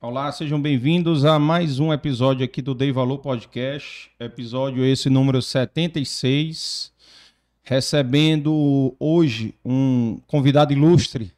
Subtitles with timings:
[0.00, 5.42] Olá, sejam bem-vindos a mais um episódio aqui do Dei Valor Podcast, episódio esse número
[5.42, 6.92] 76,
[7.64, 11.32] recebendo hoje um convidado ilustre,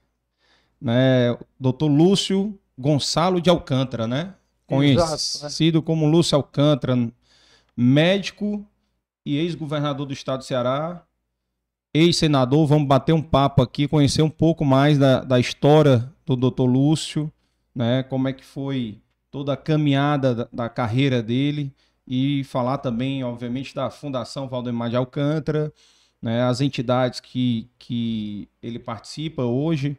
[0.79, 1.87] né, Dr.
[1.87, 4.35] Lúcio Gonçalo de Alcântara, né?
[4.67, 5.83] Conhecido Exato, né?
[5.83, 7.11] como Lúcio Alcântara,
[7.75, 8.63] médico
[9.25, 11.03] e ex-governador do estado do Ceará,
[11.95, 12.67] ex-senador.
[12.67, 16.65] Vamos bater um papo aqui, conhecer um pouco mais da, da história do Dr.
[16.65, 17.33] Lúcio
[17.75, 18.03] né?
[18.03, 19.01] Como é que foi
[19.31, 21.73] toda a caminhada da, da carreira dele
[22.07, 25.73] e falar também, obviamente, da Fundação Valdemar de Alcântara,
[26.21, 26.43] né?
[26.43, 29.97] As entidades que, que ele participa hoje,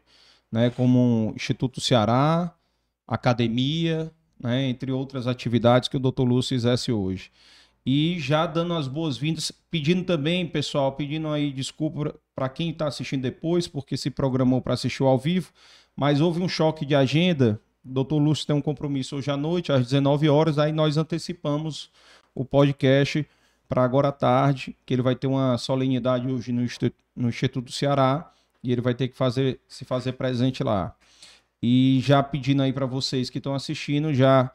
[0.50, 0.70] né?
[0.70, 2.54] Como Instituto Ceará,
[3.06, 4.64] academia, né?
[4.68, 6.22] Entre outras atividades que o Dr.
[6.22, 7.30] Lúcio exerce hoje.
[7.84, 13.22] E já dando as boas-vindas, pedindo também, pessoal, pedindo aí desculpa para quem está assistindo
[13.22, 15.52] depois, porque se programou para assistir ao vivo,
[15.96, 17.60] mas houve um choque de agenda.
[17.84, 21.90] O doutor Lúcio tem um compromisso hoje à noite, às 19 horas, aí nós antecipamos
[22.34, 23.26] o podcast
[23.68, 27.64] para agora à tarde, que ele vai ter uma solenidade hoje no Instituto, no Instituto
[27.66, 30.94] do Ceará, e ele vai ter que fazer, se fazer presente lá.
[31.62, 34.50] E já pedindo aí para vocês que estão assistindo, já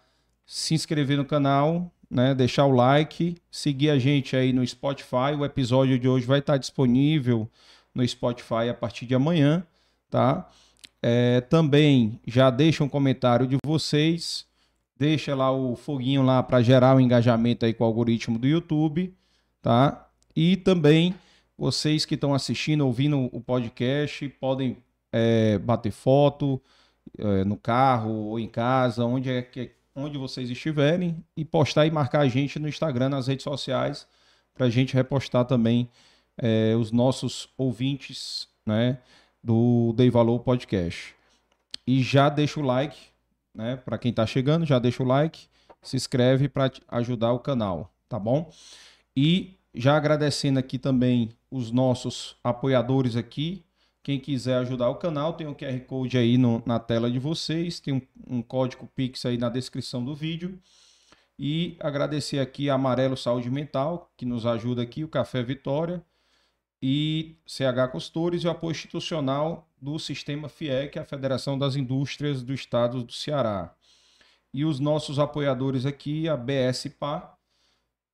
[0.46, 5.34] se inscrever no canal, né, deixar o like, seguir a gente aí no Spotify.
[5.38, 7.50] O episódio de hoje vai estar disponível
[7.94, 9.66] no Spotify a partir de amanhã,
[10.10, 10.48] tá?
[11.10, 14.46] É, também já deixa um comentário de vocês,
[14.98, 18.46] deixa lá o foguinho lá para gerar o um engajamento aí com o algoritmo do
[18.46, 19.16] YouTube,
[19.62, 20.06] tá?
[20.36, 21.16] E também
[21.58, 24.76] vocês que estão assistindo, ouvindo o podcast, podem
[25.10, 26.62] é, bater foto
[27.18, 31.92] é, no carro ou em casa, onde é que onde vocês estiverem e postar e
[31.92, 34.06] marcar a gente no Instagram, nas redes sociais,
[34.54, 35.90] para a gente repostar também
[36.38, 38.98] é, os nossos ouvintes né,
[39.44, 41.16] do Dei Valor Podcast.
[41.86, 42.98] E já deixa o like,
[43.54, 43.78] né?
[43.78, 45.48] Para quem está chegando, já deixa o like,
[45.82, 48.52] se inscreve para ajudar o canal, tá bom?
[49.16, 53.64] E já agradecendo aqui também os nossos apoiadores aqui,
[54.04, 57.20] quem quiser ajudar o canal, tem o um QR Code aí no, na tela de
[57.20, 60.58] vocês, tem um, um, código Pix aí na descrição do vídeo.
[61.38, 66.02] E agradecer aqui a Amarelo Saúde Mental, que nos ajuda aqui, o Café Vitória,
[66.82, 72.54] e CH Costores e o apoio institucional do Sistema FIEC, a Federação das Indústrias do
[72.54, 73.74] Estado do Ceará.
[74.54, 77.32] E os nossos apoiadores aqui, a BSPA,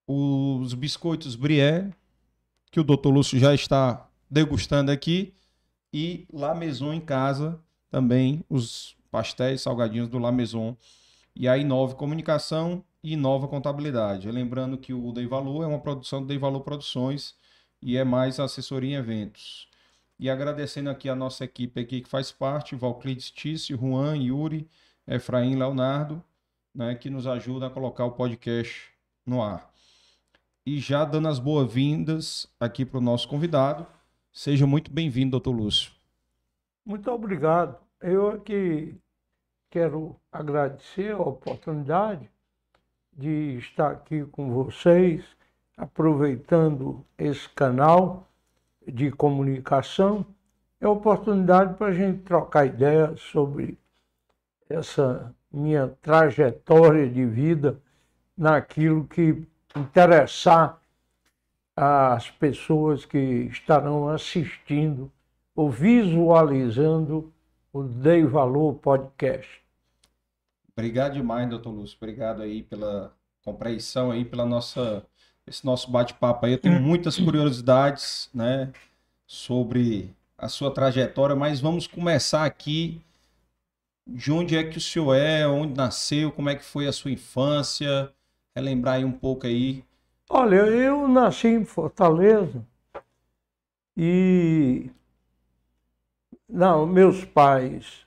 [0.08, 1.90] os biscoitos Brié,
[2.72, 3.10] que o Dr.
[3.10, 5.34] Lúcio já está degustando aqui,
[5.94, 10.76] e La Maison em casa, também os pastéis salgadinhos do La Maison.
[11.36, 14.32] E a Inove Comunicação e Inova Contabilidade.
[14.32, 17.36] Lembrando que o Dei Valor é uma produção do Dei Valor Produções
[17.84, 19.68] e é mais assessoria em eventos.
[20.20, 24.68] E agradecendo aqui a nossa equipe aqui que faz parte, Valclides Tício, Juan, Yuri,
[25.08, 26.24] Efraim, Leonardo,
[26.74, 28.90] né, que nos ajuda a colocar o podcast
[29.26, 29.72] no ar.
[30.66, 33.86] E já dando as boas-vindas aqui para o nosso convidado,
[34.34, 35.92] Seja muito bem-vindo, doutor Lúcio.
[36.84, 37.78] Muito obrigado.
[38.02, 38.98] Eu aqui
[39.70, 42.28] quero agradecer a oportunidade
[43.16, 45.24] de estar aqui com vocês,
[45.78, 48.28] aproveitando esse canal
[48.88, 50.26] de comunicação.
[50.80, 53.78] É oportunidade para a gente trocar ideias sobre
[54.70, 57.80] essa minha trajetória de vida
[58.38, 60.82] naquilo que interessar
[61.76, 65.12] às pessoas que estarão assistindo
[65.56, 67.32] ou visualizando
[67.72, 69.64] o Dei Valor Podcast.
[70.76, 71.98] Obrigado demais, doutor Lúcio.
[72.00, 75.06] Obrigado aí pela compreensão aí, pela nossa
[75.48, 76.54] esse nosso bate-papo aí.
[76.54, 78.72] Eu tenho muitas curiosidades, né,
[79.26, 83.02] sobre a sua trajetória, mas vamos começar aqui.
[84.06, 87.12] De onde é que o senhor é, onde nasceu, como é que foi a sua
[87.12, 88.12] infância,
[88.54, 89.84] relembrar aí um pouco aí.
[90.30, 92.66] Olha, eu nasci em Fortaleza
[93.96, 94.90] e
[96.50, 98.06] não, meus pais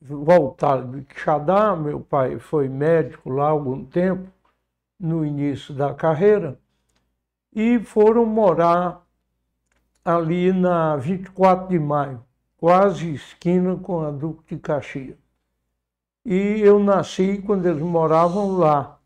[0.00, 4.30] voltaram de Quixadá, meu pai foi médico lá há algum tempo,
[4.98, 6.58] no início da carreira,
[7.52, 9.04] e foram morar
[10.04, 12.22] ali na 24 de maio,
[12.56, 15.16] quase esquina com a Duque de Caxias.
[16.24, 18.98] E eu nasci quando eles moravam lá.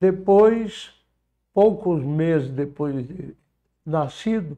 [0.00, 0.92] Depois
[1.52, 3.36] poucos meses depois de
[3.84, 4.56] nascido,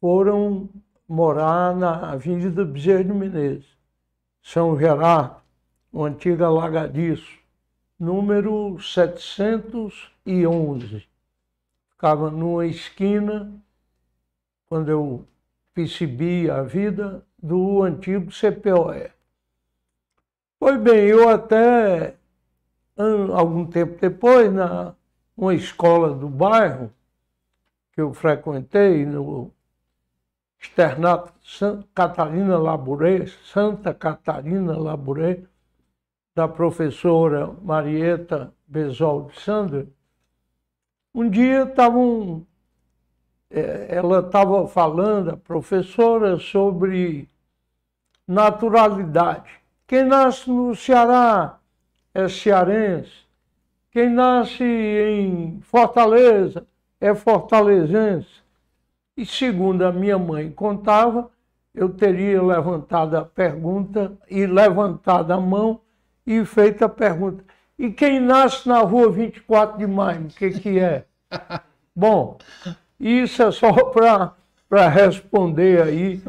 [0.00, 0.68] foram
[1.08, 3.66] morar na Avenida Bezerra de Menezes,
[4.42, 5.36] São Gerardo,
[5.92, 7.38] o antigo alagadiço,
[7.98, 11.07] número 711.
[11.98, 13.52] Ficava numa esquina,
[14.68, 15.26] quando eu
[15.74, 19.10] percebi a vida, do antigo CPOE.
[20.60, 22.14] Pois bem, eu até
[23.34, 24.94] algum tempo depois, na
[25.36, 26.92] uma escola do bairro
[27.92, 29.50] que eu frequentei, no
[30.56, 35.42] Externato Santa Catarina Labouré, Santa Catarina Labouré,
[36.32, 39.97] da professora Marieta Besol de Sandra,
[41.14, 42.46] um dia estavam,
[43.50, 47.28] eh, ela estava falando, a professora, sobre
[48.26, 49.50] naturalidade.
[49.86, 51.58] Quem nasce no Ceará
[52.12, 53.26] é cearense.
[53.90, 56.66] Quem nasce em Fortaleza
[57.00, 58.42] é fortalezense.
[59.16, 61.30] E segundo a minha mãe contava,
[61.74, 65.80] eu teria levantado a pergunta e levantado a mão
[66.26, 67.44] e feito a pergunta.
[67.78, 71.06] E quem nasce na rua 24 de maio, o que, que é?
[71.94, 72.38] Bom,
[72.98, 73.72] isso é só
[74.68, 76.22] para responder aí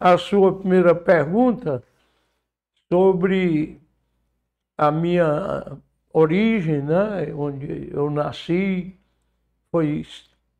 [0.00, 1.82] a sua primeira pergunta
[2.90, 3.78] sobre
[4.78, 5.76] a minha
[6.12, 7.32] origem, né?
[7.34, 8.96] onde eu nasci,
[9.70, 10.06] foi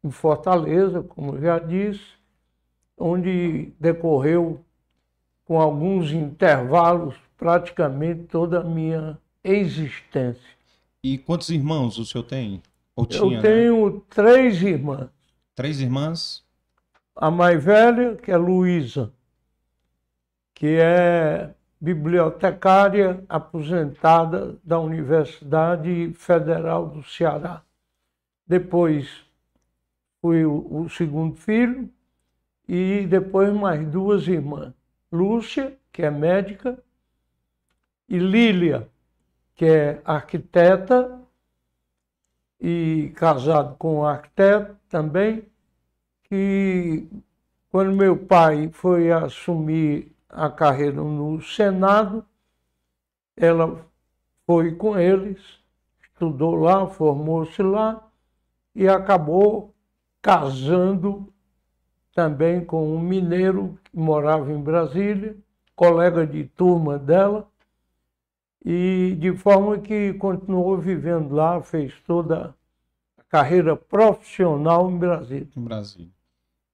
[0.02, 2.04] em Fortaleza, como já disse,
[2.98, 4.62] onde decorreu
[5.46, 10.54] com alguns intervalos praticamente toda a minha existência.
[11.02, 12.62] E quantos irmãos o senhor tem?
[12.96, 13.42] Ou tinha, eu né?
[13.42, 15.08] tenho três irmãs.
[15.54, 16.42] Três irmãs?
[17.14, 19.12] A mais velha, que é Luísa,
[20.54, 27.62] que é bibliotecária aposentada da Universidade Federal do Ceará.
[28.46, 29.24] Depois
[30.20, 31.90] fui o, o segundo filho
[32.66, 34.72] e depois mais duas irmãs.
[35.12, 36.82] Lúcia, que é médica,
[38.08, 38.88] e Lília,
[39.54, 41.20] que é arquiteta
[42.60, 45.46] e casado com um arquiteto também,
[46.24, 47.08] que
[47.70, 52.24] quando meu pai foi assumir a carreira no Senado,
[53.36, 53.84] ela
[54.46, 55.40] foi com eles,
[56.02, 58.08] estudou lá, formou-se lá
[58.74, 59.74] e acabou
[60.20, 61.32] casando
[62.14, 65.36] também com um mineiro que morava em Brasília,
[65.74, 67.48] colega de turma dela,
[68.64, 72.54] e de forma que continuou vivendo lá, fez toda
[73.18, 75.48] a carreira profissional em Brasília.
[75.54, 76.10] Em Brasília.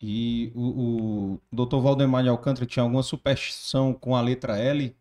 [0.00, 4.96] E o, o doutor Valdemar de Alcântara tinha alguma superstição com a letra L?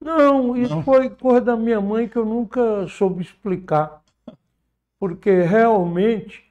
[0.00, 0.82] Não, isso Não?
[0.82, 4.02] foi coisa da minha mãe que eu nunca soube explicar.
[4.98, 6.42] Porque realmente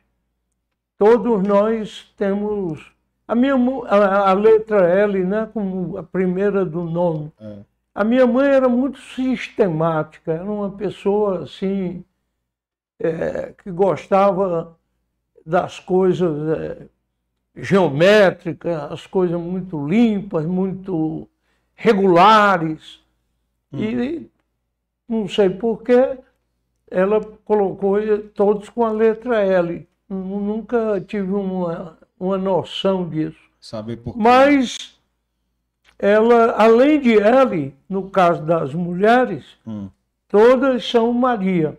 [0.97, 2.91] todos nós temos.
[3.27, 3.55] A, minha,
[3.87, 7.31] a, a letra L, né, como a primeira do nome.
[7.39, 7.57] É.
[7.95, 12.03] A minha mãe era muito sistemática, era uma pessoa assim,
[12.99, 14.77] é, que gostava
[15.45, 16.87] das coisas é,
[17.55, 21.27] geométricas, as coisas muito limpas, muito
[21.75, 23.01] regulares.
[23.73, 24.29] E
[25.07, 26.17] não sei porquê,
[26.89, 27.97] ela colocou
[28.35, 29.87] todos com a letra L.
[30.09, 33.39] Nu- Nunca tive uma, uma noção disso.
[33.59, 34.19] Saber por quê?
[34.21, 34.92] Mas
[35.99, 39.89] ela, além de L, no caso das mulheres, Hum.
[40.27, 41.77] todas são Maria.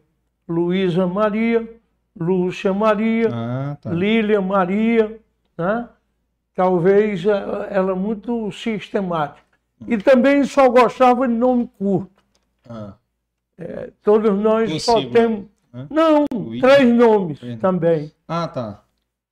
[0.49, 1.67] Luísa Maria,
[2.19, 3.91] Lúcia Maria, Ah, tá.
[3.91, 5.19] Lília Maria,
[5.57, 5.89] né?
[6.55, 9.43] talvez ela, ela é muito sistemática.
[9.89, 12.23] E também só gostava de nome curto.
[12.69, 12.95] Ah,
[13.59, 15.45] É, todos nós só Possível, temos.
[15.73, 15.87] né?
[15.91, 16.67] Não, Luísa.
[16.69, 17.61] três nomes Três nomes.
[17.61, 18.13] também.
[18.29, 18.83] ah, tá.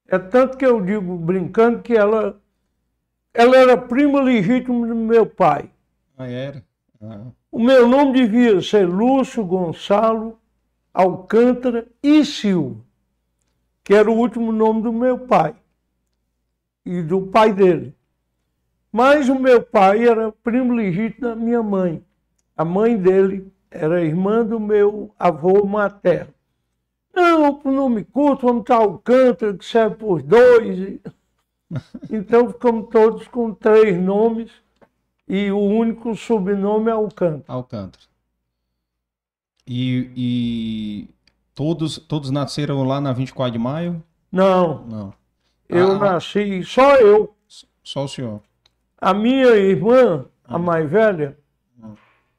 [0.09, 2.37] É tanto que eu digo, brincando, que ela,
[3.35, 5.71] ela era prima legítima do meu pai.
[6.17, 6.65] Ah, era?
[7.01, 10.39] Ah, O meu nome devia ser Lúcio Gonçalo
[10.95, 12.81] Alcântara e Silva,
[13.83, 15.55] que era o último nome do meu pai
[16.85, 17.95] e do pai dele.
[18.93, 22.05] Mas o meu pai era primo legítimo da minha mãe.
[22.57, 26.35] A mãe dele era irmã do meu avô materno.
[27.15, 30.99] Não, por nome curto, vamos estar Alcântara, que serve por dois.
[32.11, 34.51] Então ficamos todos com três nomes
[35.29, 37.45] e o único sobrenome é Alcântara.
[37.49, 38.05] Alcântara.
[39.67, 41.09] E, e
[41.55, 44.03] todos, todos nasceram lá na 24 de maio?
[44.31, 45.15] Não, Não.
[45.69, 45.99] eu Ah.
[45.99, 47.35] nasci, só eu.
[47.83, 48.41] Só o senhor.
[49.01, 51.37] A minha irmã, a mais velha,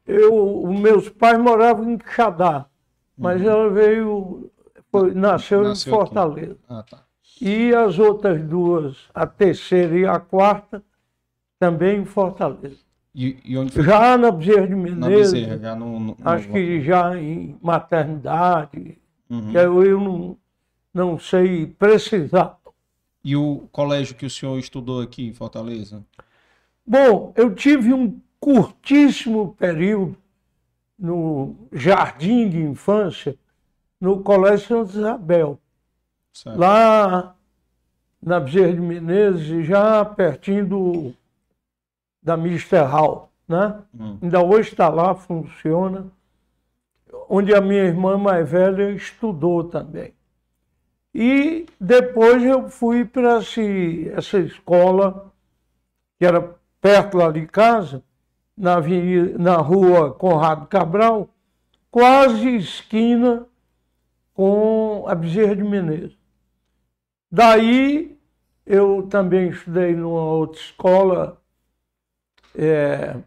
[0.05, 2.65] eu, os meus pais moravam em Quixadá,
[3.17, 4.49] mas ela veio,
[4.91, 5.95] foi- nasceu, Nasceu em.
[5.95, 6.57] Fortaleza.
[6.67, 7.02] Ah, tá.
[7.41, 10.83] E as outras duas, a terceira e a quarta,
[11.59, 12.77] também em Fortaleza.
[13.15, 13.83] E, e onde foi?
[13.83, 17.57] Já na Bezerra de Na Menezes, Bezerra, já no, no- acho no- que já em
[17.61, 18.97] maternidade,
[19.29, 19.51] Uhum.
[19.51, 20.37] que eu, eu não,
[20.93, 22.57] não sei precisar.
[23.23, 26.03] E o colégio que o senhor estudou aqui em Fortaleza?
[26.85, 30.17] Bom, eu tive um curtíssimo período
[30.99, 33.35] no jardim de infância,
[33.99, 35.59] no Colégio Santa Isabel.
[36.33, 36.57] Certo.
[36.57, 37.35] Lá
[38.21, 41.13] na Bezerra de Menezes, já pertinho do,
[42.21, 43.29] da Mister Hall.
[43.47, 43.79] Né?
[43.97, 44.17] Hum.
[44.21, 46.07] Ainda hoje está lá, funciona.
[47.29, 50.13] Onde a minha irmã mais velha estudou também.
[51.13, 55.31] E depois eu fui para essa escola,
[56.17, 58.03] que era perto lá de casa,
[58.57, 61.29] na, avenida, na rua Conrado Cabral,
[61.91, 63.45] quase esquina
[64.33, 66.22] com a Bezerra de Menezes.
[67.35, 68.15] Daí
[68.63, 71.41] eu também estudei numa outra escola
[72.53, 73.17] é,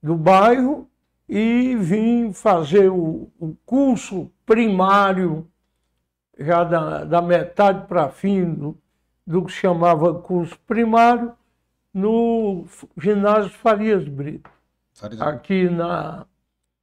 [0.00, 0.88] do bairro
[1.28, 5.50] e vim fazer o, o curso primário,
[6.38, 8.78] já da, da metade para fim do,
[9.26, 11.32] do que chamava curso primário,
[11.92, 12.64] no
[12.96, 14.48] ginásio Farias Brito.
[14.92, 16.24] Farias aqui na.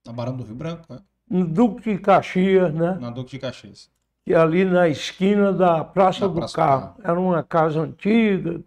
[0.06, 1.02] Na Barão do Rio Branco, né?
[1.30, 2.98] No Duque de Caxias, né?
[3.00, 3.90] Na Duque de Caxias.
[4.26, 6.96] E ali na esquina da Praça na do Praça Carro.
[7.04, 8.62] Era uma casa antiga,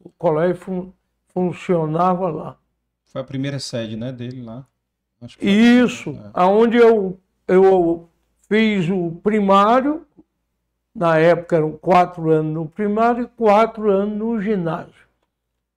[0.00, 0.92] o colégio fun
[1.28, 2.56] funcionava lá.
[3.06, 4.66] Foi a primeira sede, né, dele lá.
[5.40, 6.30] Isso, é.
[6.34, 8.08] aonde eu, eu
[8.48, 10.06] fiz o primário,
[10.94, 15.06] na época eram quatro anos no primário e quatro anos no ginásio.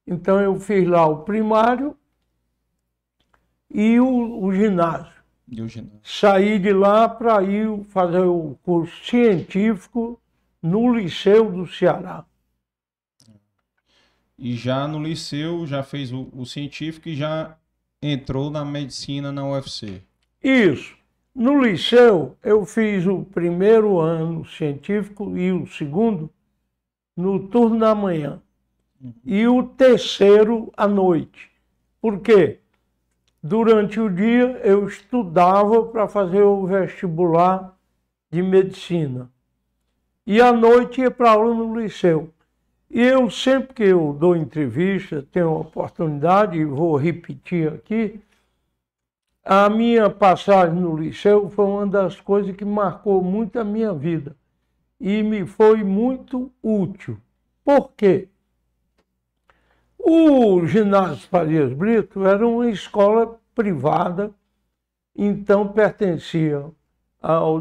[0.08, 1.96] Então eu fiz lá o primário
[3.70, 5.15] e o, o ginásio.
[6.04, 10.20] Saí de lá para ir fazer o curso científico
[10.62, 12.26] no Liceu do Ceará.
[14.38, 17.56] E já no liceu, já fez o, o científico e já
[18.02, 20.02] entrou na medicina na UFC.
[20.44, 20.98] Isso.
[21.34, 26.30] No liceu, eu fiz o primeiro ano científico e o segundo
[27.16, 28.42] no turno da manhã.
[29.02, 29.14] Uhum.
[29.26, 31.50] E o terceiro à noite.
[32.02, 32.60] Por quê?
[33.48, 37.78] Durante o dia eu estudava para fazer o vestibular
[38.32, 39.30] de medicina.
[40.26, 42.34] E à noite ia para aula no liceu.
[42.90, 48.20] E eu, sempre que eu dou entrevista, tenho a oportunidade, e vou repetir aqui,
[49.44, 54.36] a minha passagem no liceu foi uma das coisas que marcou muito a minha vida
[55.00, 57.20] e me foi muito útil.
[57.64, 58.28] Por quê?
[60.08, 64.32] O ginásio Farias Brito era uma escola privada,
[65.18, 66.64] então pertencia
[67.20, 67.60] ao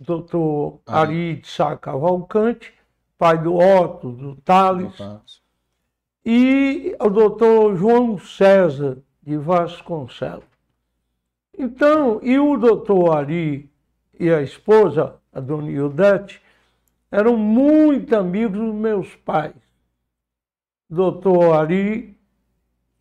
[0.00, 2.72] doutor Ari de Sá Cavalcante,
[3.18, 4.94] pai do Otto, do Tales,
[6.24, 10.44] e o doutor João César de Vasconcelos.
[11.58, 13.68] Então, e o doutor Ari
[14.20, 16.40] e a esposa, a dona Ildete,
[17.10, 19.61] eram muito amigos dos meus pais.
[20.92, 22.14] Doutor Ari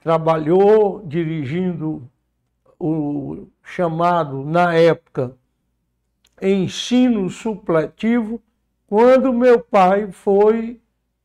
[0.01, 2.09] trabalhou dirigindo
[2.79, 5.35] o chamado, na época,
[6.41, 8.41] ensino supletivo
[8.87, 10.79] quando meu pai foi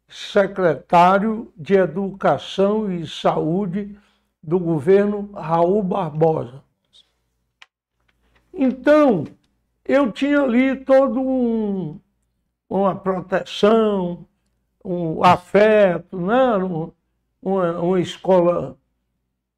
[0.09, 3.97] secretário de Educação e Saúde
[4.43, 6.65] do governo Raul Barbosa.
[8.53, 9.25] Então,
[9.85, 12.01] eu tinha ali todo um,
[12.69, 14.27] uma proteção,
[14.87, 16.93] um afeto, né?
[17.43, 18.79] uma, uma escola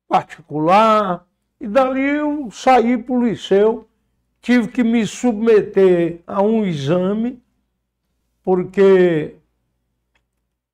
[0.08, 1.26] particular,
[1.60, 3.86] e dali eu saí para o liceu,
[4.40, 7.42] tive que me submeter a um exame
[8.42, 9.34] porque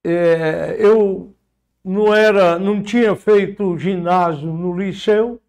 [0.04, 1.34] é, eu
[1.84, 5.40] não era, não tinha feito ginásio no liceu,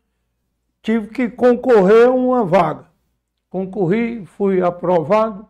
[0.81, 2.87] tive que concorrer a uma vaga.
[3.49, 5.47] Concorri, fui aprovado,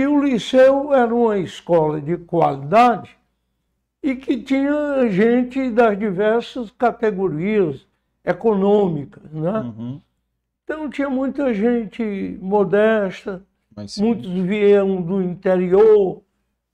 [0.00, 3.16] e o liceu era uma escola de qualidade
[4.02, 7.86] e que tinha gente das diversas categorias
[8.24, 9.60] econômicas, né?
[9.60, 10.00] Uhum.
[10.64, 13.42] Então tinha muita gente modesta,
[13.98, 16.22] Muitos vieram do interior,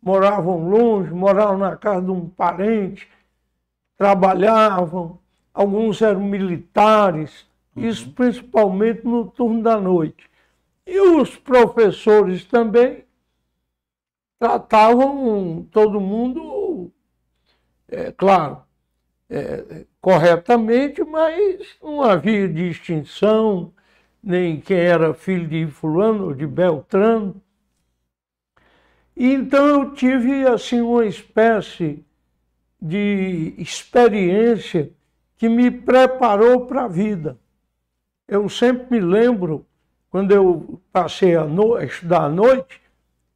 [0.03, 3.09] moravam longe, moravam na casa de um parente,
[3.97, 5.19] trabalhavam,
[5.53, 7.85] alguns eram militares, uhum.
[7.85, 10.29] isso principalmente no turno da noite.
[10.87, 13.05] E os professores também
[14.38, 16.92] tratavam todo mundo,
[17.88, 18.62] é, claro,
[19.29, 23.72] é, corretamente, mas não havia distinção,
[24.22, 27.40] nem quem era filho de fulano ou de Beltrano.
[29.16, 32.05] Então eu tive assim uma espécie
[32.81, 34.90] de experiência
[35.37, 37.38] que me preparou para a vida.
[38.29, 39.64] Eu sempre me lembro,
[40.11, 41.75] quando eu passei a, no...
[41.75, 42.81] a estudar à noite,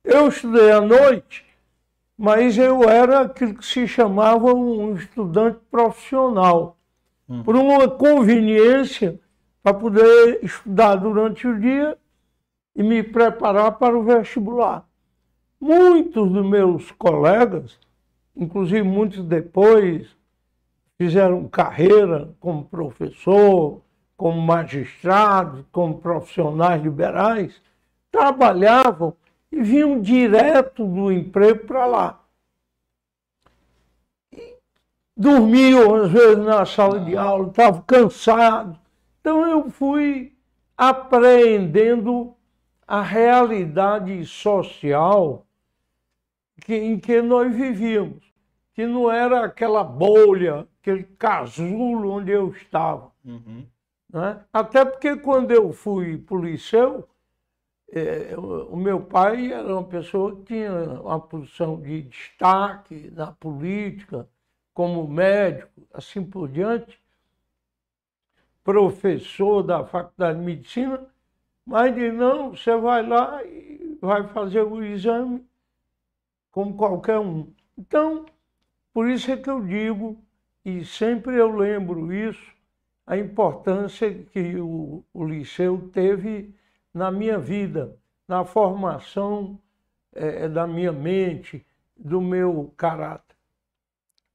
[0.05, 1.45] eu estudei à noite,
[2.17, 6.77] mas eu era aquilo que se chamava um estudante profissional.
[7.29, 7.43] Hum.
[7.43, 9.19] Por uma conveniência
[9.63, 11.97] para poder estudar durante o dia
[12.75, 14.87] e me preparar para o vestibular.
[15.61, 17.79] Muitos dos meus colegas,
[18.35, 20.09] inclusive muitos depois,
[20.97, 23.81] fizeram carreira como professor,
[24.17, 27.61] como magistrado, como profissionais liberais,
[28.11, 29.15] trabalhavam
[29.53, 32.25] e vinham direto do emprego para lá.
[34.33, 34.57] E
[35.17, 38.79] dormiam, às vezes, na sala de aula, estavam cansados.
[39.21, 40.37] Então eu fui
[40.77, 42.35] aprendendo
[42.87, 45.47] a realidade social
[46.61, 48.25] que, em que nós vivíamos,
[48.75, 53.11] que não era aquela bolha, aquele casulo onde eu estava.
[53.25, 53.67] Uhum.
[54.13, 54.41] Né?
[54.53, 57.09] Até porque quando eu fui policial,
[57.93, 64.29] é, o meu pai era uma pessoa que tinha uma posição de destaque na política,
[64.73, 67.01] como médico, assim por diante,
[68.63, 71.05] professor da Faculdade de Medicina,
[71.67, 75.45] mas de não, você vai lá e vai fazer o exame
[76.51, 77.53] como qualquer um.
[77.77, 78.25] Então,
[78.93, 80.17] por isso é que eu digo,
[80.65, 82.53] e sempre eu lembro isso,
[83.07, 86.55] a importância que o, o liceu teve
[86.93, 89.61] na minha vida, na formação
[90.13, 91.65] é, da minha mente,
[91.97, 93.37] do meu caráter.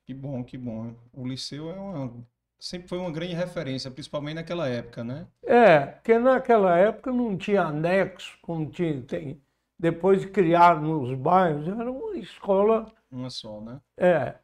[0.06, 0.94] Que bom, que bom.
[1.14, 2.14] O liceu é uma,
[2.60, 5.28] sempre foi uma grande referência, principalmente naquela época, né?
[5.44, 9.42] É, porque naquela época não tinha anexo, como tinha, tem,
[9.78, 12.92] depois de criar nos bairros, era uma escola.
[13.12, 13.80] Uma só, né?
[13.98, 14.36] É.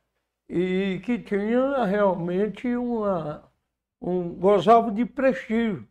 [0.50, 3.50] E que tinha realmente uma.
[4.02, 5.88] Um, gozava de prestígio.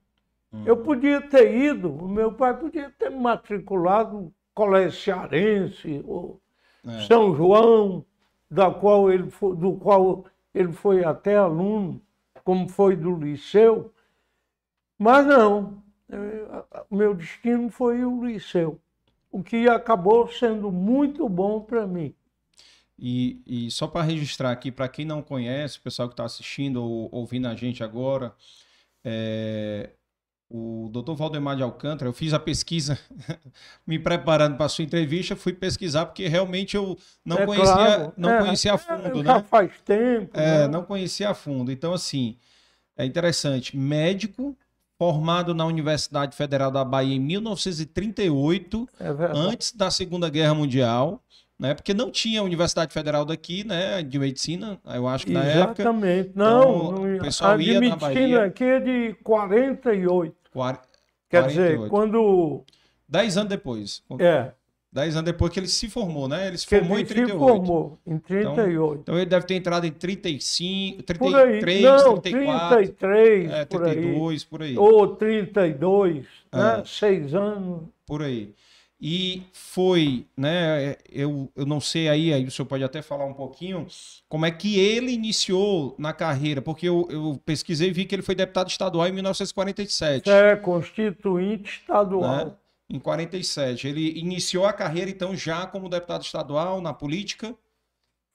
[0.53, 0.65] Uhum.
[0.67, 6.41] Eu podia ter ido, o meu pai podia ter matriculado Colégio Cearense, ou
[6.87, 7.01] é.
[7.03, 8.05] São João,
[8.51, 12.01] da qual ele foi, do qual ele foi até aluno,
[12.45, 13.93] como foi do liceu.
[14.99, 15.83] Mas não,
[16.91, 18.81] o meu destino foi o liceu
[19.31, 22.15] o que acabou sendo muito bom para mim.
[22.99, 26.83] E, e só para registrar aqui, para quem não conhece, o pessoal que está assistindo
[26.83, 28.35] ou ouvindo a gente agora,
[29.03, 29.91] é,
[30.51, 31.13] o Dr.
[31.13, 32.99] Valdemar de Alcântara, eu fiz a pesquisa
[33.87, 38.13] me preparando para a sua entrevista, fui pesquisar porque realmente eu não é conhecia, claro.
[38.17, 39.45] não é, conhecia a fundo, é, né?
[39.49, 40.31] faz tempo.
[40.35, 40.69] É, né?
[40.69, 41.71] não conhecia a fundo.
[41.71, 42.37] Então assim,
[42.97, 44.57] é interessante, médico,
[44.99, 51.23] formado na Universidade Federal da Bahia em 1938, é antes da Segunda Guerra Mundial,
[51.57, 51.75] né?
[51.75, 55.83] Porque não tinha Universidade Federal daqui, né, de medicina, eu acho que na época.
[55.83, 56.33] Exatamente.
[56.35, 58.45] Não, então, o pessoal a ia medicina Bahia...
[58.45, 60.40] aqui é de 48.
[60.51, 60.83] Quar...
[61.29, 61.77] Quer 48.
[61.77, 62.65] dizer, quando
[63.11, 64.03] Dez anos depois.
[64.21, 64.53] É.
[64.93, 66.47] Dez anos depois que ele se formou, né?
[66.47, 67.33] Ele se que formou ele em 38.
[67.33, 68.51] Se formou em 38.
[68.53, 72.77] Então, então, ele deve ter entrado em 35, 33, Não, 34.
[72.77, 74.75] 33, é, 32, por aí.
[74.75, 74.95] Por aí.
[74.95, 76.57] Ou 32, é.
[76.57, 76.83] né?
[76.87, 77.83] Seis anos.
[78.07, 78.55] Por aí.
[79.01, 80.97] E foi, né?
[81.11, 83.87] Eu, eu não sei aí, aí o senhor pode até falar um pouquinho,
[84.29, 88.23] como é que ele iniciou na carreira, porque eu, eu pesquisei e vi que ele
[88.23, 90.29] foi deputado estadual em 1947.
[90.29, 92.47] É, constituinte estadual.
[92.47, 92.53] Né?
[92.91, 93.87] em 47.
[93.87, 97.55] Ele iniciou a carreira, então, já como deputado estadual na política?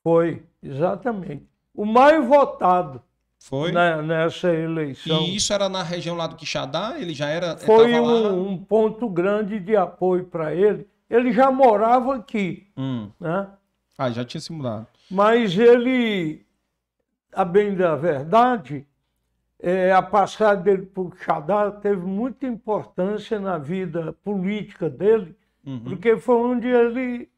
[0.01, 1.45] Foi, exatamente.
[1.73, 3.03] O mais votado.
[3.47, 3.71] Foi?
[3.71, 5.21] Né, nessa eleição.
[5.21, 6.95] E isso era na região lá do Quixadá?
[6.97, 7.55] Ele já era.
[7.57, 10.87] Foi um, um, ponto grande de apoio para ele.
[11.07, 12.65] Ele já morava aqui.
[12.75, 13.11] Hum.
[13.19, 13.47] Né?
[13.95, 14.87] Ah, já tinha se mudado.
[15.11, 16.43] Mas ele,
[17.31, 18.83] a bem da verdade,
[19.59, 25.81] é, a passagem dele por Xadá teve muita importância na vida política dele, uhum.
[25.81, 27.29] porque foi onde ele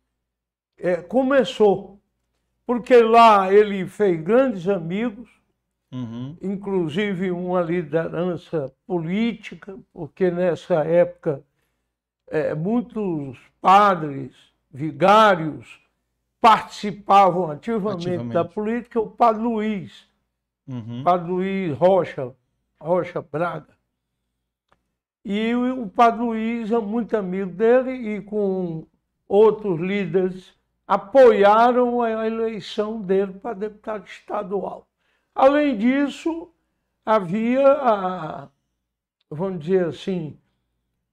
[0.77, 1.99] é, começou.
[2.65, 5.36] Porque lá ele fez grandes amigos,
[5.91, 6.37] uhum.
[6.41, 11.43] inclusive uma liderança política, porque nessa época
[12.27, 14.35] é, muitos padres,
[14.69, 15.81] vigários,
[16.39, 18.99] participavam ativamente, ativamente, da política.
[18.99, 20.07] O padre Luiz,
[20.67, 21.03] uhum.
[21.03, 22.33] Padre Luiz Rocha,
[22.79, 23.77] Rocha Braga.
[25.25, 28.87] E o Padre Luiz é muito amigo dele e com
[29.27, 30.53] outros líderes
[30.87, 34.86] apoiaram a eleição dele para deputado estadual.
[35.39, 36.51] Além disso,
[37.05, 38.49] havia, a,
[39.29, 40.35] vamos dizer assim,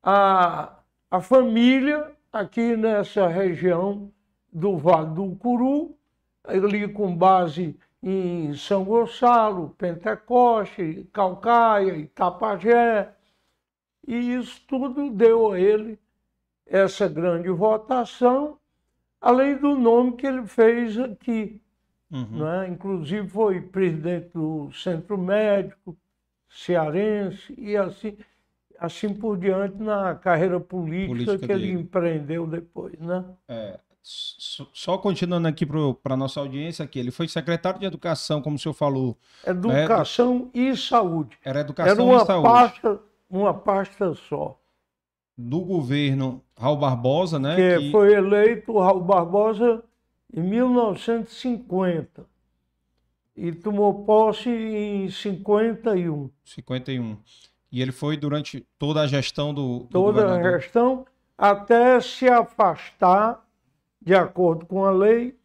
[0.02, 0.78] a,
[1.10, 4.10] a família aqui nessa região
[4.50, 5.94] do Vale do Curu,
[6.42, 13.14] ali com base em São Gonçalo, Pentecoste, Calcaia, Itapajé.
[14.08, 15.98] E isso tudo deu a ele
[16.64, 18.58] essa grande votação,
[19.20, 21.60] além do nome que ele fez aqui.
[22.14, 22.38] Uhum.
[22.44, 22.68] Né?
[22.68, 25.96] Inclusive foi presidente do Centro Médico,
[26.48, 28.16] cearense e assim,
[28.79, 31.81] assim por diante na carreira política, Política que ele dele.
[31.81, 33.24] empreendeu depois, né?
[33.48, 35.66] É, só continuando aqui
[36.03, 40.77] para nossa audiência aqui, ele foi secretário de Educação, como o senhor falou, Educação e
[40.77, 41.37] saúde.
[41.44, 44.57] era Era Educação uma e Saúde, pasta, uma pasta só.
[45.37, 47.57] do governo Raul Barbosa, né?
[47.57, 49.83] que que- foi eleito Raul Barbosa
[50.35, 52.27] em 1950
[53.37, 56.31] e tomou posse em 51.
[56.44, 57.16] 51.
[57.70, 60.61] E ele foi durante toda a gestão do, do Toda a governador.
[60.61, 63.44] gestão até se afastar,
[64.01, 65.37] de acordo com a lei,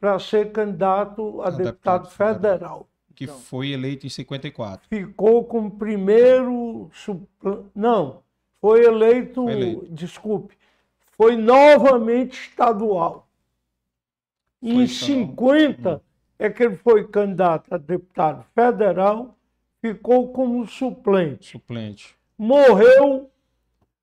[0.00, 1.64] para ser candidato a, A deputado,
[2.04, 2.88] deputado federal.
[3.14, 4.88] que foi eleito em 54.
[4.88, 6.88] Ficou como primeiro.
[6.92, 8.22] supl- Não,
[8.60, 9.86] foi eleito, Foi eleito.
[9.90, 10.56] desculpe,
[11.12, 13.23] foi novamente estadual.
[14.72, 15.26] Foi em estadual.
[15.28, 16.02] 50
[16.38, 19.36] é que ele foi candidato a deputado federal,
[19.80, 21.50] ficou como suplente.
[21.50, 22.16] Suplente.
[22.36, 23.30] Morreu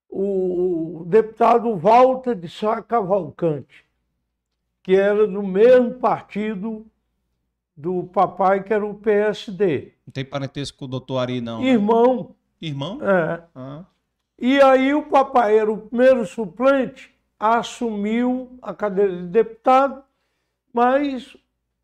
[0.09, 3.85] o, deputado Walter de Sá Cavalcante,
[4.83, 6.85] que era do mesmo partido
[7.75, 9.93] do papai, que era o PSD.
[10.05, 11.61] Não tem parentesco com o doutor Ari, não.
[11.61, 11.67] né?
[11.67, 12.99] Irmão, Irmão?
[13.01, 13.43] é.
[13.55, 13.83] Ah,
[14.37, 20.03] E aí o papai era o primeiro suplente, assumiu a cadeira de deputado,
[20.73, 21.35] mas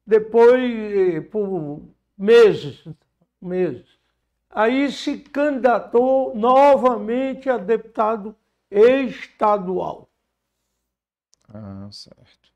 [0.06, 1.82] depois, por
[2.17, 2.84] meses,
[3.41, 3.86] meses,
[4.50, 8.36] aí se candidatou novamente a deputado
[8.71, 10.10] estadual.
[11.50, 12.47] ah, certo.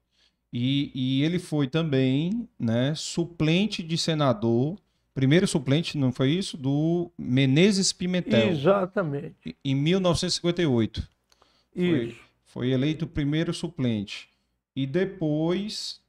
[0.54, 4.78] E, e ele foi também, né, suplente de senador,
[5.14, 6.58] primeiro suplente, não foi isso?
[6.58, 9.56] Do Menezes Pimentel, Exatamente.
[9.64, 11.08] em 1958.
[11.86, 12.20] Foi, Isso.
[12.46, 14.30] foi eleito o primeiro suplente.
[14.76, 16.01] E depois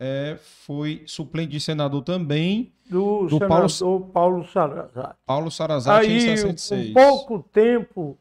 [0.00, 4.46] é, foi suplente de senador também, Do, Do Paulo- senador Paulo.
[5.26, 6.88] Paulo Sarazate em Aí, 66.
[6.88, 8.18] com pouco tempo,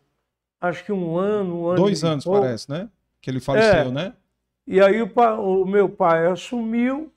[0.60, 2.90] acho que um ano, um ano Dois e anos, pouco, parece, né?
[3.22, 3.92] Que ele faleceu, É.
[3.92, 4.14] né?
[4.66, 5.10] E aí o,
[5.40, 7.12] o meu pai assumiu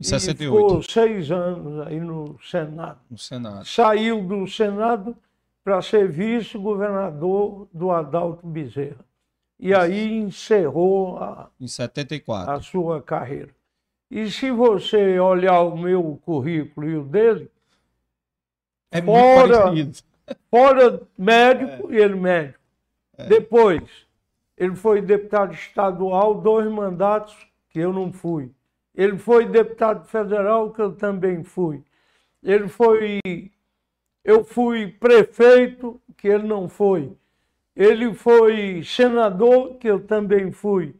[0.00, 2.98] Em e 68, ficou seis anos aí no Senado.
[3.10, 3.64] no Senado.
[3.64, 5.16] Saiu do Senado
[5.62, 9.04] para ser vice-governador do Adalto Bezerra.
[9.60, 12.52] E aí encerrou a, Em 74.
[12.52, 13.50] a sua carreira.
[14.14, 17.50] E se você olhar o meu currículo e o dele,
[18.90, 19.72] é fora-
[20.50, 21.94] fora médico É.
[21.94, 22.60] e ele médico.
[23.26, 23.82] Depois,
[24.54, 27.34] ele foi deputado estadual, dois mandatos
[27.70, 28.50] que eu não fui.
[28.94, 31.82] Ele foi deputado federal, que eu também fui.
[32.42, 33.18] Ele foi.
[34.22, 37.16] Eu fui prefeito, que ele não foi.
[37.74, 40.94] Ele foi senador, que eu também fui.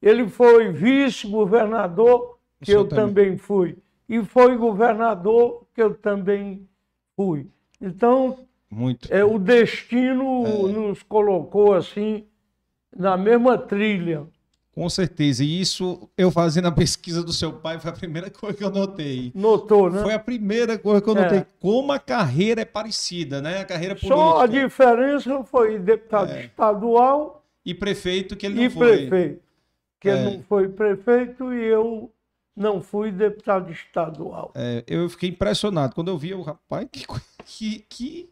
[0.00, 2.33] Ele foi vice-governador,
[2.64, 3.76] que eu também fui.
[4.08, 6.66] E foi governador, que eu também
[7.16, 7.46] fui.
[7.80, 8.38] Então,
[8.70, 9.12] Muito.
[9.12, 12.24] é, o destino nos colocou assim
[12.96, 14.26] na mesma trilha.
[14.74, 15.44] Com certeza.
[15.44, 18.70] E isso, eu fazendo a pesquisa do seu pai, foi a primeira coisa que eu
[18.70, 19.30] notei.
[19.32, 20.02] Notou, né?
[20.02, 21.22] Foi a primeira coisa que eu É.
[21.22, 21.46] notei.
[21.60, 23.60] Como a carreira é parecida, né?
[23.60, 24.64] A carreira Só a política.
[24.64, 26.46] diferença foi deputado É.
[26.46, 28.96] estadual E prefeito que ele não e foi.
[29.08, 29.40] prefeito.
[30.00, 30.24] Que ele É.
[30.24, 32.10] não foi prefeito e eu
[32.56, 34.52] não fui deputado estadual.
[34.54, 35.94] É, eu fiquei impressionado.
[35.94, 37.04] Quando eu vi, o rapaz, que,
[37.44, 38.30] que, que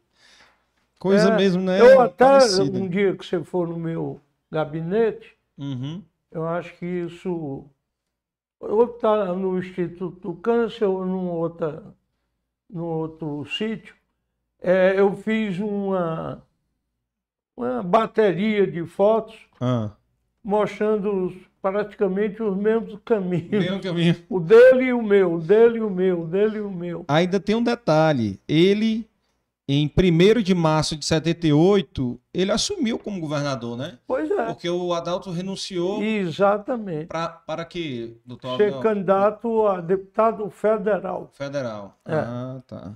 [0.98, 1.80] coisa É, mesmo, né?
[1.80, 2.78] eu até, Parecida.
[2.78, 6.02] um dia que você for no meu gabinete, Uhum.
[6.30, 7.64] eu acho que isso
[8.61, 11.82] ou está no Instituto do Câncer ou num, outra,
[12.70, 13.94] num outro sítio.
[14.61, 16.46] É, eu fiz uma,
[17.56, 19.90] uma bateria de fotos Ah,
[20.42, 23.48] mostrando os- praticamente os mesmos caminhos.
[23.51, 24.16] mesmo caminho.
[24.29, 27.05] O dele e o meu, o dele e o meu, o dele e o meu.
[27.09, 28.40] Ainda tem um detalhe.
[28.48, 29.09] Ele,
[29.68, 33.96] em 1 de março de 78, ele assumiu como governador, né?
[34.07, 37.07] Pois é, Porque o Adalto renunciou exatamente.
[37.07, 38.57] pra, para quê, doutor?
[38.57, 41.31] Ser candidato a deputado federal.
[41.33, 41.96] Federal.
[42.05, 42.14] É.
[42.14, 42.92] Ah, tá.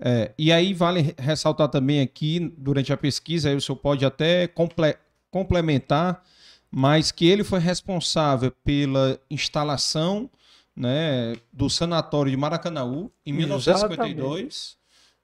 [0.00, 4.46] É, e aí vale ressaltar também aqui, durante a pesquisa, aí o senhor pode até
[4.46, 4.96] comple-
[5.28, 6.22] complementar,
[6.70, 10.28] mas que ele foi responsável pela instalação
[10.76, 14.76] né, do sanatório de Maracanaú em 1952,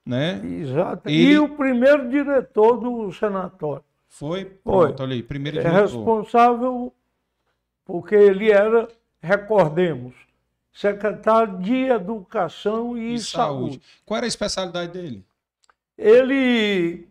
[0.05, 0.41] né?
[0.45, 1.09] Exato.
[1.09, 3.85] Ele- E o primeiro diretor do sanatório.
[4.09, 4.87] Foi, Foi.
[4.89, 5.83] pronto, olha aí, primeiro É diretor.
[5.83, 6.93] responsável
[7.85, 8.89] porque ele era,
[9.21, 10.15] recordemos,
[10.73, 13.75] secretário de Educação e, E saúde.
[13.75, 13.81] saúde.
[14.05, 15.25] Qual era a especialidade dele?
[15.97, 17.07] Ele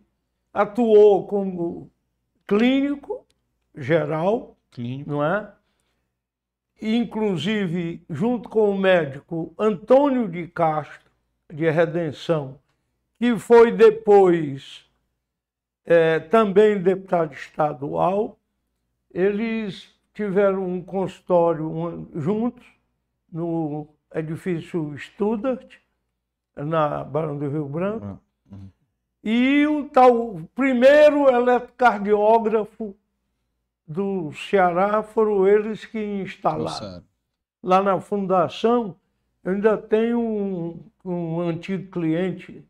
[0.52, 1.90] atuou como
[2.46, 3.23] clínico
[3.74, 5.10] geral, Clínico.
[5.10, 5.50] não é?
[6.80, 11.10] Inclusive, junto com o médico Antônio de Castro,
[11.52, 12.58] de Redenção,
[13.18, 14.84] que foi depois
[15.84, 18.38] é, também deputado estadual.
[19.12, 22.66] Eles tiveram um consultório um, juntos
[23.30, 25.76] no edifício Studart,
[26.56, 28.20] na Barão do Rio Branco.
[28.50, 28.68] Uhum.
[29.22, 32.94] E o tal o primeiro eletrocardiógrafo
[33.86, 37.02] do Ceará foram eles que instalaram.
[37.62, 38.96] Lá na fundação,
[39.42, 42.64] eu ainda tenho um, um antigo cliente,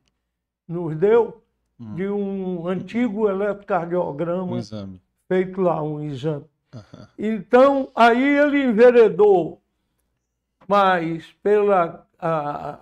[0.66, 1.42] nos deu,
[1.78, 1.94] hum.
[1.94, 4.98] de um antigo eletrocardiograma um
[5.28, 6.46] feito lá, um exame.
[6.74, 7.06] Uhum.
[7.18, 9.60] Então, aí ele enveredou
[10.66, 12.06] mais pela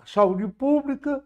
[0.06, 1.22] saúde pública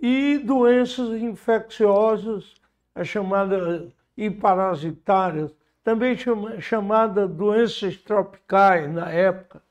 [0.00, 2.54] e doenças infecciosas,
[2.94, 5.54] as chamadas e parasitárias,
[5.86, 9.62] também chama, chamada doenças tropicais na época,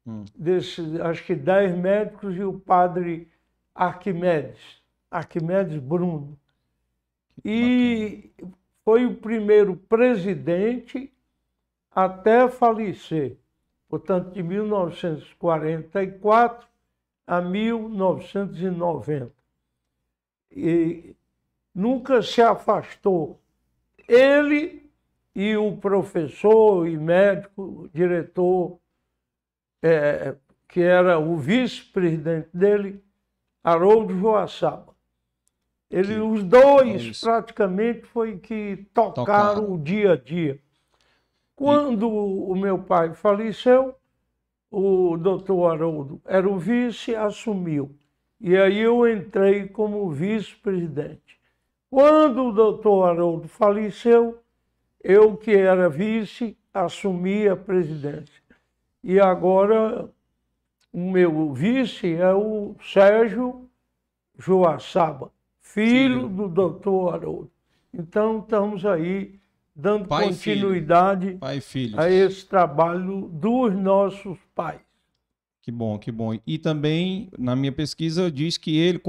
[0.07, 0.23] Hum.
[0.35, 3.27] Desses, acho que dez médicos e o padre
[3.73, 6.37] Arquimedes, Arquimedes Bruno.
[7.43, 8.29] E
[8.83, 11.11] foi o primeiro presidente
[11.91, 13.35] até falecer,
[13.89, 16.67] portanto, de 1944
[17.27, 19.44] a 1990
[20.55, 21.15] e
[21.73, 23.39] nunca se afastou.
[24.07, 24.89] Ele
[25.35, 28.79] e o professor e médico, diretor,
[29.83, 30.35] é,
[30.67, 33.03] que era o vice-presidente dele,
[33.63, 34.95] Haroldo Joaçaba.
[35.91, 40.59] Ele, que, os dois praticamente foi que tocaram o dia a dia.
[41.55, 42.51] Quando e...
[42.51, 43.95] o meu pai faleceu,
[44.71, 47.95] o doutor Haroldo era o vice, assumiu.
[48.47, 51.39] E aí eu entrei como vice-presidente.
[51.89, 54.39] Quando o doutor Haroldo faleceu,
[55.03, 58.43] eu que era vice, assumi a presidência.
[59.03, 60.07] E agora
[60.93, 63.67] o meu vice é o Sérgio
[64.37, 66.35] Joaçaba, filho Sim.
[66.35, 67.51] do doutor Haroldo.
[67.91, 69.39] Então estamos aí
[69.75, 71.39] dando pai continuidade
[71.97, 74.84] a esse trabalho dos nossos pais.
[75.65, 76.37] Que bom, que bom.
[76.45, 79.01] E também, na minha pesquisa, diz que ele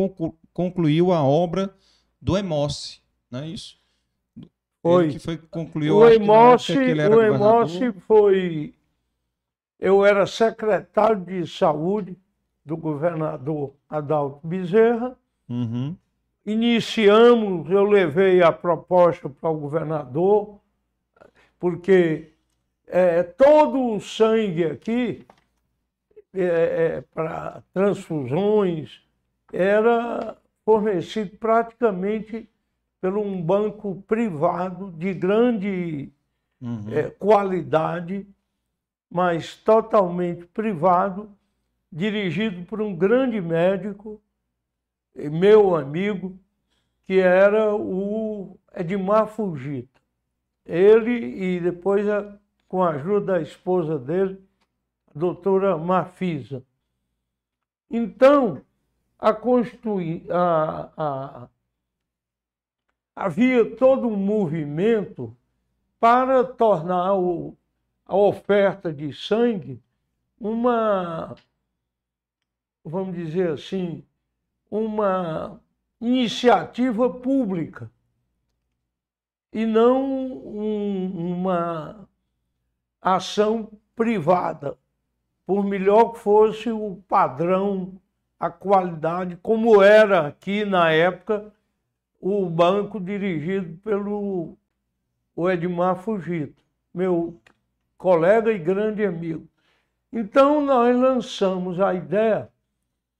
[0.54, 1.70] concluiu a obra
[2.18, 3.78] do Emoce, não é isso?
[4.80, 5.04] Foi.
[5.04, 8.72] Ele que foi concluiu o Emoce, o Emoce foi.
[9.78, 12.16] Eu era secretário de saúde
[12.64, 15.14] do governador Adalto Bezerra.
[15.46, 15.94] Uhum.
[16.46, 20.58] Iniciamos, eu levei a proposta para o governador,
[21.60, 22.30] porque
[22.86, 25.26] é, todo o sangue aqui
[26.36, 29.02] é, é, para transfusões
[29.52, 32.48] era fornecido praticamente
[33.00, 36.12] por um banco privado de grande
[36.60, 36.86] uhum.
[36.90, 38.26] é, qualidade,
[39.10, 41.30] mas totalmente privado,
[41.92, 44.20] dirigido por um grande médico,
[45.14, 46.38] meu amigo,
[47.04, 50.00] que era o Edmar Fugita.
[50.64, 52.04] Ele e depois,
[52.68, 54.45] com a ajuda da esposa dele,
[55.16, 56.62] doutora Mafisa.
[57.90, 58.60] Então,
[59.18, 61.48] a constituir, a, a,
[63.14, 65.34] havia todo um movimento
[65.98, 67.56] para tornar o,
[68.04, 69.82] a oferta de sangue
[70.38, 71.34] uma,
[72.84, 74.04] vamos dizer assim,
[74.70, 75.58] uma
[75.98, 77.90] iniciativa pública
[79.50, 82.06] e não um, uma
[83.00, 84.76] ação privada
[85.46, 87.94] por melhor que fosse o padrão,
[88.38, 91.52] a qualidade, como era aqui na época
[92.20, 94.58] o banco dirigido pelo
[95.34, 97.38] o Edmar Fugito, meu
[97.96, 99.46] colega e grande amigo.
[100.12, 102.50] Então nós lançamos a ideia,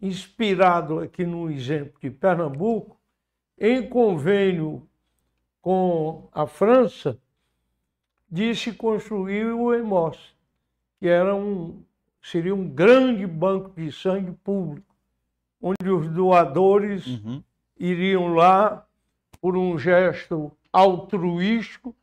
[0.00, 2.98] inspirado aqui no exemplo de Pernambuco,
[3.58, 4.86] em convênio
[5.60, 7.18] com a França,
[8.28, 10.34] de se construir o EMOS,
[10.98, 11.82] que era um
[12.30, 14.94] seria um grande banco de sangue público,
[15.62, 17.42] onde os doadores uhum.
[17.78, 18.84] iriam lá
[19.40, 21.94] por um gesto altruístico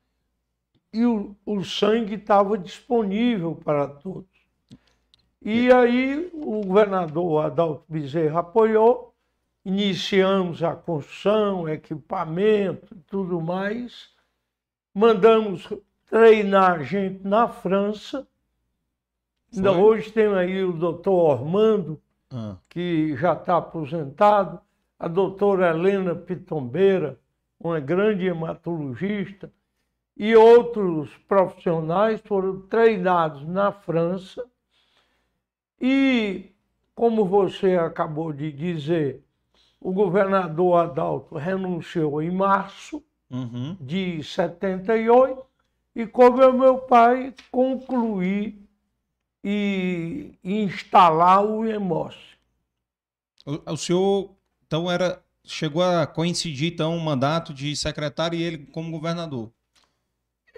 [0.93, 4.29] e o, o sangue estava disponível para todos.
[5.41, 9.13] E aí o governador Adalto Bezerra apoiou,
[9.65, 14.09] iniciamos a construção, equipamento e tudo mais,
[14.93, 15.67] mandamos
[16.05, 18.25] treinar gente na França.
[19.61, 19.81] Foi?
[19.81, 21.99] hoje tem aí o doutor Ormando,
[22.31, 24.59] Ah, que já está aposentado,
[24.99, 27.19] a doutora Helena Pitombeira,
[27.59, 29.51] uma grande hematologista,
[30.15, 34.45] e outros profissionais foram treinados na França.
[35.81, 36.51] E,
[36.95, 39.23] como você acabou de dizer,
[39.79, 43.75] o governador Adalto renunciou em março uhum.
[43.81, 45.43] de 78
[45.95, 48.62] e coube ao meu pai concluir
[49.43, 52.15] e instalar o EMOS.
[53.45, 54.31] O, o senhor,
[54.65, 59.51] então, era chegou a coincidir, então, o mandato de secretário e ele como governador.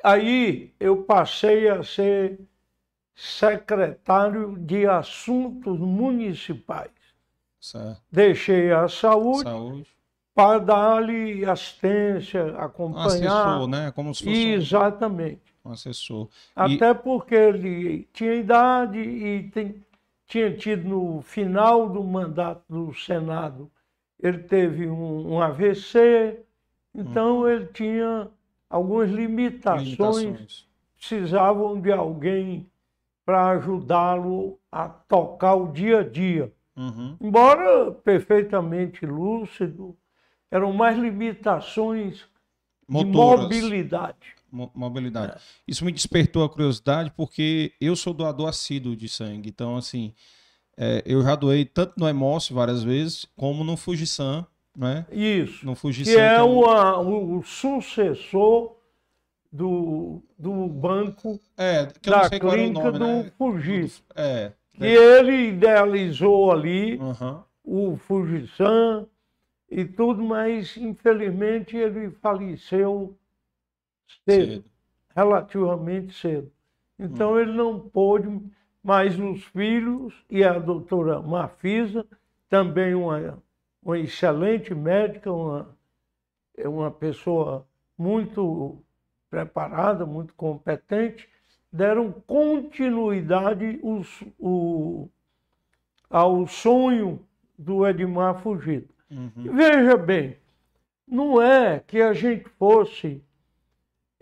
[0.03, 2.39] Aí eu passei a ser
[3.15, 6.91] secretário de Assuntos Municipais.
[7.59, 7.99] Certo.
[8.11, 9.87] Deixei a saúde Saúde.
[10.35, 13.07] para dar-lhe assistência, acompanhar.
[13.07, 13.91] assessor, né?
[13.91, 14.61] Como se fosse um-
[15.71, 16.27] Assessor.
[16.27, 19.83] E- Até porque ele tinha idade e tem-
[20.27, 23.69] tinha tido no final do mandato do Senado,
[24.21, 26.39] ele teve um, um AVC,
[26.93, 28.27] então ele tinha
[28.69, 30.67] algumas limitações, limitações.
[30.97, 32.67] precisavam de alguém
[33.25, 36.51] para ajudá-lo a tocar o dia a dia.
[36.75, 37.15] Uhum.
[37.21, 39.95] Embora perfeitamente lúcido,
[40.51, 42.17] eram mais limitações
[42.87, 43.43] de Motoras.
[43.43, 44.34] mobilidade.
[44.51, 45.33] Mo- mobilidade.
[45.33, 45.37] É.
[45.67, 49.49] Isso me despertou a curiosidade porque eu sou doador assíduo de sangue.
[49.49, 50.13] Então, assim,
[50.77, 54.45] é, eu já doei tanto no Hemócio várias vezes, como no Fujisan,
[54.77, 55.05] né?
[55.11, 55.65] Isso.
[55.65, 56.11] No Fujisan.
[56.13, 58.75] que é um- uma- o, o sucessor
[59.51, 63.23] do, do banco É, que eu não da sei qual era o clínica nome, do
[63.23, 63.31] né?
[63.37, 64.03] Fugit.
[64.15, 64.51] É.
[64.73, 67.43] Que ele idealizou ali Aham.
[67.63, 69.05] o Fujisan
[69.71, 73.17] e tudo, mas infelizmente ele faleceu
[74.25, 74.65] cedo, Cedo.
[75.15, 76.51] relativamente cedo.
[76.99, 77.39] Então Hum.
[77.39, 78.27] ele não pôde,
[78.83, 82.05] mas os filhos e a doutora Mafisa,
[82.49, 83.41] também uma,
[83.83, 85.75] uma excelente médica, uma,
[86.57, 88.77] é uma pessoa muito
[89.29, 91.29] preparada, muito competente,
[91.71, 95.09] deram continuidade os- o-
[96.09, 97.19] ao sonho
[97.57, 98.93] do Edmar Fugito.
[99.11, 99.31] Uhum.
[99.53, 100.37] Veja bem,
[101.07, 103.23] não é que a gente fosse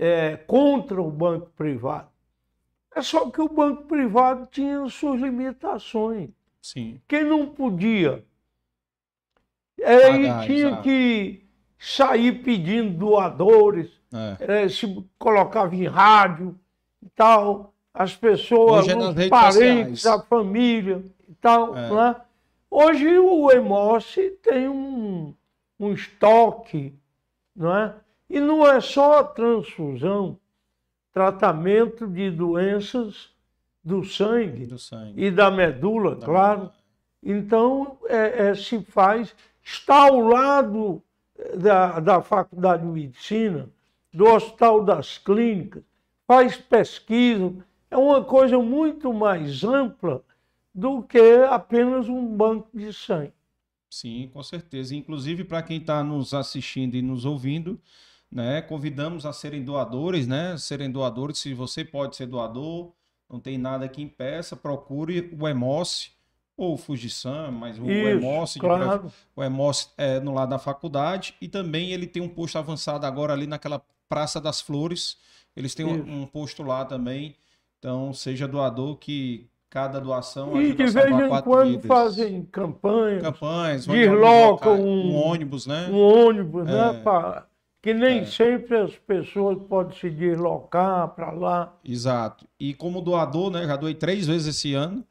[0.03, 2.09] é, contra o banco privado.
[2.93, 6.29] É só que o banco privado tinha suas limitações.
[6.61, 6.99] Sim.
[7.07, 8.25] Quem não podia,
[9.79, 10.83] é, Pagar, tinha exato.
[10.83, 11.45] que
[11.79, 14.63] sair pedindo doadores, É.
[14.63, 16.59] é, se colocava em rádio
[17.01, 20.05] e tal, as pessoas, é os parentes, sociais.
[20.05, 21.77] a família e tal.
[21.77, 21.89] É.
[21.89, 22.15] né?
[22.69, 25.33] Hoje o Emoce tem um,
[25.79, 26.93] um estoque,
[27.55, 27.95] não é?
[28.29, 30.39] E não é só transfusão,
[31.11, 33.29] tratamento de doenças
[33.83, 35.21] do sangue Do sangue.
[35.25, 36.59] e da medula, Da claro.
[36.61, 36.73] medula.
[37.21, 41.01] Então, é, é, se faz, está ao lado
[41.37, 43.69] eh, da, da Faculdade de Medicina,
[44.13, 45.83] do Hospital das Clínicas,
[46.27, 47.53] faz pesquisa,
[47.89, 50.21] é uma coisa muito mais ampla
[50.73, 51.19] do que
[51.49, 53.31] apenas um banco de sangue.
[53.89, 54.95] Sim, com certeza.
[54.95, 57.79] Inclusive, para quem está nos assistindo e nos ouvindo,
[58.33, 60.57] né, convidamos a serem doadores, né?
[60.57, 62.91] Serem doadores, se você pode ser doador,
[63.29, 66.11] não tem nada que impeça, procure o Emoce
[66.57, 69.11] ou o Fujisan, mas o Isso, Emoce, de claro.
[69.35, 73.33] o Emoce é no lado da faculdade e também ele tem um posto avançado agora
[73.33, 75.17] ali naquela Praça das Flores.
[75.55, 77.35] Eles têm um, um posto lá também.
[77.79, 81.85] Então, seja doador que cada doação E ajuda a vez salvar em quatro quando vidas.
[81.85, 85.87] fazem campanhas, campanhas, vão em Desloca alguns locais, um- um ônibus, né?
[85.91, 86.71] um ônibus, É.
[86.71, 87.01] né?
[87.03, 87.47] pra-
[87.83, 88.25] que nem É.
[88.25, 91.77] sempre as pessoas podem se deslocar para lá.
[91.83, 92.47] Exato.
[92.59, 93.67] E como doador, né?
[93.67, 95.05] Já doei três vezes esse ano.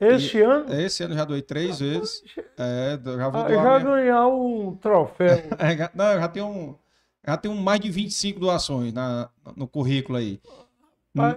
[0.00, 2.24] Esse ano, Esse ano já doei três vezes.
[2.58, 3.50] É, já vou ah, doar.
[3.62, 5.36] já minha- ganhar um troféu.
[5.60, 6.74] É, não, já tenho um,
[7.26, 10.40] já tenho mais de 25 doações na, no currículo aí.
[11.14, 11.36] Mas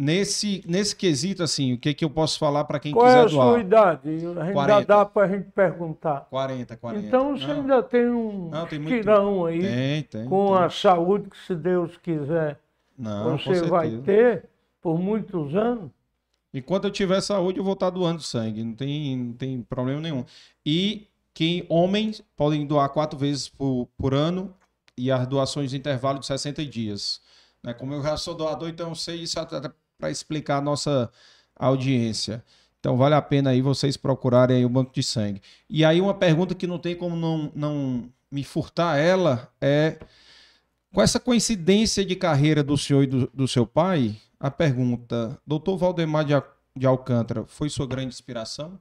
[0.00, 3.24] Nesse, nesse quesito, assim, o que, que eu posso falar para quem Qual é quiser
[3.24, 3.60] a sua doar?
[3.60, 4.08] idade?
[4.08, 4.84] Ainda 40.
[4.86, 6.20] dá para a gente perguntar.
[6.30, 7.04] 40, 40.
[7.06, 10.24] Então você Não, ainda tem um Não, tem muito- tirão aí Tem, tem.
[10.28, 10.64] com tem.
[10.64, 12.60] a saúde que, se Deus quiser,
[12.96, 14.44] Não, você vai ter
[14.80, 15.90] por muitos anos.
[16.54, 20.24] Enquanto eu tiver saúde, eu vou estar doando sangue, não tem, não tem problema nenhum.
[20.64, 24.54] E que homens podem doar quatro vezes por, por ano
[24.96, 27.20] e as doações de intervalo de 60 dias.
[27.64, 27.74] Né?
[27.74, 29.38] Como eu já sou doador, então eu sei isso
[29.98, 31.10] para explicar a nossa
[31.56, 32.44] audiência.
[32.78, 35.42] Então vale a pena aí vocês procurarem o banco de sangue.
[35.68, 39.98] E aí uma pergunta que não tem como não, não me furtar ela é
[40.94, 45.76] com essa coincidência de carreira do senhor e do, do seu pai, a pergunta, doutor
[45.76, 46.32] Valdemar de,
[46.74, 48.80] de Alcântara, foi sua grande inspiração?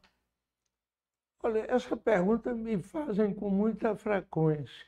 [1.44, 4.86] Olha, essa pergunta me fazem com muita frequência.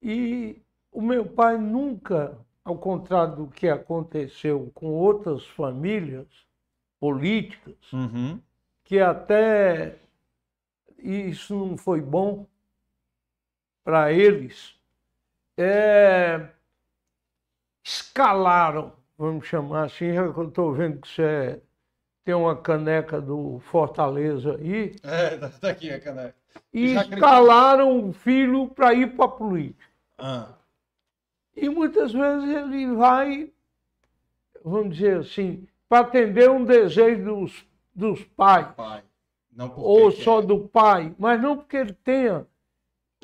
[0.00, 0.60] E
[0.92, 6.26] o meu pai nunca, ao contrário do que aconteceu com outras famílias
[6.98, 8.40] políticas, Uhum.
[8.82, 9.94] que até
[10.98, 12.44] isso não foi bom
[13.84, 14.74] para eles,
[15.56, 16.48] é,
[17.84, 21.62] escalaram, vamos chamar assim, já que eu estou vendo que você
[22.24, 26.34] tem uma caneca do Fortaleza aí, É, tá aqui a caneca.
[26.72, 29.86] e escalaram o filho para ir para a política.
[30.18, 30.48] Ah,
[31.56, 33.50] E muitas vezes ele vai,
[34.64, 39.02] vamos dizer assim, para atender um desejo dos, dos pais, pai.
[39.76, 40.22] Ou quer.
[40.22, 42.46] só do pai, mas não porque ele tenha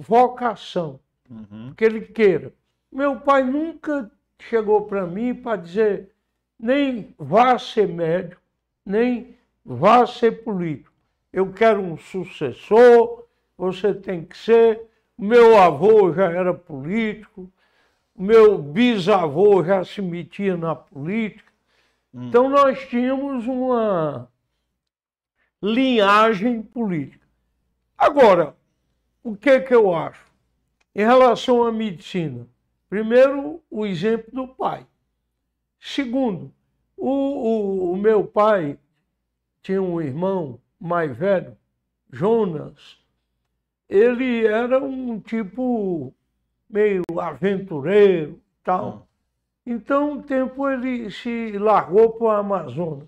[0.01, 0.99] vocação,
[1.31, 1.69] Uhum.
[1.69, 2.53] porque ele queira.
[2.91, 6.11] Meu pai nunca chegou para mim para dizer
[6.59, 8.41] nem vá ser médico,
[8.85, 10.93] nem vá ser político.
[11.33, 13.25] Eu quero um sucessor,
[13.57, 14.83] você tem que ser.
[15.17, 17.51] Meu avô já era político,
[18.17, 21.51] meu bisavô já se metia na política.
[22.15, 22.29] Hum.
[22.29, 24.29] Então nós tínhamos uma
[25.63, 27.27] linhagem política.
[27.97, 28.57] Agora,
[29.23, 30.27] o que que eu acho?
[30.95, 32.47] Em relação à medicina,
[32.89, 34.87] primeiro, o exemplo do pai.
[35.81, 36.53] Segundo,
[36.97, 38.79] o, o, o meu pai
[39.63, 41.57] tinha um irmão mais velho,
[42.11, 42.99] Jonas.
[43.89, 46.15] Ele era um tipo
[46.73, 48.89] meio aventureiro e tal.
[48.89, 49.03] Hum.
[49.65, 53.07] Então, um tempo ele se largou para o Amazonas,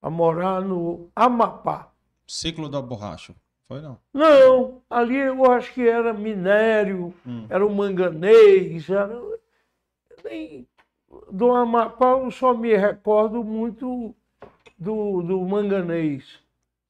[0.00, 1.90] a morar no Amapá.
[2.26, 3.34] Ciclo da borracha.
[3.68, 3.98] Foi não?
[4.12, 7.46] Não, ali eu acho que era minério, Hum.
[7.50, 9.20] era o manganês, era...
[10.22, 10.66] nem-
[11.30, 14.14] do Amapá eu só me recordo muito
[14.78, 16.40] do, do manganês.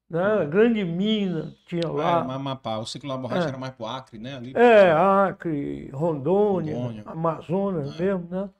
[0.09, 0.45] Né?
[0.47, 2.21] Grande mina tinha Lá.
[2.35, 2.79] Amapá.
[2.79, 3.49] O ciclo da borracha É.
[3.49, 4.37] era mais pro Acre, né?
[4.37, 4.53] Ali.
[4.55, 7.03] É, Acre, Rondônia, Rondônia.
[7.07, 8.05] Amazonas É.
[8.05, 8.51] mesmo, né?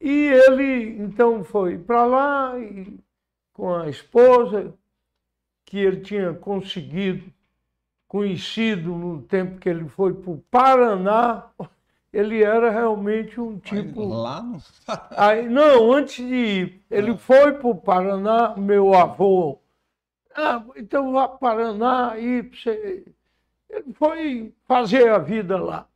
[0.00, 2.98] E ele então foi para lá e,
[3.52, 4.74] com a esposa,
[5.64, 7.32] que ele tinha conseguido,
[8.08, 11.44] conhecido no tempo que ele foi para o Paraná,
[12.12, 14.04] ele era realmente um tipo.
[14.04, 14.60] Lá no...
[15.16, 17.16] Aí, não, antes de ir, ele Ah.
[17.16, 19.61] foi para o Paraná, meu avô.
[20.34, 22.14] Ah, então vá para Paraná
[22.50, 23.04] você.
[23.68, 25.86] Ele foi fazer a vida lá.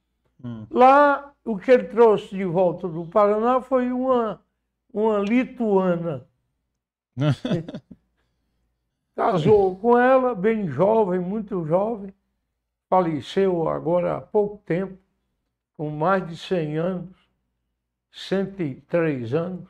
[0.43, 0.67] Hum.
[0.71, 4.41] Lá, o que ele trouxe de volta do Paraná foi uma,
[4.93, 6.27] uma lituana.
[9.15, 12.13] Casou com ela, bem jovem, muito jovem.
[12.89, 14.99] Faleceu agora há pouco tempo,
[15.77, 17.17] com mais de 100 anos,
[18.13, 19.69] 103 anos.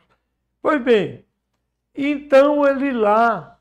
[0.61, 1.25] Pois bem,
[1.95, 3.56] então ele lá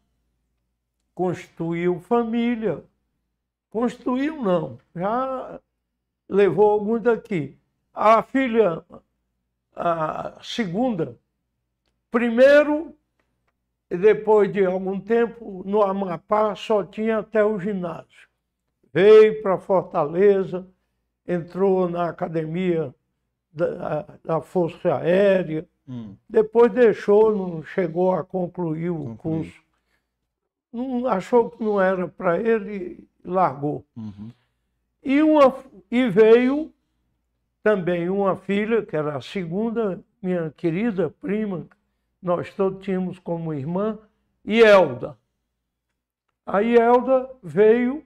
[1.16, 2.84] constituiu família.
[3.72, 5.60] Constituiu não, já
[6.30, 7.58] levou alguns daqui.
[7.94, 8.84] A filha,
[9.76, 11.18] a segunda,
[12.12, 12.94] primeiro,
[13.90, 18.28] e depois de algum tempo, no Amapá só tinha até o ginásio.
[18.94, 20.68] Veio para Fortaleza,
[21.28, 22.94] entrou na academia
[23.52, 26.16] da, da Força Aérea, Hum.
[26.28, 29.65] depois deixou, não chegou a concluir o curso.
[30.76, 33.86] Não, achou que não era para ele e largou.
[33.96, 34.30] Uhum.
[35.02, 35.56] E, uma,
[35.90, 36.74] e veio
[37.64, 41.66] também uma filha, que era a segunda, minha querida prima,
[42.22, 43.98] nós todos tínhamos como irmã,
[44.46, 45.18] Ielda.
[46.46, 48.06] A Ielda veio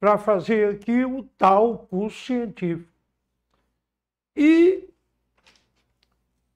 [0.00, 2.90] para fazer aqui o tal curso científico.
[4.34, 4.90] E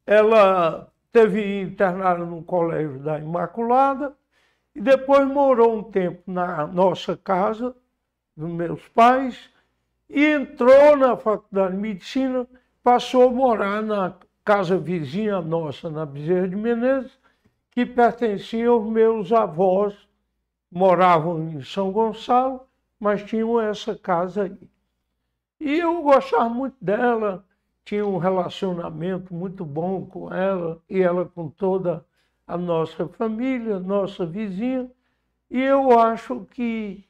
[0.05, 4.19] ela teve internada no Colégio da Imaculada
[4.81, 7.77] e depois morou um tempo na nossa casa,
[8.35, 9.51] dos meus pais,
[10.09, 12.47] e entrou na Faculdade de Medicina,
[12.83, 17.13] passou a morar na casa vizinha nossa, na Bezerra de Menezes,
[17.71, 19.95] que pertencia aos meus avós,
[20.73, 22.63] moravam em São Gonçalo,
[22.99, 24.71] mas tinham essa casa aí.
[25.61, 27.45] E eu gostava muito dela,
[27.85, 32.03] tinha um relacionamento muito bom com ela, e ela com toda
[32.51, 34.91] a nossa família, nossa vizinha,
[35.49, 37.05] e eu acho que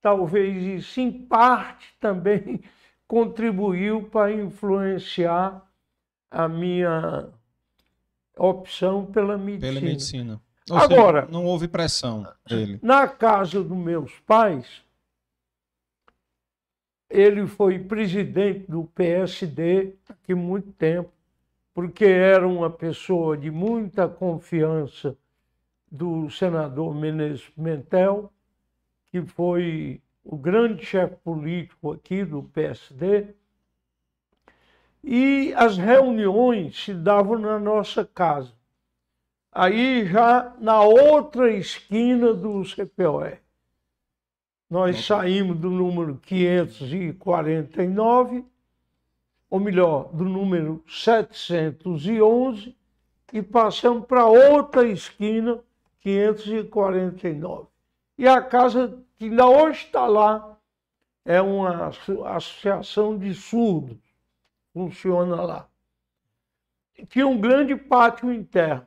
[0.00, 2.62] talvez isso, em parte, também
[3.06, 5.62] contribuiu para influenciar
[6.30, 7.28] a minha
[8.36, 9.72] opção pela medicina.
[9.74, 10.40] Pela medicina.
[10.70, 12.78] Ou seja, Agora- não houve pressão dele.
[12.82, 14.82] Na casa dos meus pais,
[17.10, 21.10] ele foi presidente do PSD aqui muito tempo,
[21.78, 25.16] porque era uma pessoa de muita confiança
[25.88, 28.32] do senador Menezes Pimentel,
[29.06, 33.28] que foi o grande chefe político aqui do PSD.
[35.04, 38.52] E as reuniões se davam na nossa casa.
[39.52, 43.38] Aí já na outra esquina do CPOE.
[44.68, 48.44] Nós saímos do número 549,
[49.50, 52.76] ou melhor, do número 711,
[53.32, 55.60] e passamos para outra esquina,
[56.00, 57.66] 549.
[58.16, 60.56] E a casa que ainda hoje está lá
[61.24, 63.98] é uma asso- associação de surdos,
[64.72, 65.68] funciona lá.
[67.08, 68.86] Tinha um grande pátio interno.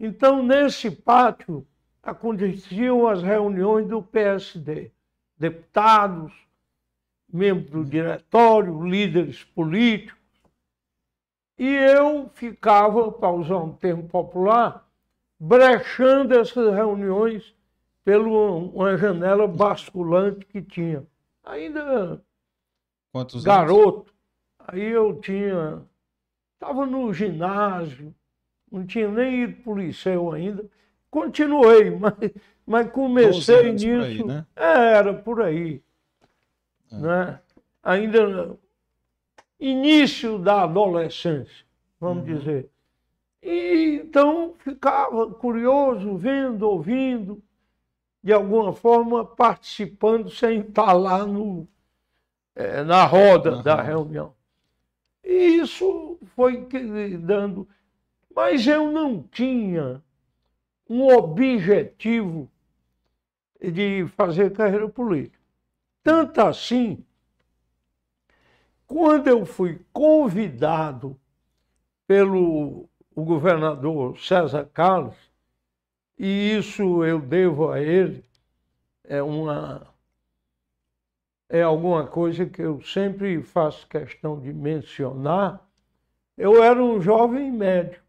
[0.00, 1.66] Então, nesse pátio,
[2.02, 4.90] aconteciam as reuniões do PSD.
[5.36, 6.32] Deputados,
[7.32, 10.18] membros do diretório, líderes políticos.
[11.58, 14.88] E eu ficava, para usar um termo popular,
[15.38, 17.54] brechando essas reuniões
[18.04, 21.04] pela uma janela basculante que tinha.
[21.44, 22.22] Ainda
[23.12, 23.44] Quantos anos?
[23.44, 24.12] garoto.
[24.58, 25.82] Aí eu tinha.
[26.54, 28.14] Estava no ginásio,
[28.70, 30.64] não tinha nem ido para o liceu ainda.
[31.10, 32.14] Continuei, mas,
[32.66, 34.26] mas comecei 12 anos por aí, nisso.
[34.26, 34.46] né?
[34.56, 35.82] É, Era por aí.
[36.90, 37.38] Né?
[37.82, 38.56] Ainda
[39.58, 41.64] início da adolescência,
[42.00, 42.70] vamos dizer.
[43.42, 47.42] E então ficava curioso, vendo, ouvindo,
[48.22, 51.66] de alguma forma participando sem estar lá no,
[52.54, 54.34] eh, na roda Na da reunião.
[55.24, 56.66] E isso foi
[57.20, 57.68] dando.
[58.34, 60.02] Mas eu não tinha
[60.88, 62.50] um objetivo
[63.60, 65.37] de fazer carreira política.
[66.08, 67.04] Tanto assim,
[68.86, 71.20] quando eu fui convidado
[72.06, 75.18] pelo o governador César Carlos,
[76.18, 78.24] e isso eu devo a ele,
[79.04, 79.86] é uma
[81.46, 85.62] é alguma coisa que eu sempre faço questão de mencionar.
[86.38, 88.02] Eu era um jovem médico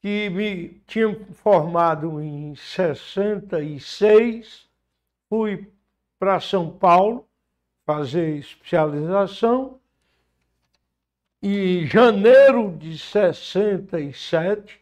[0.00, 4.70] que me tinha formado em 66,
[5.28, 5.66] fui
[6.18, 7.28] para São Paulo
[7.86, 9.78] fazer especialização.
[11.42, 14.80] Em janeiro de 67,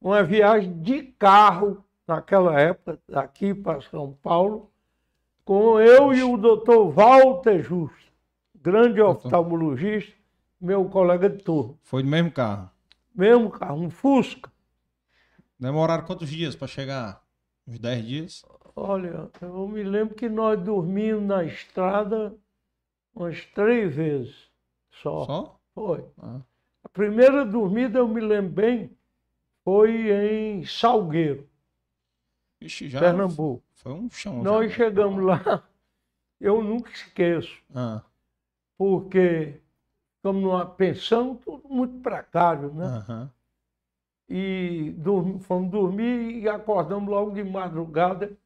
[0.00, 4.70] uma viagem de carro, naquela época, daqui para São Paulo,
[5.44, 8.12] com eu e o doutor Walter Justo,
[8.54, 10.14] grande oftalmologista,
[10.60, 11.74] meu colega de turma.
[11.82, 12.70] Foi no mesmo carro.
[13.14, 14.50] Mesmo carro, um Fusca.
[15.58, 17.20] Demoraram quantos dias para chegar?
[17.66, 18.44] Uns 10 dias?
[18.80, 22.32] Olha, eu me lembro que nós dormimos na estrada
[23.14, 24.48] umas três vezes
[24.92, 25.24] só.
[25.24, 25.60] Só?
[25.74, 26.04] Foi.
[26.18, 26.40] Ah.
[26.84, 28.96] A primeira dormida, eu me lembro bem,
[29.64, 31.48] foi em Salgueiro,
[32.60, 33.62] Ixi, já Pernambuco.
[33.74, 34.42] foi um chão.
[34.42, 34.76] Nós já.
[34.76, 35.68] chegamos lá,
[36.40, 38.02] eu nunca esqueço, Ah,
[38.76, 39.60] porque
[40.16, 43.28] ficamos numa pensão, tudo muito precário, né?
[44.28, 48.36] E dormi- fomos dormir e acordamos logo de madrugada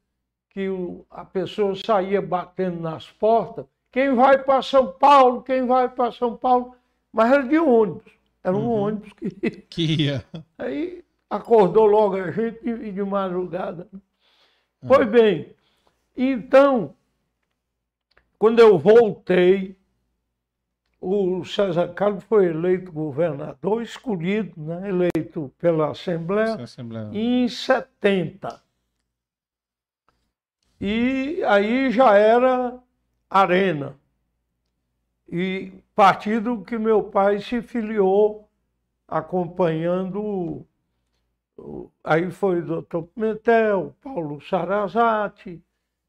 [0.53, 3.65] que o- a pessoa saía batendo nas portas.
[3.91, 5.41] Quem vai para São Paulo?
[5.43, 6.75] Quem vai para São Paulo?
[7.11, 8.11] Mas era de ônibus.
[8.43, 8.81] Era um Uhum.
[8.83, 9.29] ônibus que.
[9.29, 10.25] Que ia.
[10.57, 13.87] Aí acordou logo a gente e de madrugada.
[13.93, 13.99] Uhum.
[14.87, 15.55] Pois bem,
[16.15, 16.93] então,
[18.37, 19.75] quando eu voltei,
[20.99, 27.09] o César Carlos foi eleito governador, escolhido, né, eleito pela Assembleia, Assembleia.
[27.13, 28.61] em 70.
[30.85, 32.77] E aí já era
[33.29, 33.97] Arena.
[35.31, 38.49] E partido que meu pai se filiou
[39.07, 40.67] acompanhando.
[42.03, 45.63] Aí foi o doutor Pimentel, Paulo Sarazati,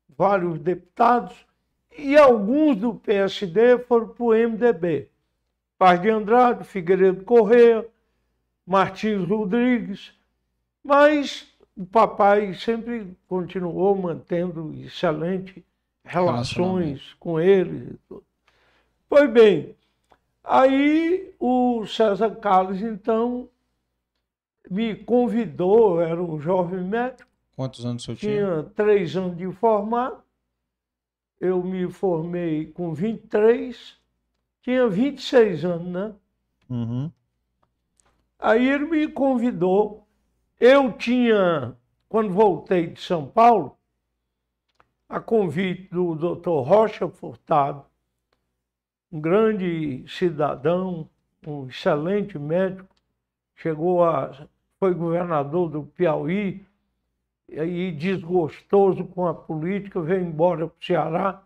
[0.09, 1.47] vários deputados,
[1.97, 5.09] e alguns do PSD foram para o MDB.
[5.79, 7.87] Paz de Andrade, Figueiredo Correia,
[8.67, 10.19] Martins Rodrigues,
[10.83, 15.63] mas o papai sempre continuou mantendo excelentes
[16.05, 18.25] relações com e tudo.
[19.09, 19.75] Pois bem,
[20.43, 23.49] aí o César Carlos, então,
[24.71, 28.33] me convidou, eu era um jovem médico, Quantos anos o senhor tinha?
[28.33, 30.23] tinha três anos de formado,
[31.41, 33.97] eu me formei com 23,
[34.63, 36.15] tinha 26 anos, né?
[36.69, 37.11] Uhum.
[38.39, 40.04] Aí ele me convidou.
[40.67, 41.77] Eu tinha,
[42.09, 43.77] quando voltei de São Paulo,
[45.07, 46.67] a convite do Dr.
[46.67, 47.85] Rocha Furtado,
[49.13, 51.07] um grande cidadão,
[51.47, 52.89] um excelente médico,
[53.55, 54.49] chegou a
[54.79, 56.65] foi governador do Piauí
[57.47, 61.43] e desgostoso com a política veio embora para o Ceará.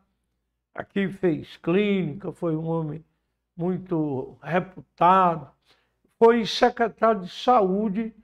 [0.73, 3.05] Aqui fez clínica, foi um homem
[3.57, 5.51] muito reputado.
[6.21, 8.15] Foi secretário de saúde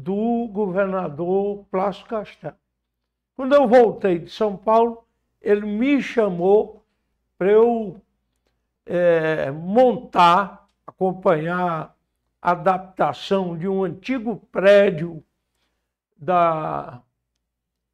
[0.00, 2.56] do governador Plácio Castelo.
[3.36, 5.04] Quando eu voltei de São Paulo,
[5.40, 6.84] ele me chamou
[7.38, 8.00] para eu
[8.86, 11.96] é, montar, acompanhar
[12.40, 15.22] a adaptação de um antigo prédio
[16.16, 17.02] da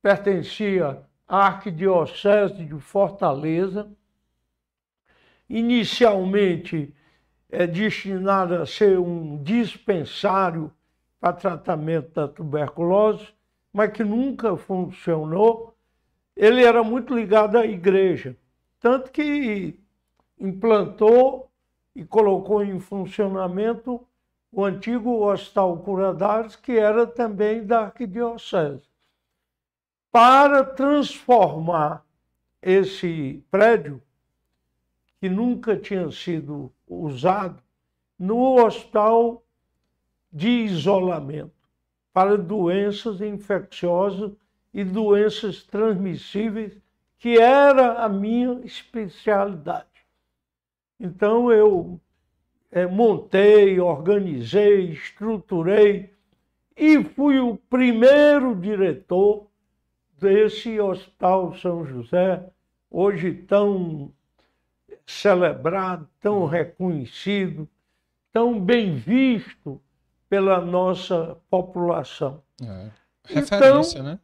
[0.03, 3.89] pertencia à Arquidiocese de Fortaleza,
[5.49, 6.95] inicialmente
[7.49, 10.73] é destinado a ser um dispensário
[11.21, 13.29] para tratamento da tuberculose,
[13.73, 15.75] mas que nunca funcionou.
[16.37, 18.37] Ele era muito ligado à igreja,
[18.81, 19.79] tanto que
[20.39, 21.51] implantou
[21.95, 24.07] e colocou em funcionamento
[24.53, 28.89] o antigo Hospital Curadares, que era também da Arquidiocese.
[30.11, 32.05] Para transformar
[32.63, 34.03] esse prédio,
[35.21, 37.63] que nunca tinha sido usado,
[38.19, 39.43] no hospital
[40.37, 41.51] de isolamento
[42.13, 44.33] para doenças infecciosas
[44.73, 46.79] e doenças transmissíveis,
[47.19, 49.87] que era a minha especialidade.
[51.01, 51.99] Então eu
[52.71, 56.13] é, montei, organizei, estruturei
[56.77, 59.47] e fui o primeiro diretor
[60.21, 62.47] desse Hospital São José,
[62.91, 64.13] hoje tão
[65.07, 67.67] celebrado, tão reconhecido,
[68.31, 69.81] tão bem visto
[70.29, 72.43] pela nossa população.
[72.63, 72.91] É.
[73.25, 74.19] Referência, então, né?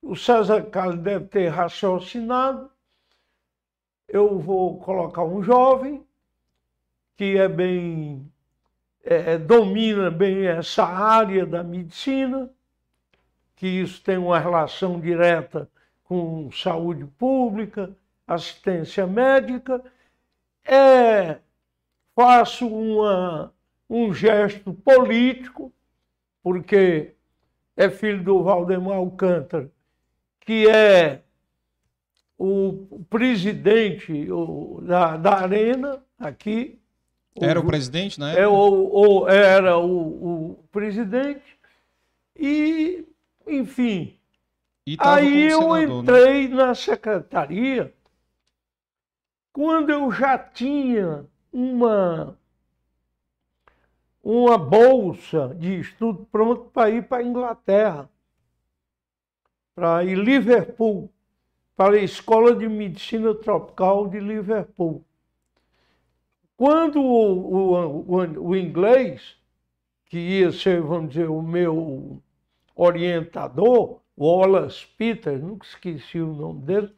[0.00, 2.70] O César Carlos deve ter raciocinado.
[4.08, 6.04] Eu vou colocar um jovem
[7.16, 8.32] que é bem
[9.04, 12.48] é, domina bem essa área da medicina,
[13.56, 15.68] que isso tem uma relação direta
[16.04, 17.94] com saúde pública,
[18.26, 19.82] assistência médica,
[20.64, 21.38] é,
[22.14, 23.52] faço uma,
[23.92, 25.70] um gesto político,
[26.42, 27.12] porque
[27.76, 29.70] é filho do Valdemar Alcântara,
[30.40, 31.20] que é
[32.38, 34.26] o presidente
[34.82, 36.78] da, da Arena aqui,
[37.40, 38.38] era o, o presidente, né?
[38.38, 41.58] É, o, o, era o, o presidente.
[42.36, 43.06] E,
[43.46, 44.18] enfim.
[44.86, 46.12] E aí eu senador, né?
[46.12, 46.54] entrei né?
[46.54, 47.94] na secretaria
[49.52, 52.36] quando eu já tinha uma,
[54.22, 58.10] uma bolsa de estudo pronto para ir para a Inglaterra,
[59.74, 61.10] para ir Liverpool,
[61.74, 65.04] para a Escola de Medicina Tropical de Liverpool.
[66.56, 69.36] Quando o, o, o, o inglês,
[70.06, 72.22] que ia ser, vamos dizer, o meu
[72.76, 76.94] orientador, Wallace Peters, nunca esqueci o nome dele,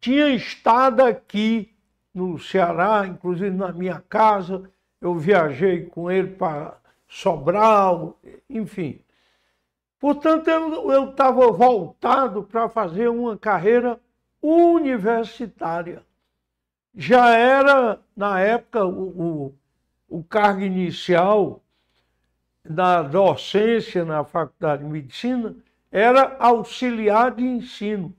[0.00, 1.74] tinha estado aqui
[2.14, 4.70] no Ceará, inclusive na minha casa,
[5.02, 8.98] eu viajei com ele para Sobral, enfim.
[10.00, 14.00] Portanto, eu estava voltado para fazer uma carreira
[14.40, 16.02] universitária
[16.94, 19.54] já era, na época, o,
[20.08, 21.62] o, o cargo inicial
[22.64, 25.56] da docência na Faculdade de Medicina
[25.90, 28.14] era auxiliar de ensino.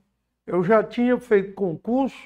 [0.46, 2.18] Eu já tinha feito concurso,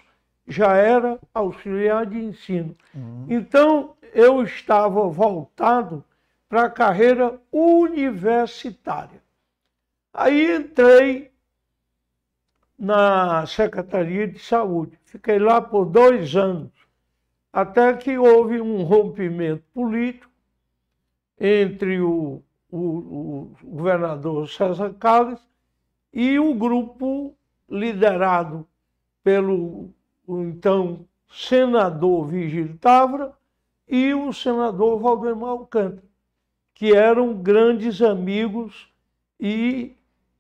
[0.49, 2.75] já era auxiliar de ensino.
[2.95, 3.27] Uhum.
[3.29, 6.03] Então, eu estava voltado
[6.49, 9.23] para a carreira universitária.
[10.13, 11.31] Aí entrei
[12.79, 14.99] na Secretaria de Saúde.
[15.05, 16.73] Fiquei lá por dois anos,
[17.53, 20.33] até que houve um rompimento político
[21.39, 25.41] entre o, o, o governador César Calles
[26.13, 27.37] e o grupo
[27.69, 28.67] liderado
[29.23, 29.91] pelo
[30.29, 33.33] então senador Vigílio Távora
[33.87, 36.07] e o senador Valdemar Alcântara,
[36.75, 38.93] que eram grandes amigos
[39.41, 39.95] e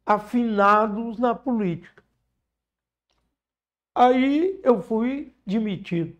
[0.04, 2.02] afinados na política.
[3.94, 6.16] Aí eu fui demitido.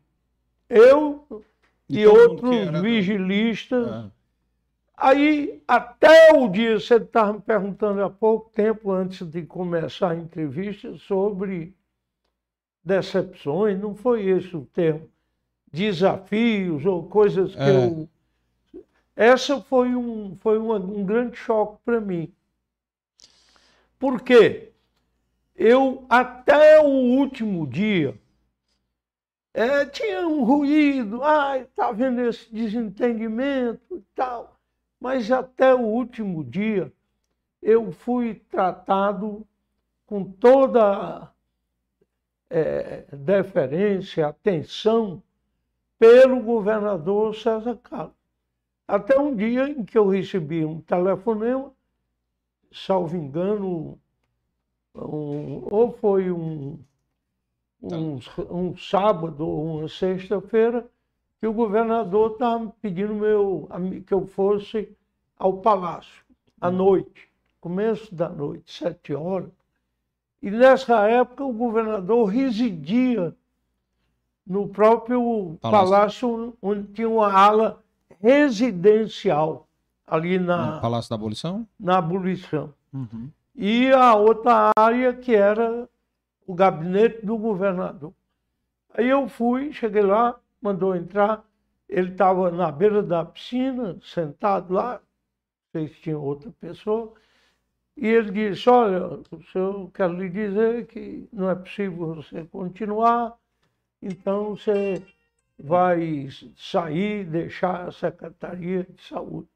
[0.68, 1.44] Eu
[1.88, 3.88] e então, outros vigilistas.
[3.88, 4.10] Ah.
[4.96, 10.16] Aí, até o dia, você estava me perguntando há pouco tempo, antes de começar a
[10.16, 11.72] entrevista, sobre
[12.85, 15.09] decepções, não foi esse o termo,
[15.72, 17.87] desafios ou coisas que é.
[17.87, 18.09] eu.
[19.14, 22.33] Essa foi um, foi uma, um grande choque para mim,
[23.99, 24.72] Por quê?
[25.57, 28.16] Eu, até o último dia,
[29.53, 34.57] é, tinha um ruído, ah, está vendo esse desentendimento e tal.
[35.01, 36.93] Mas até o último dia,
[37.61, 39.45] eu fui tratado
[40.07, 41.29] com toda
[42.51, 45.22] é, deferência, atenção,
[45.99, 48.14] pelo governador César Carlos.
[48.86, 51.72] Até um dia em que eu recebi um telefonema,
[52.72, 53.99] salvo engano,
[54.94, 56.78] um, ou foi um,
[57.82, 58.18] um,
[58.51, 60.88] um sábado ou uma sexta-feira,
[61.40, 63.68] que o governador estava pedindo meu,
[64.07, 64.96] que eu fosse
[65.36, 66.24] ao palácio
[66.61, 66.72] à hum.
[66.72, 67.28] noite,
[67.61, 69.57] começo da noite, sete horas.
[70.41, 73.34] E nessa época o governador residia
[74.47, 77.82] no próprio palácio, palácio onde tinha uma ala
[78.20, 79.68] residencial
[80.07, 81.66] ali na no Palácio da Abolição.
[81.78, 82.72] Na abolição.
[82.93, 83.30] Uhum.
[83.55, 85.89] E a outra área que era
[86.47, 88.12] o gabinete do governador.
[88.95, 91.45] Aí eu fui, cheguei lá, mandou entrar.
[91.89, 95.01] Ele estava na beira da piscina, sentado lá, não
[95.72, 97.12] sei se tinha outra pessoa.
[98.01, 99.20] E ele disse, olha,
[99.57, 103.36] eu quero lhe dizer que não é possível você continuar,
[104.01, 105.03] então você
[105.59, 109.49] vai sair, deixar a Secretaria de Saúde.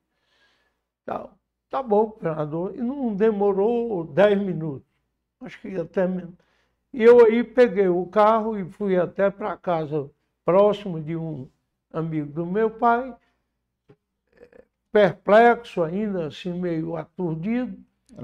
[1.07, 1.30] Tá,
[1.70, 2.74] tá bom, governador.
[2.74, 4.88] E não demorou dez minutos,
[5.40, 6.34] acho que até menos.
[6.93, 10.11] E eu aí peguei o carro e fui até para casa
[10.45, 11.49] próximo de um
[11.93, 13.14] amigo do meu pai,
[14.90, 17.78] perplexo ainda, assim meio aturdido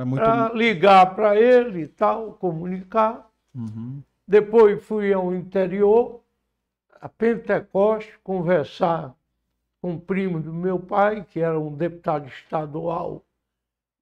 [0.04, 0.22] muito...
[0.22, 3.28] para ligar para ele e tal, comunicar.
[3.54, 4.02] Uhum.
[4.26, 6.20] Depois fui ao interior,
[7.00, 9.14] a Pentecoste, conversar
[9.80, 13.24] com um primo do meu pai, que era um deputado estadual,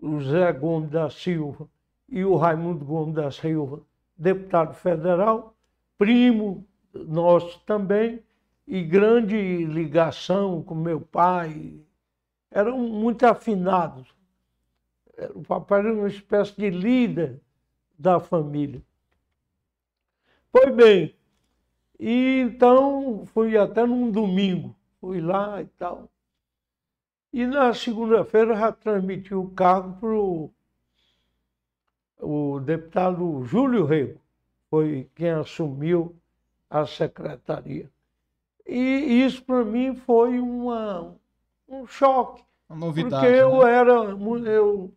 [0.00, 1.68] o Zé Gomes da Silva,
[2.08, 3.80] e o Raimundo Gomes da Silva,
[4.16, 5.54] deputado federal,
[5.98, 8.22] primo nosso também,
[8.66, 11.74] e grande ligação com meu pai.
[12.50, 14.15] Eram muito afinados
[15.34, 17.40] o papai era uma espécie de líder
[17.98, 18.82] da família.
[20.52, 21.14] Pois bem,
[21.98, 26.10] e então fui até num domingo, fui lá e tal.
[27.32, 30.50] E na segunda-feira já transmiti o cargo
[32.18, 34.20] para o deputado Júlio Rego,
[34.70, 36.16] foi quem assumiu
[36.68, 37.90] a secretaria.
[38.66, 41.14] E isso para mim foi uma,
[41.68, 42.42] um choque.
[42.68, 43.24] Uma novidade.
[43.24, 43.72] Porque eu né?
[43.72, 43.92] era.
[43.92, 44.92] Eu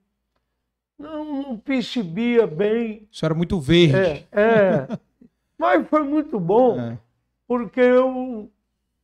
[1.00, 3.08] não percebia bem.
[3.10, 3.98] Isso era muito verde.
[3.98, 5.00] É, é.
[5.58, 6.98] mas foi muito bom, é.
[7.48, 8.52] porque eu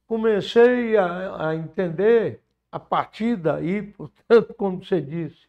[0.06, 2.42] comecei a, a, entender
[2.72, 5.48] a partir daí, portanto, como você disse,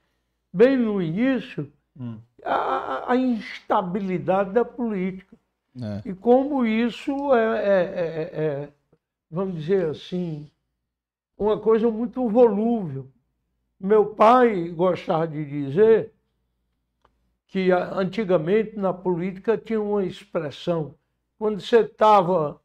[0.52, 2.18] bem no início, hum.
[2.44, 5.36] a, a, instabilidade da política.
[5.82, 6.08] É.
[6.08, 8.68] E como isso é, é, é, é,
[9.30, 10.48] vamos dizer assim,
[11.36, 13.08] uma coisa muito volúvel.
[13.78, 16.12] Meu pai gostava de dizer
[17.46, 20.94] que antigamente na política tinha uma expressão.
[21.38, 22.60] Quando você estava,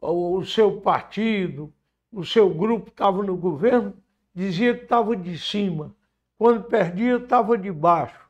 [0.00, 1.72] o seu partido,
[2.10, 3.94] o seu grupo estava no governo,
[4.34, 5.94] dizia que estava de cima.
[6.38, 8.20] Quando perdia, estava de baixo.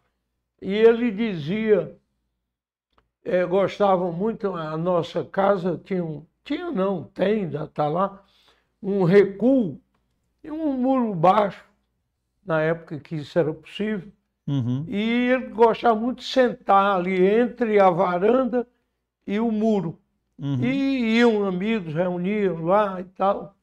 [0.61, 1.99] E ele dizia,
[3.25, 8.23] é, gostavam muito, a nossa casa tinha um, tinha não, tem, ainda está lá,
[8.83, 9.81] um recuo
[10.43, 11.65] e um muro baixo,
[12.45, 14.13] na época que isso era possível.
[14.47, 14.85] Uhum.
[14.89, 18.67] E ele gostava muito de sentar ali entre a varanda
[19.27, 19.99] e o muro.
[20.39, 20.65] Uhum.
[20.65, 23.55] E iam amigos, reuniam lá e tal,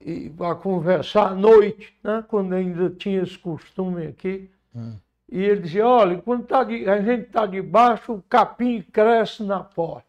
[0.00, 2.24] e para conversar à noite, né?
[2.26, 4.48] quando ainda tinha esse costume aqui.
[4.74, 4.96] Uhum.
[5.30, 9.60] E ele dizia, olha, quando tá de, a gente está debaixo, o capim cresce na
[9.60, 10.08] porta.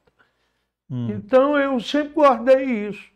[0.89, 1.11] Hum.
[1.11, 3.11] Então eu sempre guardei isso.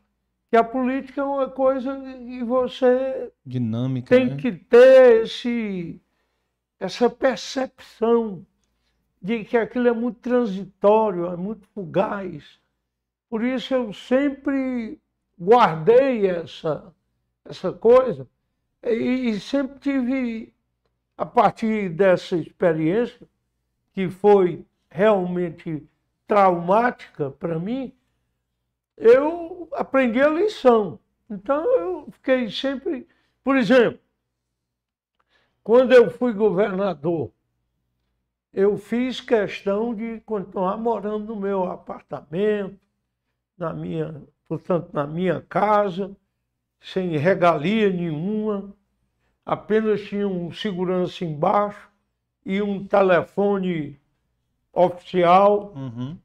[0.50, 4.38] Que a política é uma coisa e você dinâmica tem né?
[4.38, 6.00] que ter esse
[6.80, 8.46] essa percepção
[9.22, 12.60] de que aquilo é muito transitório, é muito fugaz.
[13.30, 15.00] Por isso eu sempre
[15.40, 16.94] guardei essa,
[17.44, 18.28] essa coisa
[18.84, 20.54] e, e sempre tive,
[21.18, 23.28] a partir dessa experiência,
[23.94, 25.84] que foi realmente
[26.28, 27.94] traumática para mim,
[28.98, 31.00] eu aprendi a lição.
[31.30, 33.08] Então eu fiquei sempre,
[33.44, 34.00] por exemplo,
[35.66, 37.32] quando eu fui governador,
[38.54, 42.80] eu fiz questão de continuar morando no meu apartamento,
[43.58, 46.16] na minha, portanto, na minha casa,
[46.80, 48.76] sem regalia nenhuma,
[49.44, 51.90] apenas tinha um segurança embaixo
[52.46, 54.00] e um telefone
[54.72, 56.16] oficial Uhum.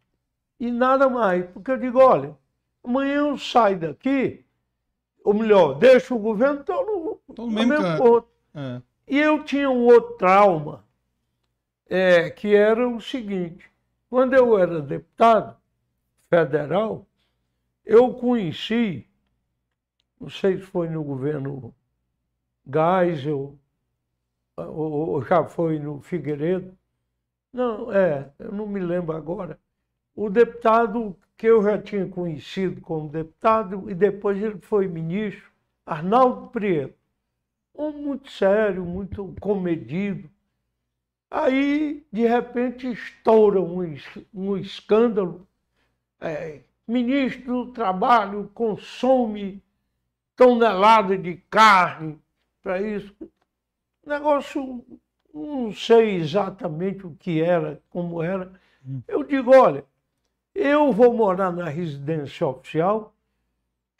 [0.60, 1.46] e nada mais.
[1.46, 2.36] Porque eu digo, olha,
[2.84, 4.44] amanhã eu saio daqui,
[5.24, 8.28] ou melhor, deixo o governo, estou no, no mesmo ponto.
[8.54, 8.82] É.
[9.10, 10.84] E eu tinha um outro trauma,
[11.88, 13.68] é, que era o seguinte:
[14.08, 15.56] quando eu era deputado
[16.28, 17.04] federal,
[17.84, 19.04] eu conheci,
[20.20, 21.74] não sei se foi no governo
[22.64, 23.58] Geisel,
[24.56, 26.78] ou, ou já foi no Figueiredo,
[27.52, 29.58] não, é, eu não me lembro agora,
[30.14, 35.50] o deputado que eu já tinha conhecido como deputado, e depois ele foi ministro,
[35.84, 36.99] Arnaldo Prieto
[37.74, 40.28] um muito sério, muito comedido.
[41.30, 43.96] Aí, de repente, estoura um,
[44.34, 45.46] um escândalo.
[46.20, 49.62] É, ministro do Trabalho consome
[50.34, 52.18] tonelada de carne
[52.62, 53.14] para isso.
[54.04, 54.84] Negócio,
[55.32, 58.52] não sei exatamente o que era, como era.
[59.06, 59.84] Eu digo, olha,
[60.54, 63.14] eu vou morar na residência oficial,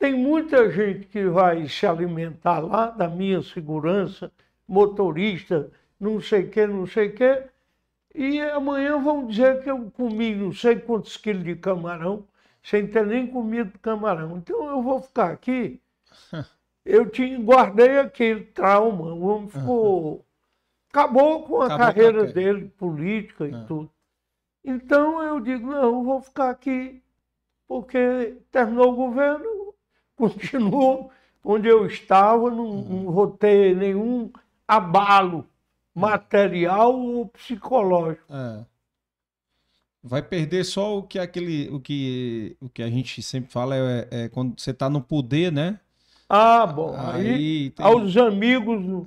[0.00, 4.32] tem muita gente que vai se alimentar lá da minha segurança,
[4.68, 5.70] motorista,
[6.00, 7.44] não sei o que, não sei o que,
[8.14, 12.26] e amanhã vão dizer que eu comi não sei quantos quilos de camarão,
[12.62, 14.38] sem ter nem comido camarão.
[14.38, 15.80] Então eu vou ficar aqui.
[16.84, 20.24] Eu tinha, guardei aquele trauma, o homem ficou.
[20.90, 22.32] Acabou com a Acabou com carreira carreira.
[22.32, 23.64] dele, política e Ah.
[23.68, 23.90] tudo.
[24.64, 27.02] Então eu digo, não, eu vou ficar aqui,
[27.68, 29.49] porque terminou o governo,
[30.20, 31.10] continuo
[31.44, 33.02] onde eu estava, não, Uhum.
[33.04, 34.30] não vou ter nenhum
[34.68, 35.46] abalo
[35.94, 38.24] material ou psicológico.
[38.32, 38.64] É.
[40.02, 44.08] Vai perder só o que aquele, o que, o que a gente sempre fala é,
[44.10, 45.78] é quando você está no poder, né?
[46.28, 49.06] Ah, bom, aí, Aí tem aos amigos do-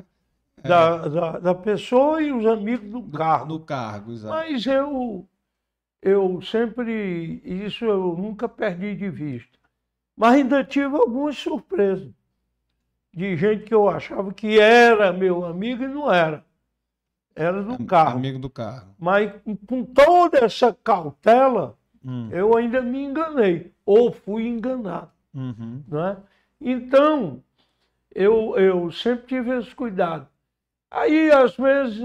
[0.61, 3.47] da, da, da pessoa e os amigos do carro.
[3.47, 4.34] no cargo, exato.
[4.34, 5.26] Mas eu,
[6.01, 9.57] eu sempre, isso eu nunca perdi de vista.
[10.16, 12.09] Mas ainda tive algumas surpresas
[13.14, 16.43] de gente que eu achava que era meu amigo e não era.
[17.36, 18.18] Era do carro.
[18.20, 18.95] Amigo do carro.
[18.99, 19.32] Mas
[19.68, 25.09] com toda essa cautela, Hum, eu ainda me enganei, ou fui enganado.
[25.34, 25.82] uhum.
[25.88, 26.18] não é?
[26.59, 27.41] Então,
[28.14, 30.28] eu, eu sempre tive esse cuidado.
[30.91, 32.01] Aí, às vezes,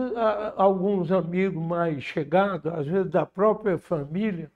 [0.57, 4.51] alguns amigos mais chegados, às vezes da própria família,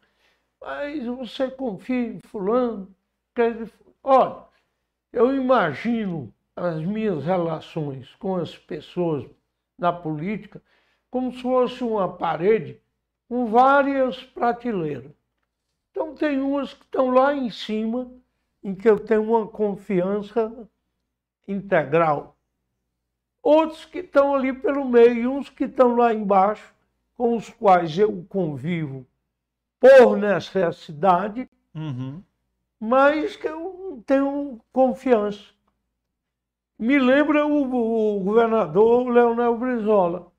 [0.60, 2.88] mas você confia em fulano?
[3.34, 3.72] Dizer,
[4.02, 4.44] Olha,
[5.12, 9.24] eu imagino as minhas relações com as pessoas
[9.78, 10.60] na política
[11.10, 12.80] como se fosse uma parede
[13.28, 15.12] com várias prateleiras.
[15.90, 18.10] Então, tem umas que estão lá em cima,
[18.62, 20.68] em que eu tenho uma confiança
[21.46, 22.36] integral.
[23.42, 26.74] Outros que estão ali pelo meio, e uns que estão lá embaixo,
[27.14, 29.06] com os quais eu convivo
[29.78, 32.22] por necessidade, Uhum.
[32.84, 35.44] Mas que eu tenho confiança.
[36.76, 40.32] Me lembra o, o governador Leonel Brizola.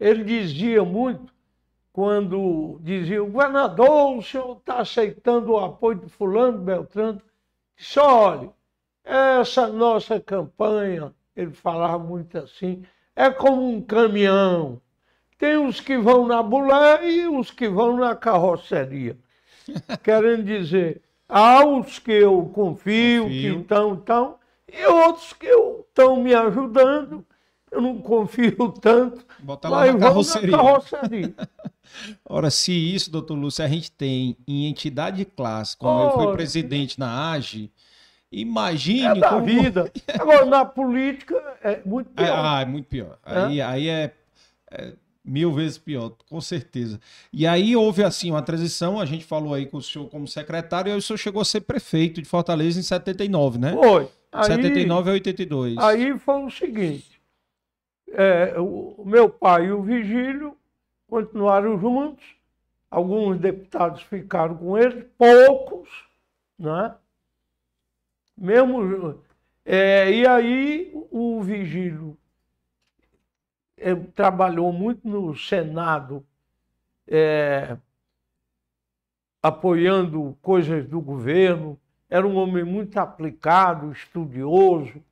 [0.00, 1.30] Ele dizia muito,
[1.92, 7.20] quando dizia, governador, o senhor está aceitando o apoio de fulano, Beltrano,
[7.76, 8.50] disse, olha,
[9.04, 14.80] essa nossa campanha, ele falava muito assim, é como um caminhão.
[15.36, 19.14] Tem os que vão na bulé e os que vão na carroceria.
[20.02, 23.28] Querendo dizer, há os que eu confio, Confio.
[23.56, 24.36] que estão, estão,
[24.72, 27.24] e outros que estão me ajudando.
[27.70, 30.50] Eu não confio tanto, Botar lá na carroceria.
[30.50, 31.34] na carroceria.
[32.28, 36.32] Ora, se isso, doutor Lúcio, a gente tem em entidade de classe, como eu fui
[36.34, 37.70] presidente na AGE,
[38.30, 39.44] imagine É da como...
[39.46, 39.90] vida.
[40.20, 42.38] Agora, na política, é muito É, pior.
[42.44, 43.18] ah, é muito pior.
[43.24, 44.12] Aí, aí é,
[44.70, 44.92] é
[45.24, 47.00] mil vezes pior, com certeza.
[47.32, 50.90] E aí houve, assim, uma transição, a gente falou aí com o senhor como secretário,
[50.90, 53.72] e aí o senhor chegou a ser prefeito de Fortaleza em 79, né?
[53.72, 54.08] Foi.
[54.32, 55.78] Aí, 79 a 82.
[55.78, 57.20] Aí foi o seguinte:
[58.10, 60.56] é, o meu pai e o Vigílio
[61.06, 62.24] continuaram juntos,
[62.90, 65.88] alguns deputados ficaram com ele, poucos,
[66.58, 66.94] né?
[68.36, 69.20] Mesmo.
[69.64, 72.16] é, e aí o Vigílio
[74.14, 76.24] trabalhou muito no Senado,
[77.06, 77.76] é,
[79.42, 81.78] apoiando coisas do governo,
[82.08, 85.02] era um homem muito aplicado, estudioso,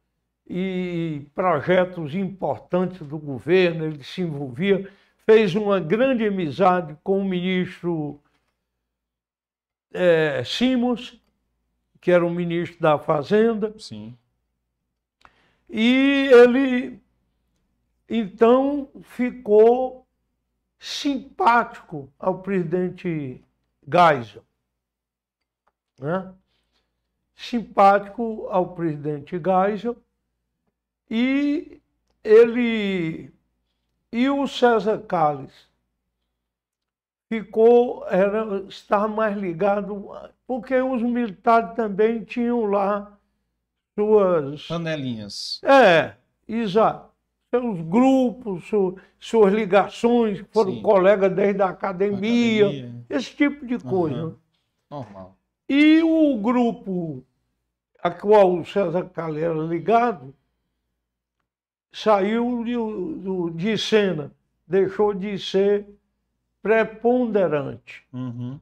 [0.52, 4.90] e projetos importantes do governo, ele se envolvia,
[5.24, 8.20] fez uma grande amizade com o ministro
[9.92, 11.20] eh, Simons,
[12.00, 14.16] que era o ministro da Fazenda, Sim.
[15.68, 17.00] e ele,
[18.10, 20.04] então ficou
[20.78, 23.40] simpático ao presidente
[23.86, 24.44] Geisel.
[26.00, 26.34] Né?
[27.36, 29.96] Simpático ao presidente Geisel.
[31.08, 31.80] E
[32.24, 33.32] ele
[34.12, 35.68] e o César Calles
[37.28, 40.10] ficou, era, estava mais ligado,
[40.46, 43.16] porque os militares também tinham lá
[43.94, 44.66] suas.
[44.66, 45.60] Panelinhas.
[45.62, 46.16] É,
[46.48, 47.09] exato.
[47.52, 50.82] Seus grupos, su, suas ligações, foram Sim.
[50.82, 53.04] colegas desde a academia, Academia.
[53.10, 54.16] esse tipo de coisa.
[54.22, 54.36] Aham.
[54.90, 55.36] Normal.
[55.68, 57.24] E o grupo
[58.02, 60.34] a qual o César era ligado
[61.92, 64.32] saiu de, de cena,
[64.66, 65.86] deixou de ser
[66.62, 68.04] preponderante.
[68.12, 68.60] Uhum.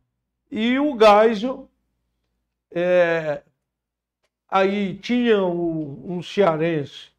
[0.51, 1.69] E o Geisel,
[2.71, 3.43] é,
[4.49, 7.11] aí tinha o- um cearense,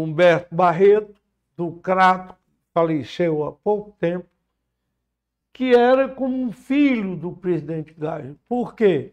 [0.00, 1.14] Humberto Barreto,
[1.56, 2.36] do Crato,
[2.72, 4.26] faleceu há pouco tempo,
[5.52, 8.36] que era como um filho do presidente Geisel.
[8.48, 9.12] Por quê?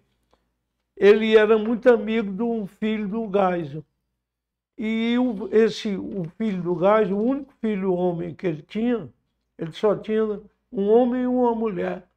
[0.96, 3.84] Ele era muito amigo de um filho do Geisel.
[4.78, 9.10] E o, esse, o filho do Geisel, o único filho homem que ele tinha,
[9.58, 10.24] ele só tinha
[10.72, 12.08] um homem e uma mulher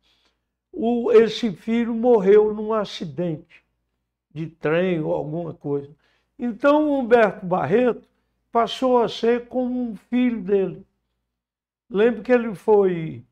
[0.72, 3.62] o- esse filho morreu num acidente
[4.34, 5.90] de trem ou alguma coisa.
[6.38, 8.08] Então o Humberto Barreto
[8.52, 10.86] passou a ser como um filho dele.
[11.90, 13.24] Lembro que ele foi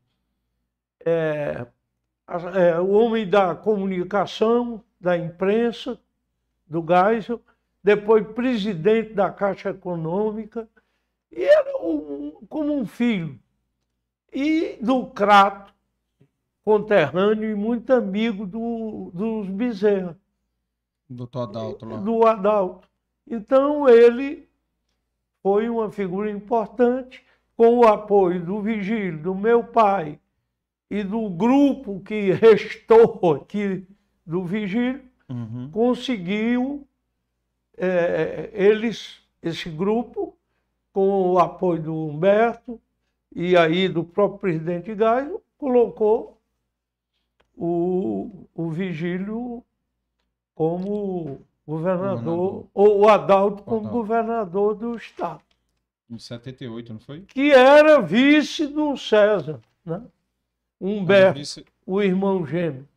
[1.05, 1.65] é,
[2.55, 5.99] é, o homem da comunicação, da imprensa,
[6.67, 7.41] do Geisel,
[7.83, 10.67] depois presidente da Caixa Econômica,
[11.31, 13.39] e era um- como um filho.
[14.31, 15.73] E do Crato,
[16.63, 20.17] conterrâneo e muito amigo do, dos Bezerra,
[21.09, 21.97] Doutor Adalto lá.
[21.97, 22.87] do Adalto.
[23.27, 24.47] Então ele
[25.41, 27.23] foi uma figura importante,
[27.55, 30.19] com o apoio do Vigílio, do meu pai
[30.89, 33.85] e do grupo que restou aqui
[34.25, 35.69] do Vigílio, Uhum.
[35.71, 36.85] conseguiu
[37.77, 40.35] eh, eles, esse grupo,
[40.91, 42.77] com o apoio do Humberto
[43.33, 46.37] e aí do próprio presidente Gaio, colocou
[47.55, 49.63] o, o Vigílio
[50.53, 52.67] como governador, Governador.
[52.73, 53.97] ou o Adalto como Adalto.
[53.97, 55.41] governador do estado,
[56.09, 57.21] Em 78, não foi?
[57.21, 60.01] que era vice do César, né?
[60.79, 62.87] Humberto, Vice- o irmão gêmeo.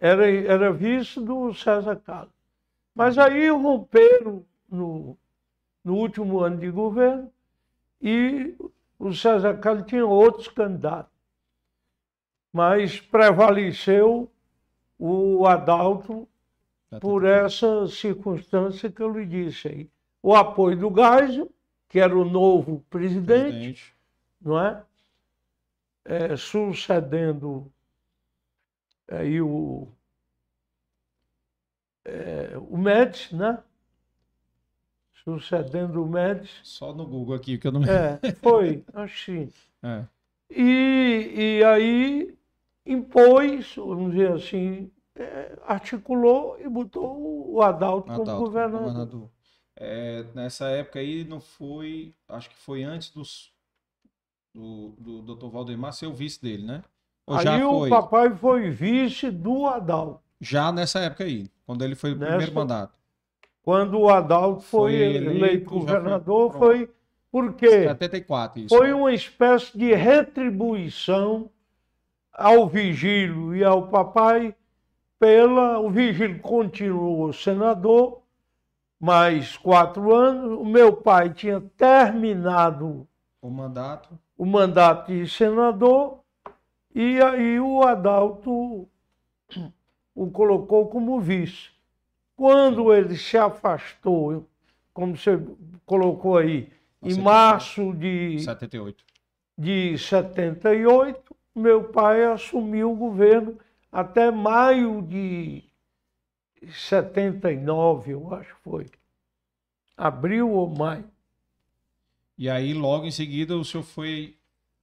[0.00, 2.32] Era, era vice do César Carlos.
[2.94, 5.16] Mas aí romperam no,
[5.84, 7.30] no último ano de governo
[8.02, 8.54] e
[8.98, 11.12] o César Carlos tinha outros candidatos.
[12.52, 14.28] Mas prevaleceu
[14.98, 16.26] o Adalto
[16.98, 19.90] por essa circunstância que eu lhe disse aí.
[20.22, 21.50] O apoio do Geisel,
[21.88, 23.94] que era o novo presidente, presidente.
[24.40, 24.82] não é?
[26.04, 27.70] É, sucedendo
[29.08, 29.86] aí o,
[32.04, 33.62] é, o Médici, né?
[35.22, 36.60] Sucedendo o Médici.
[36.64, 37.94] Só no Google aqui, que eu não lembro.
[37.94, 39.52] É, foi, acho que sim.
[39.82, 40.04] É.
[40.50, 42.34] E, e aí
[42.84, 48.80] impôs, vamos dizer assim, é, articulou e botou o Adalto, como Adalto, governador.
[48.82, 49.30] governador.
[49.76, 53.52] É, nessa época aí não foi, acho que foi antes dos,
[54.54, 55.46] do, do Dr.
[55.48, 56.82] Valdemar ser o vice dele, né?
[57.26, 57.90] Ou Aí o foi?
[57.90, 60.20] papai foi vice do Adalto.
[60.40, 62.98] Já nessa época aí, quando ele foi o primeiro Nessa- mandato.
[63.62, 66.58] Quando o Adalto foi, Foi eleito eleito, foi- governador, pronto.
[66.64, 66.90] foi
[67.30, 68.74] porque 74, isso.
[68.76, 68.94] foi né?
[68.94, 71.48] uma espécie de retribuição
[72.32, 74.54] ao Vigílio e ao papai
[75.20, 75.78] pela.
[75.78, 78.22] O Vigílio continuou senador,
[78.98, 80.58] mais quatro anos.
[80.58, 83.06] O meu pai tinha terminado
[83.40, 84.18] O mandato.
[84.36, 86.18] o mandato de senador
[86.92, 88.88] e aí o Adalto
[90.14, 91.68] o colocou como vice.
[92.34, 94.46] Quando ele se afastou,
[94.94, 95.38] como você
[95.84, 96.70] colocou aí,
[97.02, 99.04] em março de, 78.
[99.56, 103.58] de 78, meu pai assumiu o governo
[103.90, 105.64] até maio de
[106.72, 108.86] 79, eu acho que foi.
[109.96, 111.10] Abril ou maio.
[112.38, 114.36] E aí, logo em seguida, o senhor foi.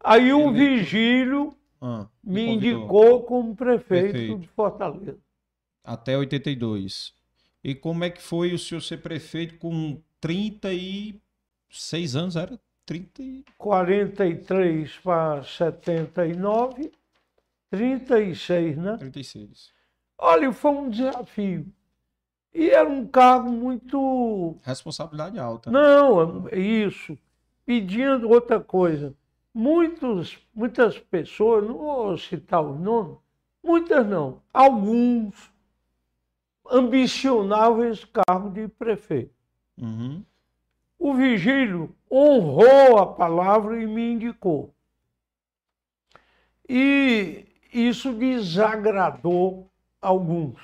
[0.03, 0.53] Aí o Eleito.
[0.53, 2.81] Vigílio ah, me convidou.
[2.81, 4.39] indicou como prefeito, Prefeito.
[4.39, 5.17] de Fortaleza.
[5.83, 7.13] Até 82.
[7.63, 12.35] E como é que foi o senhor ser prefeito com 36 anos?
[12.35, 13.43] Era 30 e...
[13.57, 16.91] 43 para 79,
[17.69, 18.97] 36, né?
[18.97, 19.71] 36.
[20.17, 21.65] Olha, foi um desafio.
[22.53, 24.57] E era um cargo muito.
[24.63, 25.69] Responsabilidade alta.
[25.69, 27.17] Não, é isso.
[27.67, 29.13] pedindo outra coisa.
[29.53, 33.17] Muitos, muitas pessoas, não vou citar o nome,
[33.63, 35.51] muitas não, alguns
[36.69, 39.33] ambicionavam esse cargo de prefeito.
[39.77, 40.23] Uhum.
[40.97, 44.73] O Vigílio honrou a palavra e me indicou.
[46.69, 47.46] E
[47.79, 49.69] isso desagradou
[50.01, 50.59] alguns,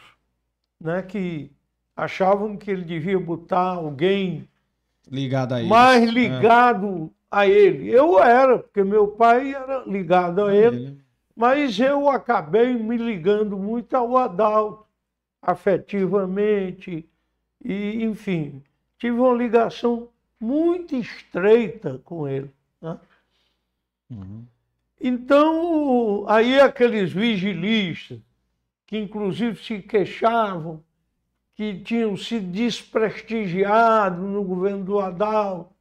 [0.80, 1.52] né, que
[1.96, 4.48] achavam que ele devia botar alguém
[5.10, 5.70] ligado a ele.
[5.70, 7.38] mais ligado é.
[7.38, 7.90] a ele.
[7.90, 11.02] Eu era, porque meu pai era ligado a ele, ele,
[11.36, 14.86] mas eu acabei me ligando muito ao Adalto,
[15.42, 17.08] afetivamente,
[17.64, 18.64] e enfim,
[18.98, 20.10] tive uma ligação
[20.40, 22.52] muito estreita com ele.
[22.82, 23.00] Né?
[24.10, 24.46] Uhum.
[25.06, 28.22] Então, aí aqueles vigilistas,
[28.88, 30.82] que inclusive se queixavam,
[31.56, 35.74] que tinham sido desprestigiados no governo do Adal,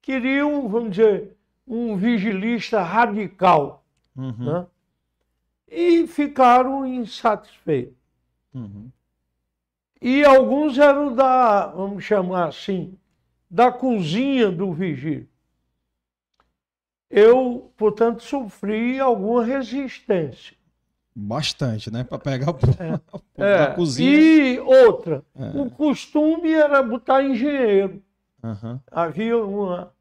[0.00, 1.36] queriam, vamos dizer,
[1.68, 3.84] um vigilista radical.
[4.16, 4.32] Uhum.
[4.38, 4.66] Né?
[5.68, 7.98] E ficaram insatisfeitos.
[8.54, 8.90] Uhum.
[10.00, 12.96] E alguns eram da, vamos chamar assim,
[13.50, 15.28] da cozinha do vigílio
[17.10, 20.56] eu, portanto, sofri alguma resistência.
[21.14, 22.04] Bastante, né?
[22.04, 22.58] Para pegar o,
[23.38, 23.62] é.
[23.64, 23.66] é.
[23.74, 24.10] cozinha.
[24.10, 25.58] E outra, é.
[25.58, 28.02] o costume era botar engenheiro.
[28.42, 28.78] Uhum.
[28.90, 29.92] Havia uma.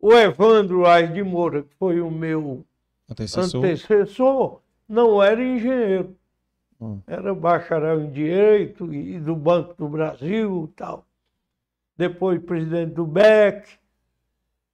[0.00, 2.64] O Evandro Ais de Moura, que foi o meu
[3.10, 6.16] antecessor, antecessor não era engenheiro.
[6.80, 7.00] Hum.
[7.06, 11.04] Era bacharel em Direito e do Banco do Brasil e tal.
[11.96, 13.68] Depois presidente do BEC.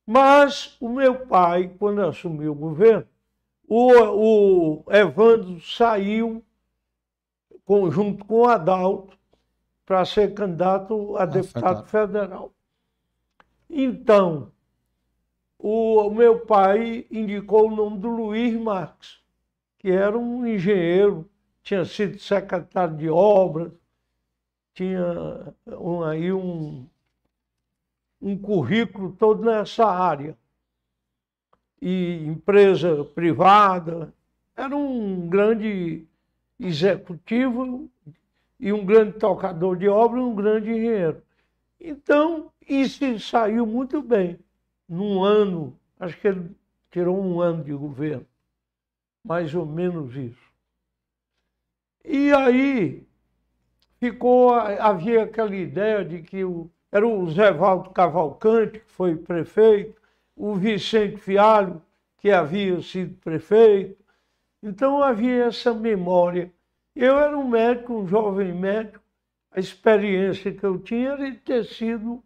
[0.07, 3.07] Mas o meu pai, quando assumiu o governo,
[3.67, 6.45] o, o Evandro saiu
[7.91, 9.17] junto com o Adalto
[9.87, 12.53] para ser candidato a ah, deputado federal.
[13.69, 14.53] Então,
[15.59, 19.21] o, o meu pai indicou o nome do Luiz Marques,
[19.79, 21.29] que era um engenheiro,
[21.63, 23.73] tinha sido secretário de obras,
[24.75, 26.87] tinha um, aí um,
[28.25, 30.35] um currículo todo nessa área.
[31.81, 34.15] E empresa privada,
[34.57, 36.07] era um grande
[36.59, 37.91] executivo
[38.59, 41.23] e um grande tocador de obra um grande engenheiro.
[41.79, 44.39] Então, isso saiu muito bem.
[44.89, 46.51] Num ano, acho que ele
[46.91, 48.27] tirou um ano de governo,
[49.23, 50.53] mais ou menos isso.
[52.03, 53.07] E aí
[54.01, 60.01] ficou, havia aquela ideia de que o, era o Zé Valdo Cavalcante, que foi prefeito,
[60.37, 61.83] o Vicente Fialho,
[62.19, 64.01] que havia sido prefeito.
[64.63, 66.53] Então havia essa memória.
[66.95, 69.01] Eu era um médico, um jovem médico,
[69.51, 72.23] a experiência que eu tinha era de ter sido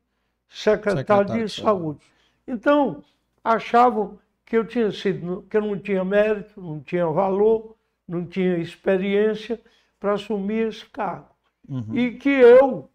[0.47, 2.01] secretário, secretário de saúde.
[2.47, 3.03] Então,
[3.43, 7.75] achavam que eu tinha sido, que eu não tinha mérito, não tinha valor,
[8.07, 9.59] não tinha experiência
[9.99, 11.31] para assumir esse cargo.
[11.67, 11.97] Uhum.
[11.97, 12.91] E que eu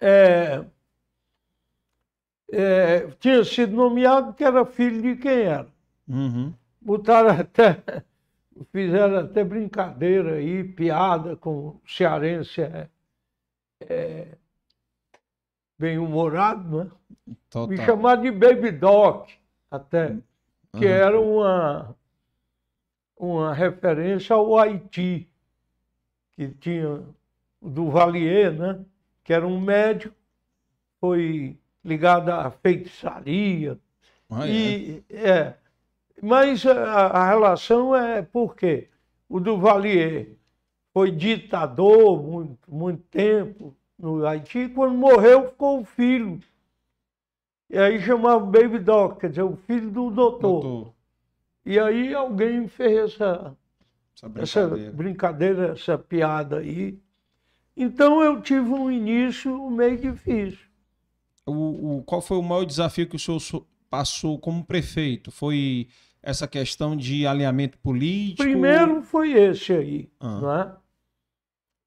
[0.00, 0.64] é,
[2.50, 5.68] é, tinha sido nomeado que era filho de quem era.
[6.08, 6.54] Uhum.
[6.80, 7.82] Botaram até,
[8.72, 12.88] fizeram até brincadeira aí, piada com o cearense é,
[13.80, 14.28] é
[15.78, 16.90] bem-humorado, né?
[17.50, 17.68] Total.
[17.68, 19.28] Me chamaram de Baby Doc,
[19.70, 20.16] até,
[20.72, 20.90] que uhum.
[20.90, 21.96] era uma,
[23.16, 25.28] uma referência ao Haiti,
[26.32, 27.02] que tinha
[27.60, 28.84] o Duvalier, né?
[29.28, 30.14] Que era um médico,
[30.98, 33.78] foi ligado à feitiçaria.
[34.30, 35.28] Ah, e, é.
[35.28, 35.54] é.
[36.22, 38.88] Mas a, a, relação é porque
[39.28, 40.30] o Duvalier
[40.94, 46.40] foi ditador muito, muito tempo no Haiti, e quando morreu ficou o filho.
[47.68, 50.62] E aí chamava Baby Doc, quer dizer, o filho do doutor.
[50.62, 50.94] doutor.
[51.66, 53.54] E aí alguém fez essa,
[54.16, 54.86] essa brincadeira.
[54.86, 56.98] essa brincadeira, essa piada aí.
[57.80, 60.66] Então eu tive um início meio difícil.
[61.46, 65.30] O, o, qual foi o maior desafio que o senhor passou como prefeito?
[65.30, 65.86] Foi
[66.20, 68.42] essa questão de alinhamento político?
[68.42, 70.40] Primeiro foi esse aí, ah.
[70.40, 70.76] não é?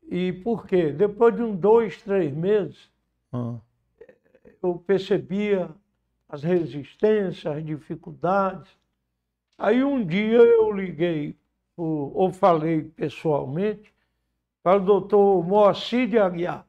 [0.10, 0.94] E por quê?
[0.94, 2.90] Depois de uns dois, três meses,
[3.34, 3.60] ah.
[4.64, 5.70] eu percebia
[6.30, 8.72] as resistências, as dificuldades.
[9.58, 11.38] Aí um dia eu liguei,
[11.76, 13.91] ou falei pessoalmente,
[14.64, 16.66] para o doutor Moacir de Aguiar,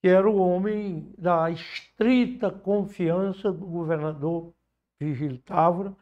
[0.00, 4.52] que era o homem da estrita confiança do governador
[5.00, 5.94] Vigílio Távora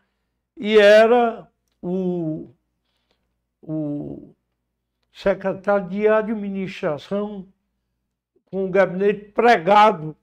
[0.57, 1.47] e era
[1.83, 2.51] o,
[3.63, 4.35] o
[5.13, 7.47] secretário de administração
[8.47, 10.17] com o gabinete pregado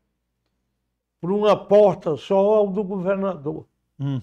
[1.22, 3.66] por uma porta só ao do governador.
[4.00, 4.20] Hum.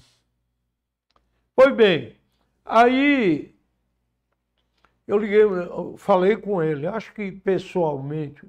[1.54, 2.16] Pois bem,
[2.64, 3.54] aí
[5.10, 8.46] eu liguei, eu falei com ele, acho que pessoalmente,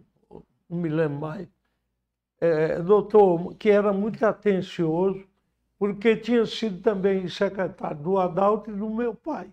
[0.70, 1.48] não me lembro mais,
[2.40, 5.26] é, doutor, que era muito atencioso,
[5.80, 9.52] porque tinha sido também secretário do Adalto e do meu pai.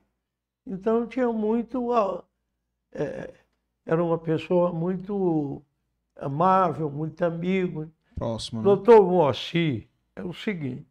[0.67, 1.89] Então tinha muito.
[2.93, 3.33] É,
[3.87, 5.63] era uma pessoa muito
[6.15, 7.91] amável, muito amigo.
[8.17, 8.65] Próximo, né?
[8.65, 10.87] Doutor Moacir, é o seguinte.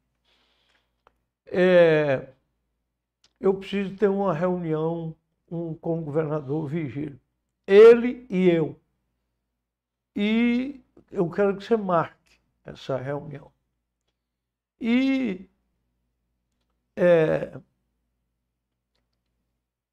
[1.46, 2.30] É,
[3.40, 5.16] eu preciso ter uma reunião
[5.52, 7.20] um, com o governador Vigílio.
[7.66, 8.80] Ele e eu.
[10.16, 13.52] E eu quero que você marque essa reunião.
[14.80, 15.50] E
[16.96, 17.60] é,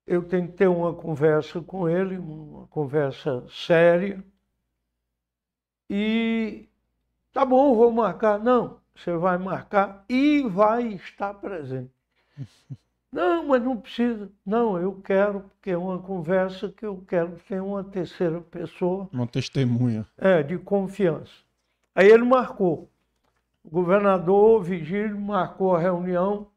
[0.07, 4.25] eu tenho que ter uma conversa com ele, uma conversa séria.
[5.89, 6.69] E
[7.33, 8.39] tá bom, vou marcar.
[8.39, 11.93] Não, você vai marcar e vai estar presente.
[13.15, 14.29] Não, mas não precisa.
[14.45, 19.09] Não, eu quero, porque é uma conversa que eu quero ter uma terceira pessoa.
[19.13, 20.05] Uma testemunha.
[20.19, 21.33] É, de confiança.
[21.95, 22.91] Aí ele marcou.
[23.63, 26.49] O governador Vigílio marcou a reunião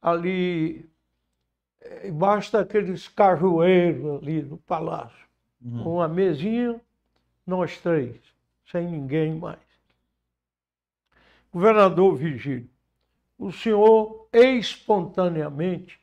[0.00, 0.88] ali
[1.82, 5.26] é, embaixo daqueles cajueiros ali do palácio.
[5.62, 5.96] Uhum.
[5.96, 6.80] Uma mesinha,
[7.46, 8.16] nós três,
[8.64, 9.60] sem ninguém mais.
[11.52, 12.71] Governador Vigílio,
[13.42, 15.98] o senhor espontaneamente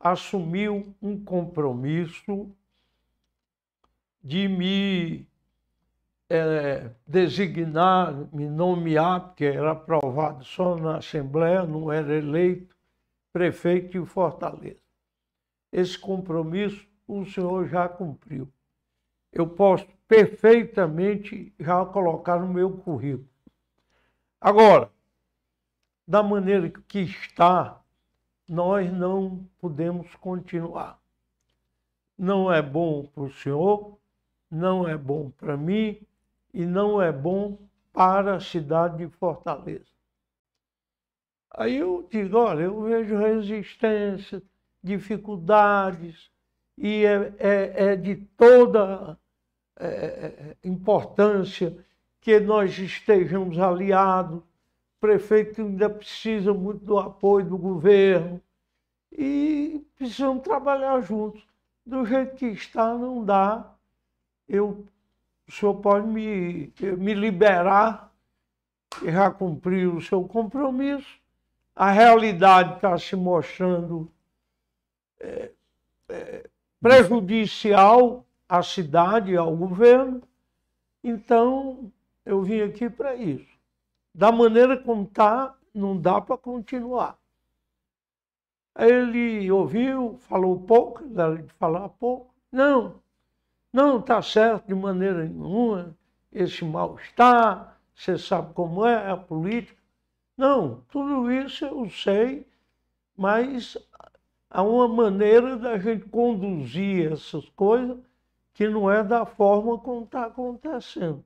[0.00, 2.50] assumiu um compromisso
[4.20, 5.24] de me
[6.28, 12.74] é, designar, me nomear, porque era aprovado só na Assembleia, não era eleito
[13.32, 14.82] prefeito de Fortaleza.
[15.72, 18.48] Esse compromisso o senhor já cumpriu.
[19.32, 23.28] Eu posso perfeitamente já colocar no meu currículo.
[24.40, 24.90] Agora,
[26.06, 27.80] da maneira que está,
[28.48, 30.98] nós não podemos continuar.
[32.18, 33.98] Não é bom para o senhor,
[34.50, 36.00] não é bom para mim
[36.52, 37.58] e não é bom
[37.92, 39.92] para a cidade de Fortaleza.
[41.50, 44.42] Aí eu digo, olha, eu vejo resistência,
[44.82, 46.30] dificuldades,
[46.76, 49.18] e é, é, é de toda
[49.78, 51.76] é, é importância
[52.20, 54.42] que nós estejamos aliados.
[55.02, 58.40] O prefeito ainda precisa muito do apoio do governo
[59.10, 61.44] e precisamos trabalhar juntos.
[61.84, 63.68] Do jeito que está, não dá.
[64.48, 64.86] Eu,
[65.48, 68.14] o senhor pode me, me liberar
[69.02, 71.18] e já cumprir o seu compromisso.
[71.74, 74.08] A realidade está se mostrando
[75.18, 75.50] é,
[76.10, 76.48] é,
[76.80, 80.22] prejudicial à cidade, ao governo.
[81.02, 81.90] Então,
[82.24, 83.51] eu vim aqui para isso.
[84.14, 87.18] Da maneira como está, não dá para continuar.
[88.78, 92.34] Ele ouviu, falou pouco, era de falar pouco.
[92.50, 93.00] Não,
[93.72, 95.96] não está certo de maneira nenhuma
[96.30, 99.80] esse mal-estar, você sabe como é a política.
[100.36, 102.46] Não, tudo isso eu sei,
[103.16, 103.76] mas
[104.50, 107.98] há uma maneira da gente conduzir essas coisas
[108.54, 111.24] que não é da forma como está acontecendo.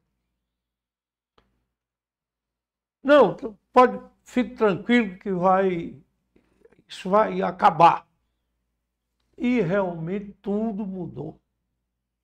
[3.07, 3.37] Não,
[3.73, 5.97] pode, fique tranquilo que vai
[6.89, 8.05] isso vai acabar.
[9.39, 11.41] E realmente tudo mudou.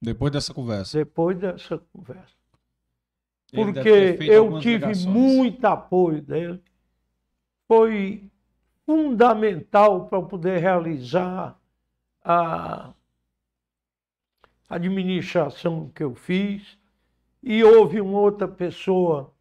[0.01, 0.99] Depois dessa conversa.
[0.99, 2.35] Depois dessa conversa.
[3.53, 6.61] Porque eu tive muito apoio dele.
[7.69, 8.29] Foi
[8.85, 11.57] fundamental para poder realizar
[12.25, 12.93] a
[14.69, 16.77] administração que eu fiz.
[17.41, 19.33] E houve uma outra pessoa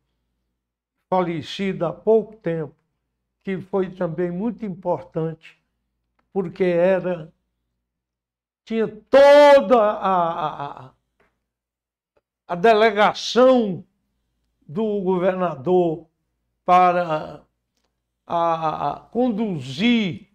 [1.12, 2.74] falecida há pouco tempo,
[3.44, 5.62] que foi também muito importante,
[6.32, 7.34] porque era
[8.64, 10.92] tinha toda a, a,
[12.48, 13.84] a delegação
[14.66, 16.08] do governador
[16.64, 17.44] para
[18.26, 20.30] a, a conduzir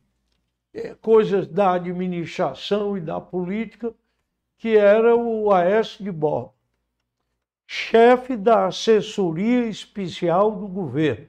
[0.75, 3.95] é, coisas da administração e da política,
[4.59, 6.53] que era o Aécio de Borba,
[7.67, 11.29] chefe da assessoria especial do governo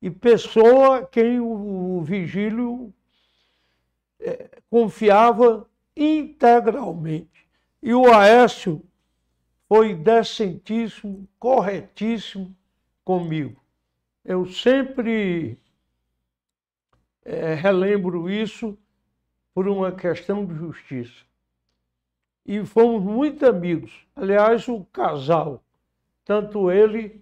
[0.00, 2.94] e pessoa quem o, o Vigílio
[4.20, 7.46] é, confiava integralmente.
[7.82, 8.82] E o Aécio
[9.68, 12.54] foi decentíssimo, corretíssimo
[13.04, 13.60] comigo.
[14.24, 15.58] Eu sempre
[17.24, 18.78] é, relembro isso
[19.54, 21.24] por uma questão de justiça.
[22.46, 24.06] E fomos muito amigos.
[24.14, 25.62] Aliás, o casal,
[26.24, 27.20] tanto ele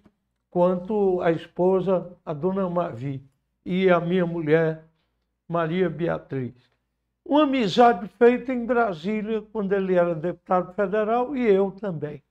[0.51, 3.21] quanto a esposa, a dona Mavi,
[3.65, 4.85] e a minha mulher,
[5.49, 6.53] Maria Beatriz.
[7.25, 12.21] Uma amizade feita em Brasília, quando ele era deputado federal, e eu também.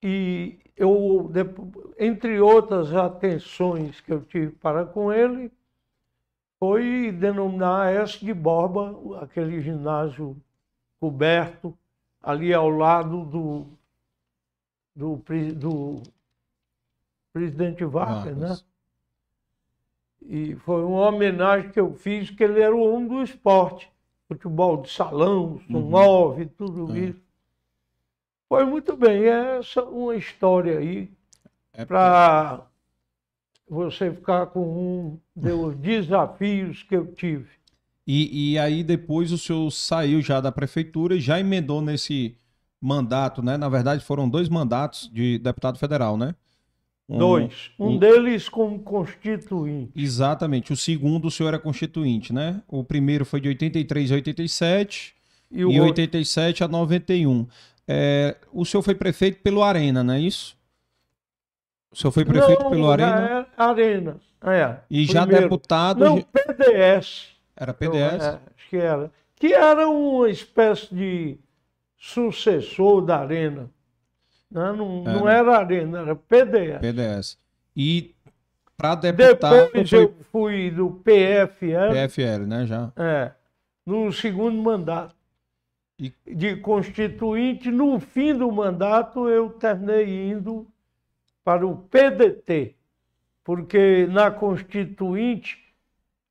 [0.00, 1.28] E eu,
[1.98, 5.50] entre outras atenções que eu tive para com ele,
[6.60, 10.36] foi denominar S de Borba, aquele ginásio
[11.00, 11.76] coberto,
[12.22, 13.66] ali ao lado do,
[14.94, 15.22] do,
[15.54, 16.02] do
[17.32, 18.56] presidente Vargas, né?
[20.22, 23.90] E foi uma homenagem que eu fiz, que ele era o homem do esporte.
[24.26, 26.48] Futebol de salão, Sumove, uhum.
[26.48, 26.98] tudo é.
[26.98, 27.22] isso.
[28.48, 29.24] Foi muito bem.
[29.24, 31.10] Essa é uma história aí
[31.72, 32.66] é para
[33.68, 37.57] você ficar com um dos desafios que eu tive.
[38.10, 42.34] E, e aí depois o senhor saiu já da prefeitura e já emendou nesse
[42.80, 43.58] mandato, né?
[43.58, 46.34] Na verdade foram dois mandatos de deputado federal, né?
[47.06, 47.70] Um, dois.
[47.78, 49.92] Um, um, deles como constituinte.
[49.94, 50.72] Exatamente.
[50.72, 52.62] O segundo o senhor era constituinte, né?
[52.66, 55.14] O primeiro foi de 83 a 87
[55.50, 57.46] e, o e 87 a 91.
[57.86, 60.56] É, o senhor foi prefeito pelo Arena, não é isso?
[61.90, 63.46] O senhor foi prefeito não, pelo Arena?
[63.58, 64.78] É Arena, é.
[64.90, 66.04] E já deputado...
[66.04, 67.37] Não, PDS.
[67.58, 68.24] Era PDS?
[68.24, 69.10] é, acho que era.
[69.34, 71.38] Que era uma espécie de
[71.96, 73.68] sucessor da Arena.
[74.50, 75.18] Não, não, era.
[75.18, 76.80] não era Arena, era PDS.
[76.80, 77.38] PDS.
[77.76, 78.14] E
[78.76, 79.66] para deputado...
[79.66, 80.04] Depois foi...
[80.04, 81.92] eu fui do PFL.
[81.92, 82.92] PFL, né, já.
[82.96, 83.32] É,
[83.84, 85.14] no segundo mandato
[85.98, 86.12] e...
[86.26, 87.70] de constituinte.
[87.70, 90.66] No fim do mandato, eu terminei indo
[91.44, 92.76] para o PDT,
[93.42, 95.67] porque na constituinte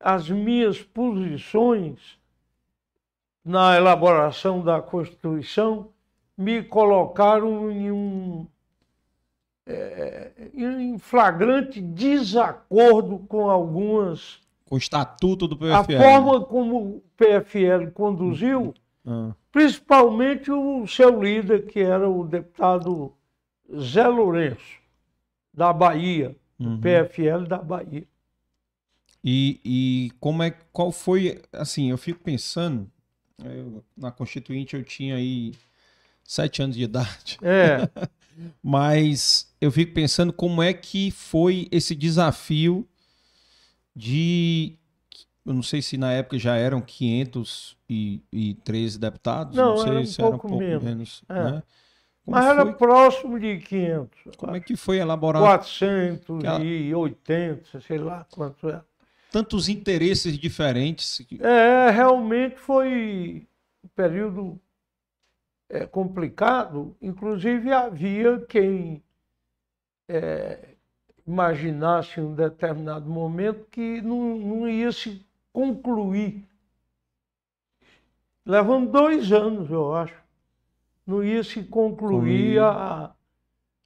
[0.00, 2.18] as minhas posições
[3.44, 5.88] na elaboração da Constituição
[6.36, 8.46] me colocaram em um
[9.68, 14.40] é, em flagrante desacordo com algumas.
[14.66, 15.72] Com o estatuto do PFL.
[15.74, 18.74] A forma como o PFL conduziu,
[19.06, 19.32] ah.
[19.52, 23.12] principalmente o seu líder, que era o deputado
[23.78, 24.78] Zé Lourenço,
[25.52, 26.80] da Bahia, do uhum.
[26.80, 28.06] PFL da Bahia.
[29.24, 32.90] E, e como é, qual foi, assim, eu fico pensando,
[33.44, 35.54] eu, na Constituinte eu tinha aí
[36.24, 37.38] sete anos de idade.
[37.42, 37.88] É.
[38.62, 42.88] Mas eu fico pensando como é que foi esse desafio
[43.94, 44.74] de.
[45.44, 49.56] Eu não sei se na época já eram 513 deputados.
[49.56, 50.84] Não, não sei era um se pouco era um pouco menos.
[50.84, 51.52] menos é.
[51.52, 51.62] né?
[52.26, 52.54] Mas foi?
[52.54, 54.36] era próximo de 500.
[54.36, 55.44] Como é que foi elaborado?
[55.44, 58.80] 480, sei lá quanto é.
[59.30, 61.20] Tantos interesses diferentes.
[61.40, 63.46] É, realmente foi
[63.84, 64.58] um período
[65.68, 69.02] é, complicado, inclusive havia quem
[70.08, 70.76] é,
[71.26, 76.48] imaginasse em um determinado momento que não, não ia se concluir.
[78.46, 80.16] Levando dois anos, eu acho.
[81.06, 83.14] Não ia se concluir a,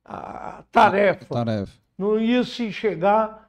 [0.05, 1.25] a tarefa.
[1.25, 1.73] a tarefa.
[1.99, 3.42] Não ia se chegar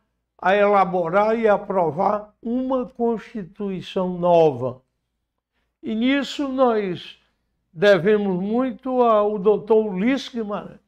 [0.44, 4.82] a elaborar e aprovar uma Constituição nova.
[5.82, 7.18] E nisso nós
[7.72, 10.82] devemos muito ao doutor Ulisses Guimarães,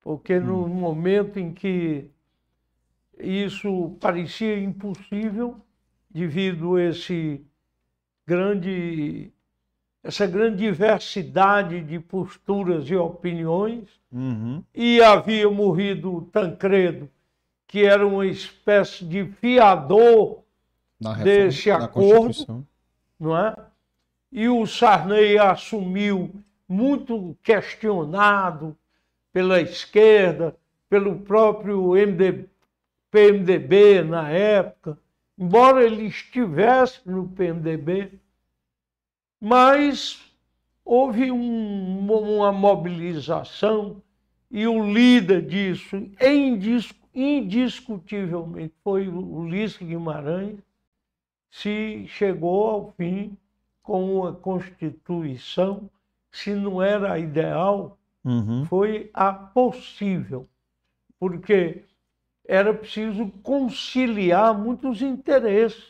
[0.00, 0.68] porque no hum.
[0.68, 2.08] momento em que
[3.20, 5.60] isso parecia impossível,
[6.08, 7.44] devido a esse
[8.26, 9.30] grande,
[10.02, 14.64] essa grande diversidade de posturas e opiniões, uhum.
[14.74, 17.10] e havia morrido Tancredo,
[17.66, 20.42] que era uma espécie de fiador
[21.22, 22.66] desse acordo,
[23.18, 23.54] não é?
[24.30, 26.30] e o Sarney assumiu
[26.68, 28.76] muito questionado
[29.32, 30.56] pela esquerda,
[30.88, 32.44] pelo próprio MD,
[33.10, 34.98] PMDB na época,
[35.38, 38.18] embora ele estivesse no PMDB,
[39.40, 40.20] mas
[40.84, 44.02] houve um, uma mobilização
[44.50, 46.10] e o líder disso,
[47.16, 50.58] indiscutivelmente, foi o Ulisses Guimarães,
[51.50, 53.36] se chegou ao fim
[53.82, 55.88] com uma Constituição,
[56.30, 58.66] se não era a ideal, uhum.
[58.66, 60.46] foi a possível,
[61.18, 61.82] porque
[62.44, 65.88] era preciso conciliar muitos interesses,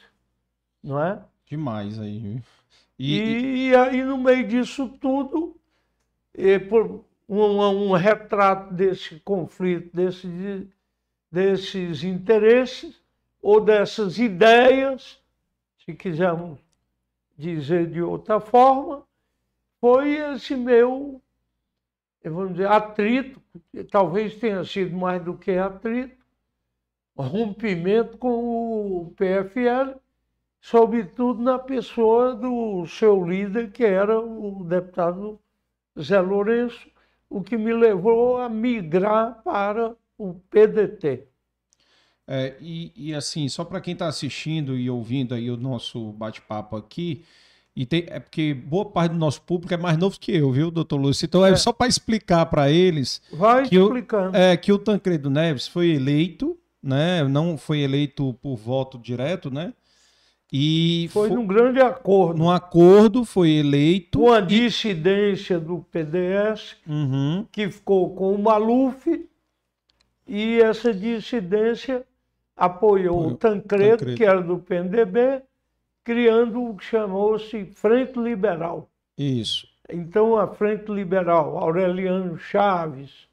[0.82, 1.20] não é?
[1.46, 2.40] Demais aí.
[2.98, 5.56] E, e, e aí, no meio disso tudo,
[6.32, 10.28] e por um, um retrato desse conflito, desse,
[11.30, 13.00] desses interesses,
[13.42, 15.20] ou dessas ideias,
[15.84, 16.58] se quisermos
[17.36, 19.02] dizer de outra forma,
[19.80, 21.20] foi esse meu
[22.30, 23.40] vamos dizer, atrito,
[23.90, 26.16] talvez tenha sido mais do que atrito,
[27.16, 29.98] rompimento com o PFL,
[30.60, 35.40] sobretudo na pessoa do seu líder, que era o deputado
[35.98, 36.90] Zé Lourenço,
[37.30, 41.24] o que me levou a migrar para o PDT.
[42.28, 46.76] É, e, e, assim, só para quem está assistindo e ouvindo aí o nosso bate-papo
[46.76, 47.24] aqui,
[47.76, 50.70] e tem, é porque boa parte do nosso público é mais novo que eu, viu,
[50.70, 51.26] doutor Lúcio?
[51.26, 54.32] Então é, é só para explicar para eles Vai que, explicando.
[54.32, 57.22] O, é, que o Tancredo Neves foi eleito, né?
[57.24, 59.74] Não foi eleito por voto direto, né?
[60.50, 62.38] E foi, foi num grande acordo.
[62.38, 64.20] Num acordo foi eleito.
[64.20, 67.44] Com a dissidência do PDS, uhum.
[67.52, 69.28] que ficou com o Maluf,
[70.26, 72.04] e essa dissidência
[72.56, 75.42] apoiou o Tancredo, Tancredo, que era do PNDB,
[76.02, 78.88] criando o que chamou-se Frente Liberal.
[79.16, 79.68] Isso.
[79.88, 83.28] Então, a Frente Liberal, Aureliano Chaves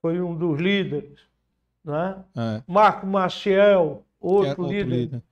[0.00, 1.20] foi um dos líderes,
[1.84, 2.24] né?
[2.36, 2.62] É.
[2.66, 4.84] Marco Maciel, outro, outro líder.
[4.84, 5.22] líder.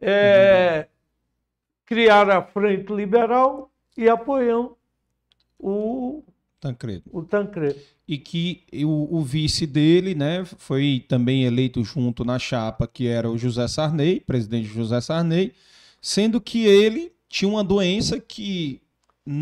[0.00, 0.88] É,
[1.86, 4.76] criaram a Frente Liberal e apoiam
[5.58, 6.22] o
[6.60, 7.04] Tancredo.
[7.12, 7.80] O Tancredo.
[8.06, 13.30] E que o, o, vice dele, né, foi também eleito junto na chapa, que era
[13.30, 15.52] o José Sarney, presidente José Sarney,
[16.02, 18.80] sendo que ele tinha uma doença que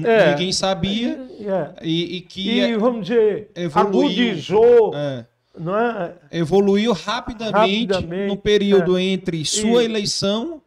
[0.05, 1.74] é, ninguém sabia é, é.
[1.82, 5.26] E, e, que e, vamos dizer evoluiu, agudizou é,
[5.59, 6.14] não é?
[6.30, 9.02] evoluiu rapidamente, rapidamente no período é.
[9.02, 10.62] entre sua eleição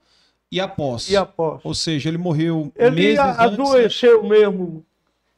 [0.51, 1.13] e a posse.
[1.13, 1.61] E a posse.
[1.65, 4.85] Ou seja, ele morreu ele meses adoeceu antes, mesmo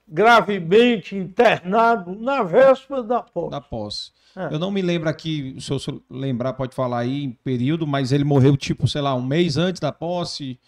[0.08, 3.52] gravemente internado na véspera da posse.
[3.52, 4.12] Da posse.
[4.36, 4.54] É.
[4.54, 5.80] Eu não me lembro aqui, se eu
[6.10, 9.80] lembrar, pode falar aí em período, mas ele morreu, tipo, sei lá, um mês antes
[9.80, 10.60] da posse.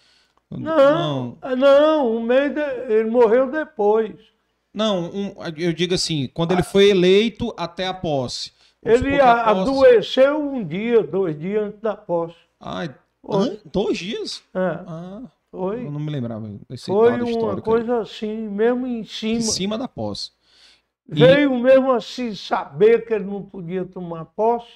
[0.49, 2.61] Não, não, não um mês de...
[2.91, 4.15] ele morreu depois.
[4.73, 8.51] Não, um, eu digo assim, quando ele foi eleito até a posse.
[8.83, 9.61] Ele a posse...
[9.61, 12.35] adoeceu um dia, dois dias antes da posse.
[12.59, 12.89] Ah,
[13.71, 14.41] dois dias?
[14.53, 14.79] É.
[14.87, 15.21] Ah.
[15.51, 15.85] Foi.
[15.85, 19.39] Eu não me lembrava desse Foi uma coisa assim, mesmo em cima.
[19.39, 20.31] Em cima da posse.
[21.07, 21.61] Veio e...
[21.61, 24.71] mesmo assim saber que ele não podia tomar posse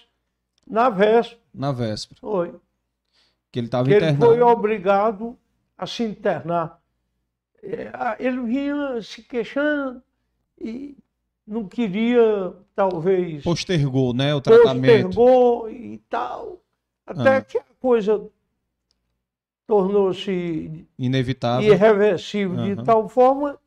[0.68, 1.40] na véspera.
[1.54, 2.20] Na véspera.
[2.20, 2.56] Foi.
[3.52, 4.26] Que ele estava internado.
[4.26, 5.38] Ele foi obrigado
[5.78, 6.82] a se internar.
[7.62, 10.02] É, ele vinha se queixando
[10.60, 10.98] e
[11.45, 13.44] não queria, talvez.
[13.44, 14.34] Postergou, né?
[14.34, 15.16] O tratamento.
[15.16, 16.60] Postergou e tal.
[17.06, 17.41] Até ah.
[17.41, 18.28] que a coisa
[19.68, 22.76] tornou-se inevitável, irreversível, uhum.
[22.76, 23.57] de tal forma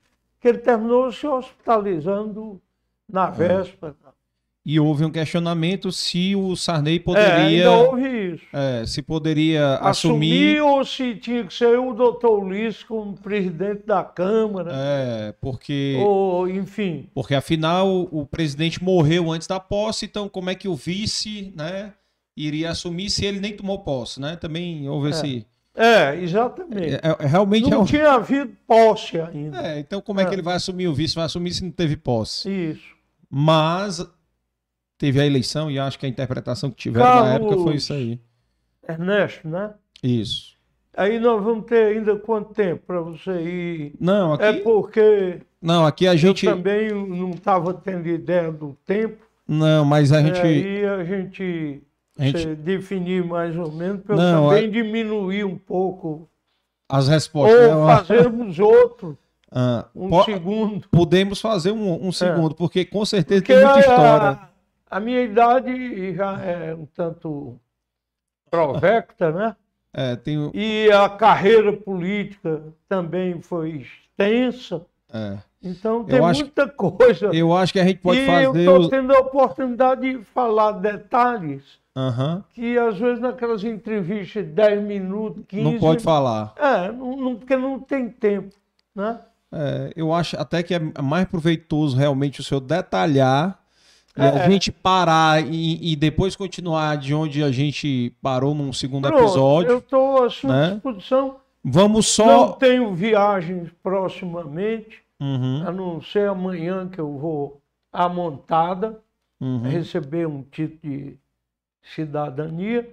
[0.41, 2.61] que ele terminou se hospitalizando
[3.09, 3.95] na véspera.
[4.69, 7.63] E houve um questionamento se o Sarney poderia.
[7.63, 8.45] É, houve isso.
[8.53, 10.57] É, se poderia assumir.
[10.57, 10.61] assumir.
[10.61, 14.73] ou se tinha que ser o doutor Ulisses como presidente da Câmara.
[14.75, 15.97] É, porque.
[16.01, 17.09] Ou, enfim.
[17.15, 21.93] Porque afinal o presidente morreu antes da posse, então como é que o vice né,
[22.37, 24.21] iria assumir se ele nem tomou posse?
[24.21, 24.35] Né?
[24.35, 25.11] Também houve é.
[25.11, 25.47] esse
[25.77, 26.95] é, exatamente.
[26.95, 27.85] É, é, realmente não é um...
[27.85, 29.61] tinha havido posse ainda.
[29.61, 30.35] É, então como é, que é.
[30.35, 31.15] ele vai assumir o vice?
[31.15, 32.51] Vai assumir se não teve posse.
[32.51, 32.97] Isso.
[33.29, 34.05] Mas
[34.97, 37.93] teve a eleição e acho que a interpretação que tiveram Carlos na época foi isso
[37.93, 38.19] aí.
[38.89, 39.75] Ernesto, né?
[40.03, 40.57] Isso.
[40.97, 43.95] Aí nós vamos ter ainda quanto tempo para você ir?
[44.01, 44.45] Não, aqui.
[44.45, 45.41] É porque.
[45.61, 46.47] Não, aqui a gente.
[46.47, 49.27] Eu também não estava tendo ideia do tempo.
[49.47, 50.41] Não, mas a gente.
[50.41, 51.83] Aí a gente
[52.19, 52.55] gente...
[52.57, 54.69] Definir mais ou menos, para eu também é...
[54.69, 56.29] diminuir um pouco.
[56.89, 57.73] As respostas.
[57.73, 57.97] Ou né?
[57.97, 59.19] fazermos outro.
[59.59, 60.89] Ah, um po segundo.
[60.91, 62.55] Podemos fazer um, um segundo, é.
[62.57, 64.29] porque com certeza porque tem muita história.
[64.29, 64.49] A,
[64.91, 67.59] a, minha idade já é um tanto
[68.51, 69.57] provecta, né?
[69.95, 70.51] É, tenho...
[70.53, 74.85] E a carreira política também foi extensa.
[75.11, 75.39] É.
[75.63, 77.27] Então tem muita coisa.
[77.33, 78.67] Eu acho que a gente pode e fazer.
[78.67, 82.43] Eu estou tendo a oportunidade de falar detalhes Uhum.
[82.53, 85.65] Que às vezes naquelas entrevistas de 10 minutos, 15.
[85.65, 86.53] Não pode falar.
[86.57, 88.55] É, não, não, porque não tem tempo.
[88.95, 89.19] Né?
[89.51, 93.59] É, eu acho até que é mais proveitoso realmente o senhor detalhar
[94.15, 94.51] e a é.
[94.51, 99.71] gente parar e, e, depois continuar de onde a gente parou num segundo Pronto, episódio.
[99.71, 100.71] Eu estou à sua né?
[100.73, 101.37] disposição.
[101.65, 102.25] Vamos só.
[102.25, 105.65] Não tenho viagens proximamente, uhum.
[105.67, 107.61] a não ser amanhã que eu vou
[107.93, 108.99] à montada
[109.41, 109.63] uhum.
[109.63, 111.19] receber um título de
[111.95, 112.89] cidadania,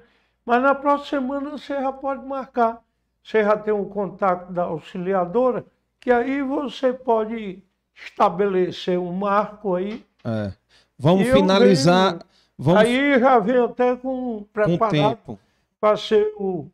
[0.45, 2.81] mas na próxima semana você já pode marcar.
[3.23, 5.65] Você já tem um contato da auxiliadora,
[5.99, 7.63] que aí você pode
[7.95, 10.05] estabelecer um marco aí.
[10.23, 10.51] É.
[10.97, 12.11] Vamos finalizar.
[12.11, 12.23] Venho,
[12.57, 12.81] vamos...
[12.81, 15.39] Aí já vem até com preparado
[15.79, 16.67] para ser o.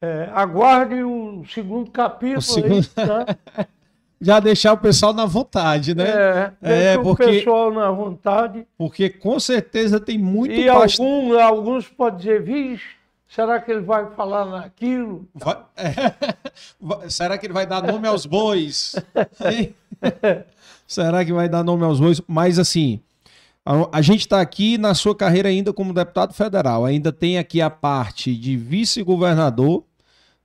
[0.00, 2.38] É, aguarde o segundo capítulo.
[2.38, 2.90] O segundo...
[2.96, 3.66] Aí, tá?
[4.24, 6.04] já deixar o pessoal na vontade, né?
[6.62, 8.64] É, É, porque- o pessoal na vontade.
[8.78, 11.04] Porque com certeza tem muito E pastor.
[11.04, 12.84] algum, alguns podem dizer, vixe,
[13.28, 15.26] será que ele vai falar naquilo?
[15.34, 15.58] Vai-
[16.80, 18.94] Vai- Será que ele vai dar nome aos bois?
[20.86, 22.20] Será que vai dar nome aos bois?
[22.26, 23.00] Mas assim,
[23.64, 26.84] a, a gente está aqui na sua carreira ainda como deputado federal.
[26.84, 29.84] Ainda tem aqui a parte de vice-governador,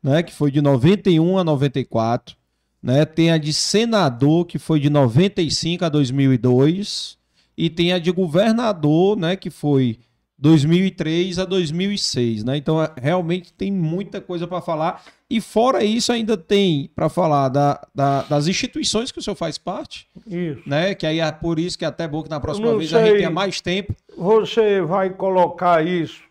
[0.01, 2.35] né, que foi de 91 a 94.
[2.81, 3.05] Né?
[3.05, 7.17] Tem a de senador, que foi de 95 a 2002.
[7.57, 9.97] E tem a de governador, né, que foi
[10.37, 12.55] 2003 a 2006, né?
[12.57, 15.03] Então, é- realmente tem muita coisa para falar.
[15.27, 19.57] E fora isso, ainda tem para falar da- da- das instituições que o senhor faz
[19.57, 20.61] parte, Isso.
[20.67, 20.93] né?
[20.93, 23.07] Que aí é por isso que é até bom que na próxima vez a gente
[23.09, 23.17] sei.
[23.17, 23.95] tenha mais tempo.
[24.15, 26.21] Você vai colocar isso,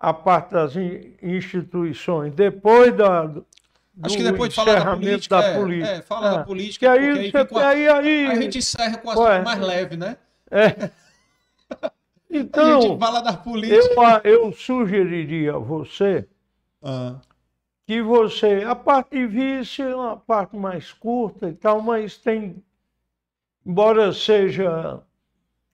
[0.00, 3.30] a parte das in- instituições, depois da,
[4.02, 5.92] Acho que depois de falar da política, da é, política.
[5.94, 6.44] é, fala da É.
[6.44, 9.42] política, aí, aí, você, fica aí, aí, a gente encerra com a Ué.
[9.42, 10.16] mais leve, né?
[10.50, 10.66] é.
[11.70, 11.90] a
[12.30, 13.94] Então, gente fala da política.
[13.94, 16.28] eu, a- eu sugeriria a você
[16.82, 17.20] Ah,
[17.86, 22.62] que você, a parte de vice é uma parte mais curta e tal, mas tem,
[23.66, 25.02] embora seja...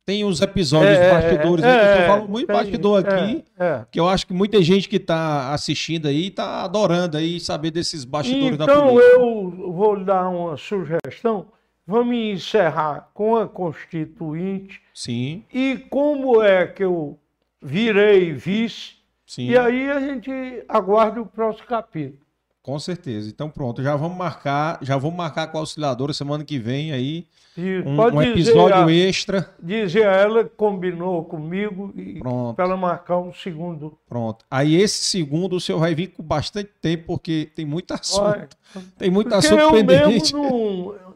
[0.05, 3.45] tem os episódios é, bastidores, é, o é, falou muito tem- bastidor aqui.
[3.59, 3.87] é, é.
[3.91, 8.05] Que eu acho que muita gente que está assistindo aí está adorando aí saber desses
[8.05, 9.15] bastidores da Então política.
[9.17, 11.47] eu vou dar uma sugestão.
[11.87, 17.19] Vamos encerrar com a Constituinte Sim, e como é que eu
[17.61, 18.95] virei vice.
[19.27, 20.31] sim, E aí a gente
[20.69, 22.22] aguarda o próximo capítulo.
[22.63, 23.29] Com certeza.
[23.29, 27.27] Então pronto, já vamos marcar, já vamos marcar com a auxiliadora semana que vem aí
[27.59, 29.51] um, um dizer, episódio a, extra.
[29.63, 33.99] dizer a ela combinou comigo e Pronto, para ela marcar um segundo.
[34.09, 34.45] pronto.
[34.51, 38.49] Aí esse segundo o senhor vai vir com bastante tempo porque tem muito assunto, Olha,
[38.97, 40.33] tem muito Porque assunto eu pendente.
[40.35, 40.43] mesmo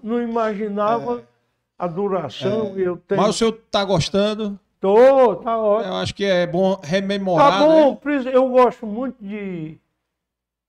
[0.03, 1.23] não, não imaginava
[1.79, 2.75] a duração.
[2.77, 3.19] e Eu tenho.
[3.19, 3.23] É.
[3.23, 4.59] Mas o senhor tá gostando?
[4.79, 5.91] Tô, tá ótimo.
[5.93, 8.23] Eu acho que é bom rememorar, Tá bom, né?
[8.33, 9.79] eu gosto muito de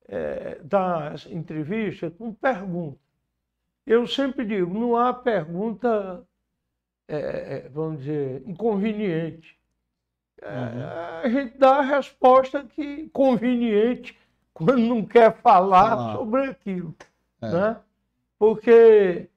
[0.07, 2.97] eh, dar entrevista com pergunta.
[3.85, 6.23] Eu sempre digo, não há pergunta,
[7.07, 9.57] eh, eh, vamos dizer, inconveniente.
[10.41, 11.23] Eh, Uhum.
[11.23, 14.17] A gente dá a resposta que conveniente
[14.53, 16.15] quando não quer falar Falar.
[16.15, 16.95] sobre aquilo.
[17.41, 17.51] É.
[17.51, 17.77] Né?
[18.37, 19.27] Porque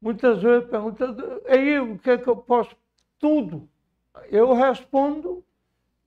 [0.00, 1.14] muitas vezes pergunta,
[1.48, 2.74] aí o que é que eu posso?
[3.18, 3.68] Tudo.
[4.30, 5.44] Eu respondo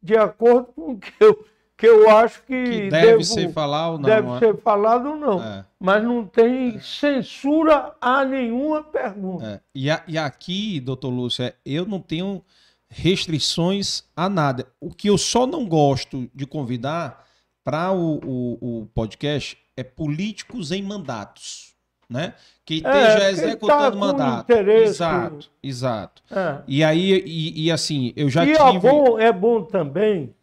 [0.01, 1.45] de acordo com o que eu,
[1.81, 4.03] que eu acho que, Que deve devo- ser falar ou não.
[4.09, 4.39] deve é?
[4.39, 5.43] ser falado ou não.
[5.43, 5.65] É.
[5.79, 9.45] Mas não tem censura a nenhuma pergunta.
[9.45, 9.59] É.
[9.73, 12.43] E, a- e aqui, doutor Lúcio, é, eu não tenho
[12.89, 14.67] restrições a nada.
[14.79, 17.25] O que eu só não gosto de convidar
[17.63, 21.73] para o, o- o podcast é políticos em mandatos,
[22.09, 22.33] né?
[22.65, 24.51] Que esteja É, executando tá mandato.
[24.51, 24.83] interesse.
[24.93, 26.21] Exato, exato.
[26.31, 26.61] É.
[26.67, 28.87] E aí, e, e assim, eu já e tive...
[28.87, 30.33] é bom, é bom também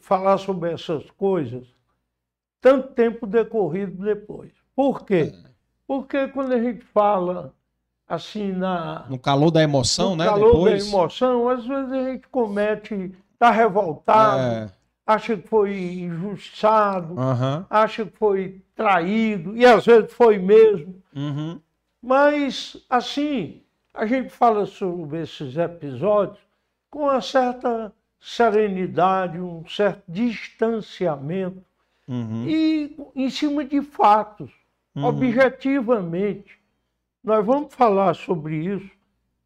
[0.00, 1.66] falar sobre essas coisas
[2.60, 4.50] tanto tempo decorrido depois.
[4.74, 5.32] Por quê?
[5.34, 5.50] É.
[5.86, 7.54] Porque quando a gente fala
[8.08, 10.24] assim na No calor da emoção, no né?
[10.26, 10.84] calor Depois.
[10.84, 14.70] da emoção, às vezes a gente comete, está revoltado, É,
[15.06, 21.02] acha que foi injustiçado, aham, acha que foi traído, e às vezes foi mesmo.
[21.14, 21.60] uhum,
[22.02, 23.62] Mas, assim,
[23.92, 26.38] a gente fala sobre esses episódios
[26.90, 31.62] com uma certa serenidade, um certo distanciamento
[32.08, 34.50] uhum, e em cima de fatos,
[34.94, 35.04] uhum.
[35.04, 36.58] objetivamente.
[37.22, 38.90] Nós vamos falar sobre isso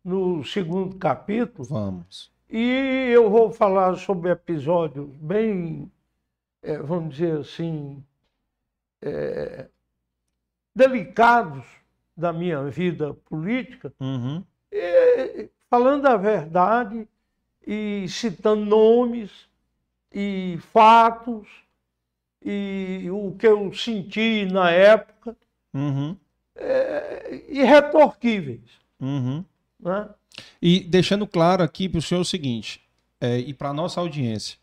[0.05, 2.31] no segundo capítulo Vamos.
[2.49, 5.91] e eu vou falar sobre episódios bem,
[6.63, 8.03] eh, vamos dizer assim,
[9.03, 9.69] eh,
[10.75, 11.65] delicados
[12.17, 17.09] da minha vida política, Uhum, eh, falando a verdade
[17.67, 19.31] e citando nomes
[20.13, 21.47] e fatos
[22.43, 25.37] e o que eu senti na época
[25.75, 26.17] uhum,
[26.57, 28.61] eh, irretorquíveis.
[29.01, 29.45] uhum.
[29.79, 30.09] Né?
[30.61, 32.81] E deixando claro aqui para o senhor o seguinte,
[33.21, 34.59] é, e para a nossa audiência,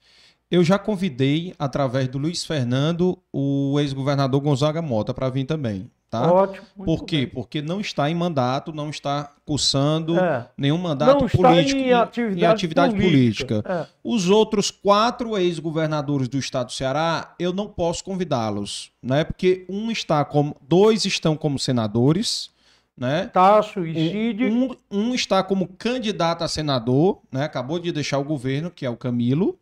[0.50, 6.32] eu já convidei, através do Luiz Fernando, o ex-governador Gonzaga Mota para vir também, tá?
[6.32, 6.66] Ótimo.
[6.84, 7.18] Por quê?
[7.18, 7.28] bem.
[7.28, 10.48] Porque não está em mandato, não está cursando É.
[10.58, 13.64] nenhum mandato Não político em atividade, atividade política.
[13.66, 13.88] É.
[14.04, 19.24] Os outros quatro ex-governadores do estado do Ceará, eu não posso convidá-los, né?
[19.24, 22.50] Porque um está como, dois estão como senadores,
[22.98, 23.28] né?
[23.28, 24.46] Tasso e Cid.
[24.46, 27.44] Um, um está como candidato a senador, né?
[27.44, 29.58] Acabou de deixar o governo, que é o Camilo,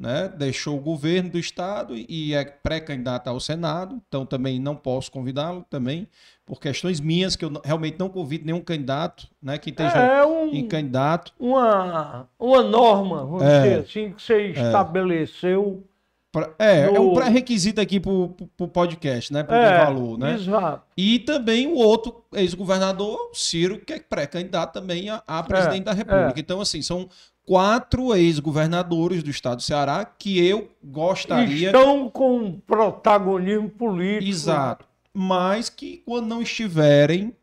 [0.00, 5.12] né, deixou o governo do estado e é pré-candidato ao Senado, então também não posso
[5.12, 6.08] convidá-lo também
[6.46, 10.54] por questões minhas que eu realmente não convido nenhum candidato, né, que esteja É um-
[10.54, 11.32] em candidato.
[11.38, 13.60] Uma, uma norma, vamos É.
[13.62, 15.84] dizer assim, que você estabeleceu.
[16.32, 20.34] Pra- é, é um pré-requisito aqui pro, pro, pro podcast, né, pro É, valor, né?
[20.34, 20.82] Exato.
[20.96, 26.38] E também o outro ex-governador, Ciro, que é pré-candidato também a, a presidente da República.
[26.38, 27.08] Então, assim, são
[27.50, 31.66] quatro ex-governadores do estado do Ceará que eu gostaria.
[31.66, 34.30] Estão com protagonismo político.
[34.30, 34.84] Exato.
[35.12, 37.34] Mas que, quando não estiverem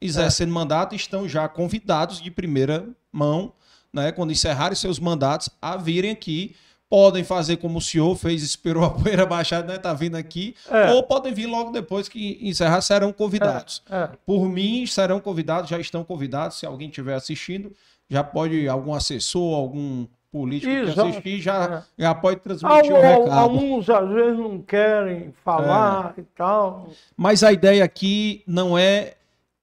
[0.00, 3.52] exercendo mandato, estão já convidados de primeira mão,
[3.92, 4.12] né?
[4.12, 6.54] Quando encerrarem seus mandatos, a virem aqui.
[6.88, 9.76] Podem fazer como o senhor fez, esperou a poeira baixar, né?
[9.76, 10.54] Tá vindo aqui.
[10.70, 10.92] É.
[10.92, 13.82] Ou podem vir logo depois que encerrar, serão convidados.
[13.90, 14.10] É.
[14.24, 16.60] Por mim, serão convidados, já estão convidados.
[16.60, 17.72] Se alguém estiver assistindo,
[18.08, 21.08] já pode, algum assessor, algum político que Exato.
[21.08, 22.02] assistir, já, É.
[22.02, 23.30] já pode transmitir o Al- recado.
[23.32, 26.20] Alguns às vezes não querem falar É.
[26.20, 26.88] e tal.
[27.16, 29.14] Mas a ideia aqui não é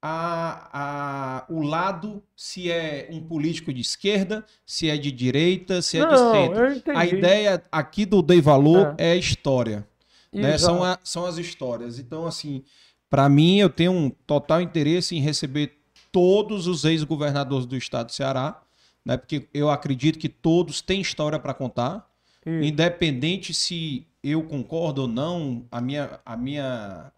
[0.01, 5.97] a, a- o lado se é um político de esquerda, se é de direita, se
[5.97, 6.97] é de centro.
[6.97, 9.87] A ideia aqui do Dei Valor é, a história.
[10.33, 10.57] né?
[10.57, 11.99] São, a- são as histórias.
[11.99, 12.63] Então, assim,
[13.09, 15.77] para mim, eu tenho um total interesse em receber
[16.13, 18.61] todos os ex-governadores do estado do Ceará,
[19.03, 19.17] né?
[19.17, 22.07] porque eu acredito que todos têm história para contar.
[22.45, 27.11] Independente se eu concordo ou não, a minha, a minha,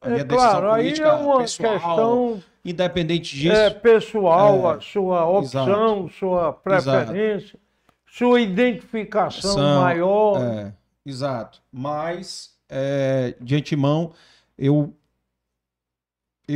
[0.00, 4.72] a minha É decisão claro, aí política é uma pessoal, questão independente disso, é, pessoal,
[4.72, 7.58] É, a sua opção, sua preferência,
[8.06, 10.40] sua identificação São- maior.
[10.42, 10.72] é,
[11.06, 11.62] exato.
[11.72, 14.12] Mas, é, de antemão,
[14.58, 14.92] eu,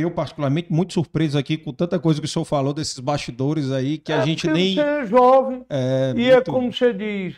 [0.01, 3.97] eu particularmente muito surpreso aqui com tanta coisa que o senhor falou desses bastidores aí,
[3.97, 4.75] que a É gente porque nem...
[4.75, 7.35] Você é jovem, É, e é muito- como você diz,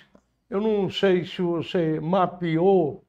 [0.50, 3.04] eu não sei se você mapeou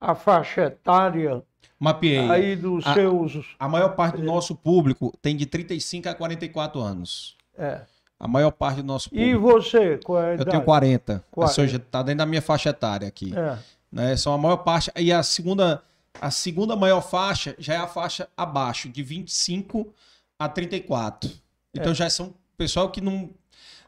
[0.00, 1.42] a faixa etária
[1.78, 2.18] Mapeei.
[2.30, 3.54] aí dos A- seus.
[3.58, 7.36] A maior parte do nosso público tem de 35 a 44 anos.
[7.58, 7.80] é.
[8.18, 9.40] A maior parte do nosso E público.
[9.42, 11.22] você, qual é a Eu tenho 40.
[11.32, 11.52] Ou 40.
[11.54, 13.30] seja, tá dentro da minha faixa etária aqui.
[13.36, 13.58] É.
[13.92, 14.16] Né?
[14.16, 14.90] São a maior parte.
[14.96, 15.82] E a segunda,
[16.20, 19.92] a segunda maior faixa já é a faixa abaixo, de 25
[20.38, 21.30] a 34.
[21.74, 23.30] Então já são pessoal que não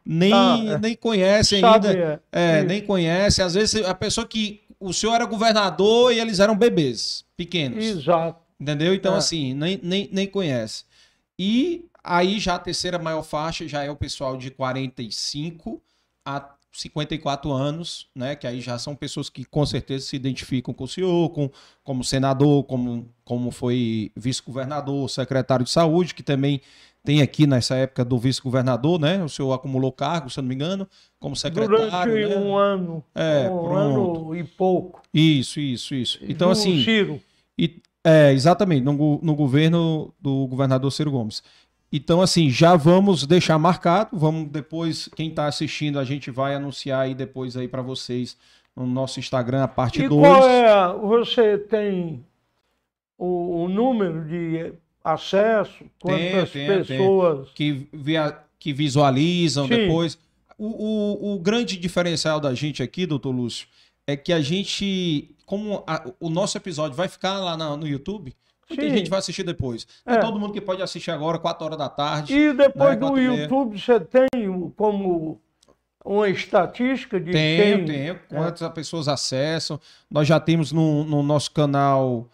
[0.04, 0.78] nem, Ah, é.
[0.78, 1.92] nem conhece ainda.
[1.92, 2.66] é, É, isso.
[2.68, 3.42] nem conhece.
[3.42, 4.62] Às vezes a pessoa que.
[4.80, 7.84] O senhor era governador e eles eram bebês, pequenos.
[7.84, 8.38] Exato.
[8.60, 8.94] Entendeu?
[8.94, 9.18] Então, É.
[9.18, 10.84] assim, nem, nem, nem conhece.
[11.38, 15.82] E aí já a terceira maior faixa já é o pessoal de 45
[16.24, 16.40] a
[16.78, 18.36] 54 anos, né?
[18.36, 21.50] Que aí já são pessoas que com certeza se identificam com o senhor, com,
[21.82, 26.60] como senador, como, como foi vice-governador, secretário de saúde, que também
[27.04, 29.22] tem aqui nessa época do vice-governador, né?
[29.24, 30.88] O senhor acumulou cargo, se eu não me engano,
[31.18, 32.12] como secretário.
[32.12, 32.36] Durante né?
[32.36, 33.04] um ano.
[33.12, 34.32] É, um pronto.
[34.32, 35.02] ano e pouco.
[35.12, 36.18] Isso, isso, isso.
[36.22, 36.84] Então, do assim.
[36.84, 37.20] Ciro.
[37.58, 41.42] E, é, exatamente, no, no governo do governador Ciro Gomes.
[41.92, 44.10] Então, assim, já vamos deixar marcado.
[44.12, 48.36] Vamos depois, quem está assistindo, a gente vai anunciar aí depois aí para vocês
[48.76, 50.20] no nosso Instagram, a parte E 2.
[50.20, 52.24] qual é, você tem
[53.16, 55.84] o, o número de acesso?
[56.00, 56.84] Quantas tenho, tenho.
[56.84, 57.48] pessoas?
[57.54, 59.70] que, via- que visualizam Sim.
[59.76, 60.18] depois.
[60.58, 63.66] O, o, o grande diferencial da gente aqui, doutor Lúcio,
[64.06, 68.34] é que a gente, como a- o nosso episódio vai ficar lá na- no YouTube,
[68.74, 68.90] Sim.
[68.90, 69.86] gente vai assistir depois.
[70.04, 70.18] É É.
[70.18, 72.34] todo mundo que pode assistir agora, 4 horas da tarde.
[72.34, 73.18] E depois Né, do.
[73.18, 74.28] YouTube você tem
[74.76, 75.40] como
[76.04, 77.86] uma estatística de Tenho, quem...
[77.86, 78.20] tenho.
[78.28, 79.80] Quantas as pessoas acessam.
[80.10, 82.28] Nós já temos no, no nosso canal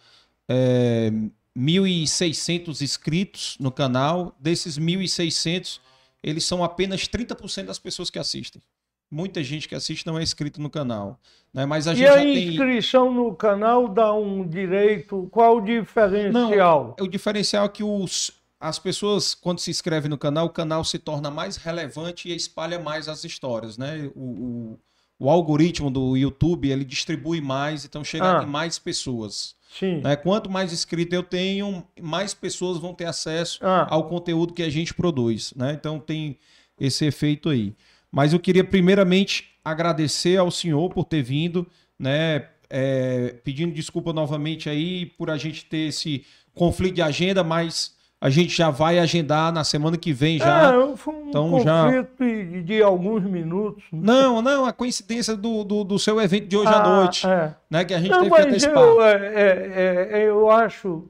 [0.47, 1.11] é,
[1.57, 4.35] 1.600 inscritos no canal.
[4.39, 5.79] Desses 1.600,
[6.23, 8.61] eles são apenas 30% das pessoas que assistem.
[9.09, 11.19] Muita gente que assiste não é inscrito no canal.
[11.53, 11.65] Né?
[11.65, 12.47] Mas a E gente a já tem...
[12.49, 16.95] inscrição no canal dá um direito, qual o diferencial?
[16.99, 20.99] O diferencial é que os, as pessoas, quando se inscrevem no canal, o canal se
[20.99, 24.09] torna mais relevante e espalha mais as histórias, né?
[24.15, 24.79] O, o,
[25.19, 28.43] o algoritmo do YouTube, ele distribui mais, então chega Ah.
[28.43, 29.55] em mais pessoas.
[29.79, 30.01] Sim.
[30.01, 30.15] Né?
[30.15, 33.87] Quanto mais inscrito eu tenho, mais pessoas vão ter acesso Ah.
[33.89, 35.73] ao conteúdo que a gente produz, né?
[35.73, 36.37] Então tem
[36.79, 37.73] esse efeito aí.
[38.15, 41.67] Mas eu queria primeiramente agradecer ao senhor por ter vindo,
[41.99, 42.47] né?
[42.69, 48.29] É, pedindo desculpa novamente aí por a gente ter esse conflito de agenda, mas a
[48.29, 50.73] gente já vai agendar na semana que vem já.
[50.73, 53.83] É, foi um Então, já- conflito de, de alguns minutos.
[53.91, 57.53] Não, não, a coincidência do, do, do seu evento de hoje à Ah, noite, é.
[57.69, 57.83] né?
[57.83, 58.81] Que a gente Não, teve que antecipar.
[58.81, 61.03] eu, é, é, é, eu acho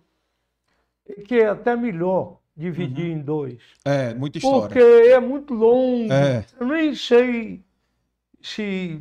[1.27, 3.59] que é até melhor dividir em dois.
[3.83, 4.67] É, muita história.
[4.67, 6.11] Porque é muito longo.
[6.11, 6.45] É.
[6.59, 7.63] Eu nem sei
[8.41, 8.99] se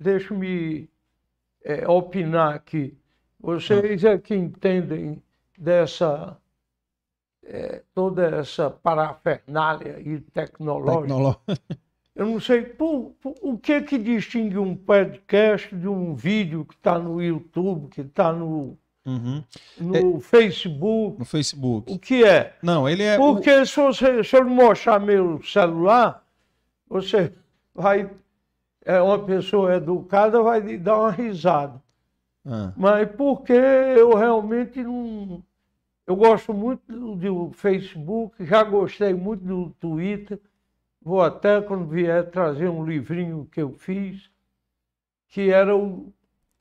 [0.00, 0.88] deixa-me
[1.62, 2.96] é, opinar aqui.
[3.38, 5.22] Vocês é que entendem
[5.56, 6.36] dessa
[7.44, 11.02] é, toda essa parafernália e tecnológica.
[11.02, 11.40] Tecnolo...
[12.16, 17.20] Eu não sei o que que distingue um podcast de um vídeo que está no
[17.20, 19.44] YouTube, que está no, Uhum.
[19.78, 21.18] no Facebook.
[21.20, 21.92] No Facebook.
[21.92, 22.56] O que é?
[22.60, 23.16] Não, ele é.
[23.16, 26.26] Porque se, você, se eu mostrar meu celular,
[26.88, 27.32] você
[27.72, 28.10] vai.
[28.84, 31.80] É uma pessoa educada, vai dar uma risada.
[32.44, 35.42] Ah, Mas porque eu realmente não.
[36.06, 40.40] Eu gosto muito do, do Facebook, já gostei muito do Twitter.
[41.02, 44.28] Vou até, quando vier, trazer um livrinho que eu fiz,
[45.28, 46.12] que era o.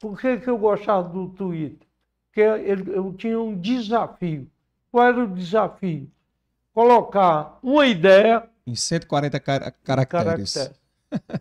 [0.01, 1.87] Por que, que eu gostava do Twitter?
[2.41, 4.47] Ele- eu tinha um desafio.
[4.91, 6.07] Qual era o desafio?
[6.73, 10.53] Colocar uma ideia em 140 cara- em caracteres.
[10.53, 10.85] caracteres.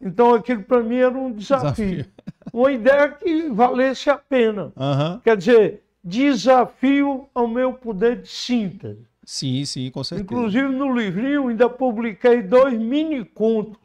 [0.01, 1.73] Então aquilo para mim era um desafio.
[1.97, 2.13] Desafio.
[2.53, 4.73] Uma ideia que valesse a pena.
[4.77, 5.21] Aham.
[5.25, 9.05] Quer dizer, desafio ao meu poder de síntese.
[9.25, 10.25] Sim, sim, com certeza.
[10.25, 13.79] Inclusive no livrinho ainda publiquei dois mini contos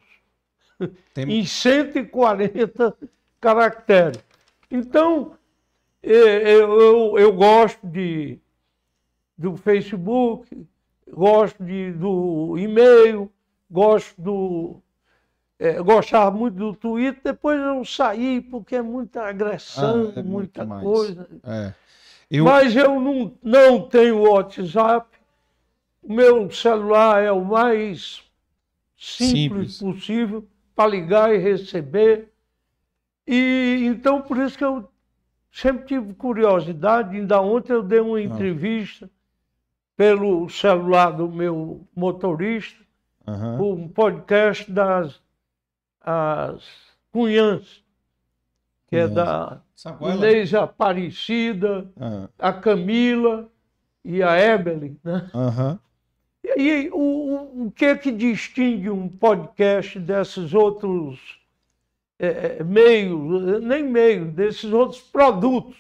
[1.14, 2.94] Tem- em 140
[3.40, 4.20] caracteres.
[4.70, 5.32] Então,
[6.02, 8.40] eu, eu, eu gosto de,
[9.38, 10.66] do Facebook,
[11.12, 13.32] gosto de, do e-mail,
[13.70, 14.82] gosto do.
[15.60, 20.66] eh, gostava muito do Twitter, depois eu saí porque é muita agressão, Ah, é muita
[20.66, 21.28] coisa.
[21.44, 21.74] É.
[22.32, 25.08] Eu, Mas eu não, não tenho WhatsApp.
[26.02, 28.24] O meu celular é o mais
[28.98, 29.80] simples, Simples.
[29.80, 32.30] possível para ligar e receber.
[33.28, 34.90] E então por isso que eu
[35.52, 37.18] sempre tive curiosidade.
[37.18, 39.10] Ainda ontem eu dei uma entrevista
[39.96, 42.82] pelo celular do meu motorista,
[43.28, 43.62] Aham.
[43.62, 45.22] um podcast das
[46.02, 46.64] as
[47.12, 47.84] Cunhãs,
[48.88, 49.62] que é da
[50.02, 50.16] é?
[50.16, 53.50] Inês Aparecida, Ah, a Camila
[54.04, 55.30] e a Evelyn, né?
[56.44, 61.20] E aí, o, o, o que é que distingue um podcast desses outros
[62.20, 65.76] eh, eh, meios, nem meios, desses outros produtos?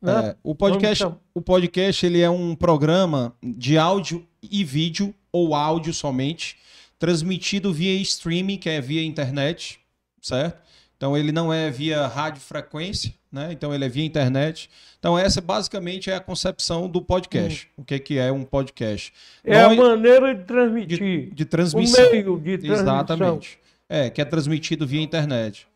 [0.00, 0.28] Né?
[0.30, 5.92] É, o podcast, o podcast ele é um programa de áudio e vídeo ou áudio
[5.92, 6.56] somente,
[6.98, 9.80] transmitido via streaming, que é via internet,
[10.20, 10.62] certo?
[10.96, 13.48] Então ele não é via radiofrequência, né?
[13.52, 14.70] Então ele é via internet.
[14.98, 17.68] Então essa basicamente é a concepção do podcast.
[17.76, 19.12] O que que é um podcast?
[19.44, 22.10] É a Nós- maneira de transmitir, de, de o transmissão.
[22.12, 22.82] meio de transmissão.
[22.82, 23.58] Exatamente.
[23.88, 25.66] É, que é transmitido via internet.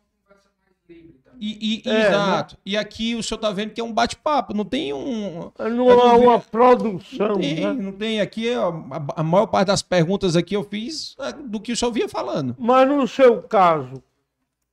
[1.43, 2.55] E, e- É, exato.
[2.63, 5.51] E aqui o senhor tá vendo que é um bate-papo, não tem um.
[5.57, 7.73] Não há uma produção, Tem, né?
[7.73, 8.53] não tem aqui.
[8.55, 11.91] ó, A, a maior parte das perguntas aqui eu fiz é, do que o senhor
[11.91, 12.55] vinha falando.
[12.59, 14.03] Mas no seu caso,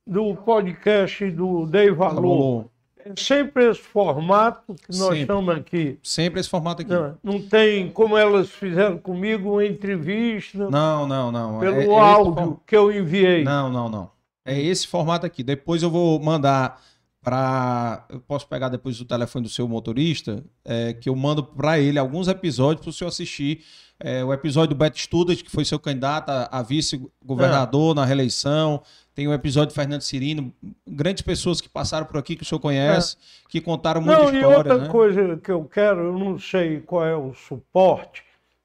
[0.05, 2.65] do podcast do Dei Valor, Valor.
[3.09, 5.21] É sempre esse formato que nós Sempre.
[5.21, 5.99] estamos aqui.
[6.03, 6.91] Sempre esse formato aqui.
[6.91, 11.59] Não, não tem, como elas fizeram comigo, uma entrevista Não, não, não.
[11.59, 13.43] pelo É- é áudio que eu enviei.
[13.43, 14.11] Não, não, não.
[14.45, 15.43] É esse formato aqui.
[15.43, 16.81] Depois eu vou mandar
[17.21, 18.05] para.
[18.09, 21.99] Eu posso pegar depois o telefone do seu motorista, é, que eu mando para ele
[21.99, 23.63] alguns episódios para o senhor assistir.
[24.01, 28.81] É, o episódio do Beto Studas, que foi seu candidato a, a vice-governador na reeleição.
[29.13, 30.53] Tem o episódio do Fernando Cirino.
[30.87, 33.17] Grandes pessoas que passaram por aqui, que o senhor conhece,
[33.49, 34.57] que contaram muita Não, e história.
[34.57, 34.87] outra né?
[34.87, 38.23] coisa que eu quero, eu não sei qual é o suporte,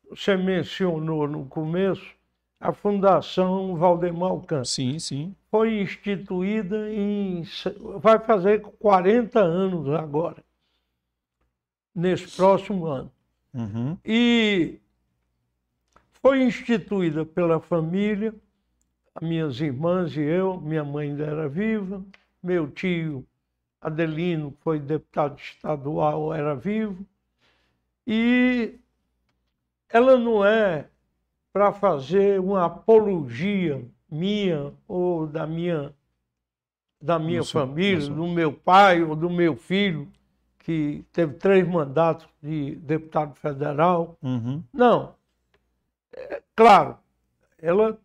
[0.08, 2.06] você mencionou no começo,
[2.64, 4.64] a Fundação Valdemar Alcântara.
[4.64, 5.36] Sim, sim.
[5.50, 7.44] Foi instituída em.
[8.00, 10.42] vai fazer 40 anos agora,
[11.94, 13.12] nesse próximo ano.
[13.52, 13.98] Uhum.
[14.02, 14.80] E
[16.22, 18.34] foi instituída pela família,
[19.14, 22.02] as minhas irmãs e eu, minha mãe ainda era viva,
[22.42, 23.26] meu tio
[23.78, 27.04] Adelino, que foi deputado estadual, era vivo.
[28.06, 28.78] E
[29.90, 30.88] ela não é
[31.54, 35.94] para fazer uma apologia minha ou da minha
[37.00, 40.08] da minha seu- família, do seu- do meu pai ou do meu filho,
[40.58, 44.18] que teve três mandatos de deputado federal.
[44.20, 44.64] Uhum.
[44.72, 45.14] Não.
[46.12, 46.96] É, claro,
[47.58, 47.96] ela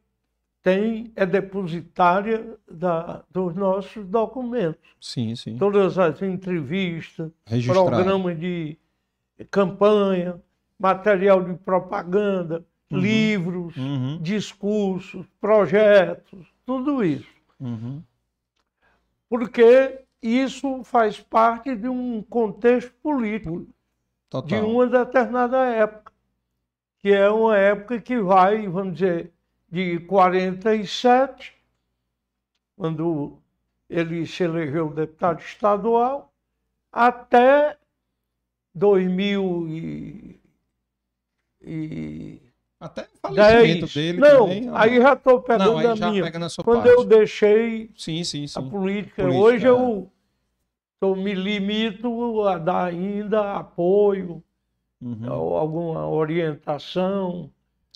[0.61, 4.81] tem, é depositária da, dos nossos documentos.
[4.99, 5.57] Sim, sim.
[5.57, 7.87] Todas as entrevistas, Registrado.
[7.89, 8.77] programa de
[9.49, 10.39] campanha,
[10.77, 14.17] material de propaganda, livros, Uhum.
[14.21, 17.29] discursos, projetos, tudo isso.
[17.59, 18.01] Uhum.
[19.29, 23.67] Porque isso faz parte de um contexto político.
[24.29, 24.47] Total.
[24.47, 26.11] de uma determinada época,
[26.99, 29.31] que é uma época que vai, vamos dizer,
[29.71, 31.55] de 47,
[32.75, 33.39] quando
[33.89, 36.31] ele se elegeu deputado estadual,
[36.91, 37.75] até
[38.75, 40.39] 2000 e,
[41.61, 42.41] e
[42.79, 43.93] Até falecimento 10.
[43.93, 44.69] dele Não, também.
[44.73, 46.23] aí já estou pegando Não, aí a já minha.
[46.23, 46.97] pega na sua Quando parte.
[46.97, 48.69] eu deixei Sim, sim, a sim.
[48.69, 49.69] política, Política, hoje é.
[49.69, 50.09] eu,
[51.01, 54.41] eu me limito a dar ainda apoio,
[55.01, 55.31] Uhum.
[55.31, 57.49] alguma orientação.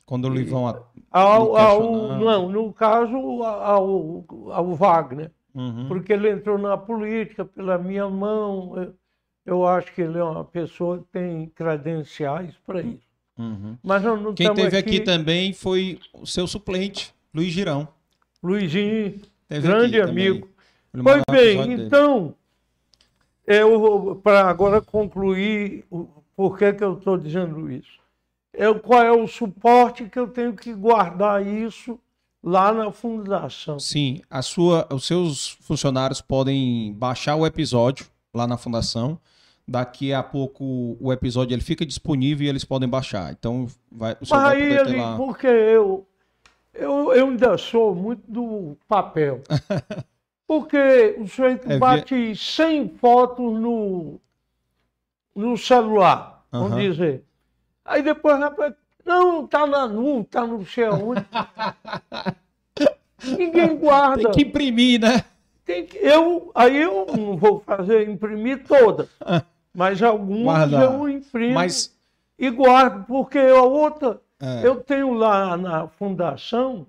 [0.05, 0.67] Quando o Livão.
[0.67, 0.81] a-
[1.11, 1.83] Ao, ao,
[2.19, 5.87] não, no caso, ao, ao Wagner, Uhum.
[5.87, 8.73] porque ele entrou na política pela minha mão.
[8.77, 8.93] Eu,
[9.45, 13.02] eu acho que ele é uma pessoa que tem credenciais para isso.
[13.37, 13.77] Uhum.
[13.83, 17.87] Mas nós não Quem teve aqui também foi o seu suplente, Luiz Girão.
[18.41, 20.49] Luizinho, Teve grande aqui amigo.
[21.03, 22.35] Pois bem, então,
[23.47, 28.03] eu para agora concluir o porquê que eu estou dizendo isso.
[28.53, 31.99] Eu, qual é o suporte que eu tenho que guardar isso
[32.43, 33.79] lá na fundação?
[33.79, 39.19] Sim, a sua, os seus funcionários podem baixar o episódio lá na fundação.
[39.67, 43.31] Daqui a pouco o episódio ele fica disponível e eles podem baixar.
[43.31, 45.15] Então vai, o senhor vai ter ele, lá.
[45.15, 46.05] porque eu,
[46.73, 49.41] eu, eu ainda sou muito do papel.
[50.45, 54.19] Porque o sujeito É, via- bate 100 fotos no,
[55.33, 56.81] no celular, vamos Aham.
[56.91, 57.23] dizer.
[57.85, 58.73] Aí depois, rapaz,
[59.05, 61.25] não, tá na nuvem, tá não sei aonde.
[63.37, 64.21] Ninguém guarda.
[64.23, 65.23] Tem que imprimir, né?
[65.65, 69.07] Tem que- eu, aí eu não vou fazer imprimir todas,
[69.73, 70.83] mas algumas Guardar.
[70.83, 71.95] eu imprimo Mas
[72.37, 74.65] e guardo, porque a outra, É.
[74.65, 76.87] eu tenho lá na fundação,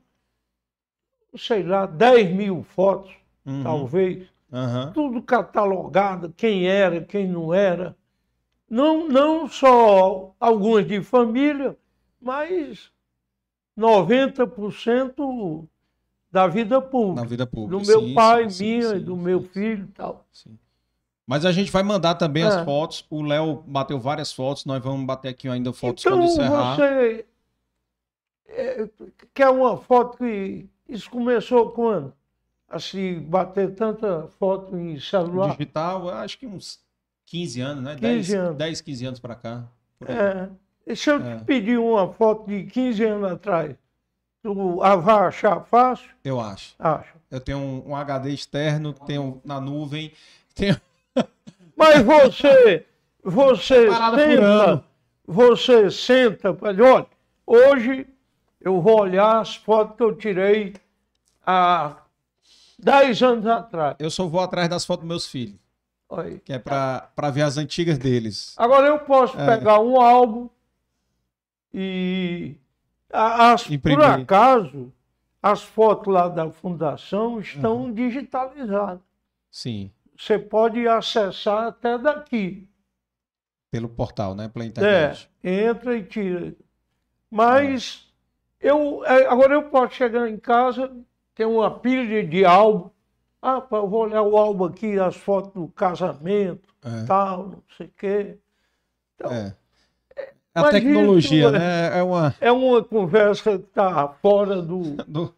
[1.37, 3.13] sei lá, 10 mil fotos,
[3.47, 3.63] Uhum.
[3.63, 4.93] talvez, Aham.
[4.95, 7.97] tudo catalogado, quem era, quem não era.
[8.71, 11.77] Não, não só algumas de família,
[12.21, 12.93] mas
[13.77, 15.69] 90%
[16.33, 17.29] da vida na pública.
[17.29, 17.83] vida pública.
[17.83, 20.27] Do meu Sim, pai, sim, minha, sim, do meu filho e tal.
[20.33, 20.59] sim.
[21.27, 22.65] Mas a gente vai mandar também as É.
[22.65, 23.05] fotos.
[23.09, 24.65] O Léo bateu várias fotos.
[24.67, 26.77] Nós vamos bater aqui ainda fotos então quando encerrar.
[26.77, 27.25] você
[28.49, 28.89] é,
[29.33, 32.13] quer uma foto que isso começou quando?
[32.69, 35.53] A se bater tanta foto em celular?
[35.53, 36.81] Digital, acho que uns
[37.27, 37.95] 15 anos, né?
[37.95, 38.57] 15 10, anos.
[38.59, 39.65] 10 15 anos pra cá.
[40.07, 40.49] É.
[40.87, 41.39] E se eu É.
[41.39, 43.75] te pedir uma foto de 15 anos atrás,
[44.43, 46.11] tu ah, vai achar fácil?
[46.23, 46.75] Eu acho.
[46.79, 47.15] Acho.
[47.31, 50.13] Eu tenho um, um HD externo, tenho na nuvem,
[50.55, 50.77] tenho
[51.77, 52.87] Mas você,
[53.23, 54.85] você Parada senta,
[55.27, 57.07] você senta para olha,
[57.47, 58.07] hoje
[58.61, 60.75] eu vou olhar as fotos que eu tirei
[61.47, 61.97] há
[62.79, 63.97] 10 anos atrás.
[63.99, 65.57] Eu só vou atrás das fotos dos meus filhos,
[66.11, 66.39] aí.
[66.41, 68.55] que é pra ver as antigas deles.
[68.57, 69.45] Agora eu posso É.
[69.59, 70.49] pegar um álbum
[71.73, 72.55] e
[73.13, 74.93] as, por acaso
[75.43, 77.93] as fotos lá da fundação estão Uhum.
[77.93, 79.01] digitalizadas.
[79.51, 82.69] Sim, Você pode acessar até daqui.
[83.71, 84.49] pelo portal, né?
[84.49, 85.29] Pela É, internet.
[85.43, 86.55] entra e tira.
[87.31, 88.09] Mas
[88.61, 90.95] eu é, agora eu posso chegar em casa,
[91.35, 92.91] tem uma pilha de álbum.
[93.43, 97.05] Ah, eu vou olhar o álbum aqui, as fotos do casamento, É.
[97.05, 98.39] tal, não sei o quê.
[99.17, 99.57] Então, É.
[100.55, 101.99] A Mas tecnologia, isso é- né?
[101.99, 102.35] É uma.
[102.41, 105.35] É uma conversa que está fora do do-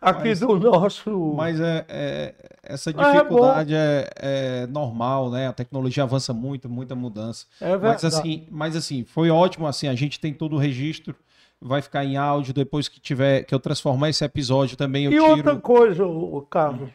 [0.00, 1.34] aqui Mas- do nosso.
[1.36, 5.48] Mas é, é- essa Mas é dificuldade é, é normal, né?
[5.48, 7.46] A tecnologia avança muito, muita mudança.
[7.60, 8.06] é Mas verdade.
[8.06, 11.14] assim, mas assim, foi ótimo assim, a gente tem todo o registro,
[11.60, 15.14] vai ficar em áudio depois que tiver que eu transformar esse episódio também eu e
[15.14, 15.26] tiro.
[15.36, 16.04] outra coisa,
[16.50, 16.90] Carlos,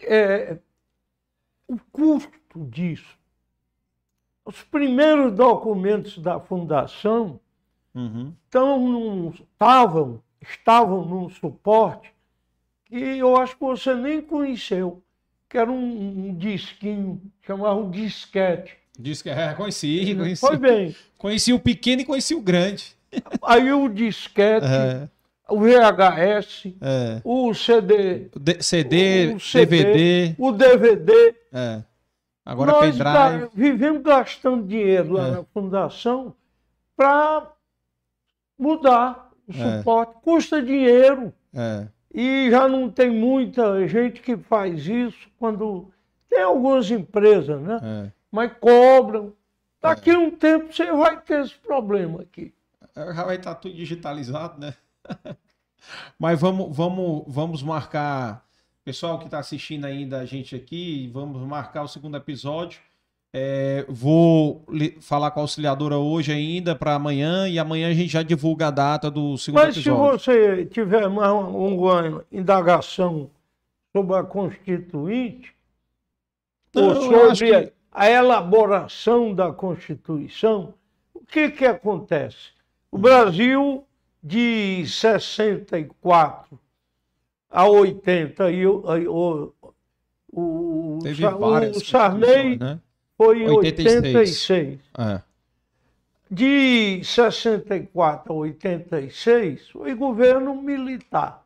[0.00, 0.58] é
[1.68, 3.16] o custo disso.
[4.44, 7.38] Os primeiros documentos da fundação
[7.94, 8.32] Uhum.
[9.40, 12.12] estavam, estavam num suporte
[12.84, 15.02] que eu acho que você nem conheceu,
[15.48, 18.76] que era um, um disquinho, chamava um disquete.
[18.98, 20.40] Diz que é, conheci, conheci.
[20.40, 20.94] Foi bem.
[21.16, 22.94] Conheci o pequeno e conheci o grande.
[23.42, 25.08] Aí o disquete, É,
[25.48, 27.20] o VHS, é.
[27.24, 31.34] o CD, O CD, o CD, DVD, o DVD.
[31.52, 31.82] é.
[32.44, 33.50] Agora Nós pendrive.
[33.54, 35.30] vivemos gastando dinheiro lá É.
[35.30, 36.34] na fundação
[36.96, 37.52] para
[38.58, 39.31] mudar É.
[39.52, 40.14] suporte.
[40.22, 41.32] Custa dinheiro.
[41.54, 45.90] É, E já não tem muita gente que faz isso quando.
[46.28, 47.80] Tem algumas empresas, né?
[47.82, 48.12] é.
[48.30, 49.32] Mas cobram.
[49.80, 52.54] Daqui a um tempo você vai ter esse problema aqui.
[52.94, 54.74] Já vai estar tudo digitalizado, né?
[56.18, 58.46] Mas vamos, vamos, vamos marcar,
[58.84, 62.80] pessoal que está assistindo ainda a gente aqui, vamos marcar o segundo episódio.
[63.34, 64.62] É, vou
[65.00, 68.70] falar com a auxiliadora hoje ainda para amanhã e amanhã a gente já divulga a
[68.70, 70.18] data do segundo Mas se episódio.
[70.18, 73.30] você tiver mais uma, indagação
[73.90, 75.54] sobre a Constituinte,
[76.74, 80.74] Não, ou sobre que- a elaboração da Constituição,
[81.14, 82.50] o que, que acontece?
[82.90, 83.82] O Brasil,
[84.22, 86.58] de 64
[87.50, 89.52] a 80, e o, o,
[90.30, 92.78] o, o Sarney né?
[93.24, 94.14] Foi em 86.
[94.14, 94.80] 86.
[94.98, 95.22] É.
[96.30, 101.44] De 64 a 86, foi governo militar,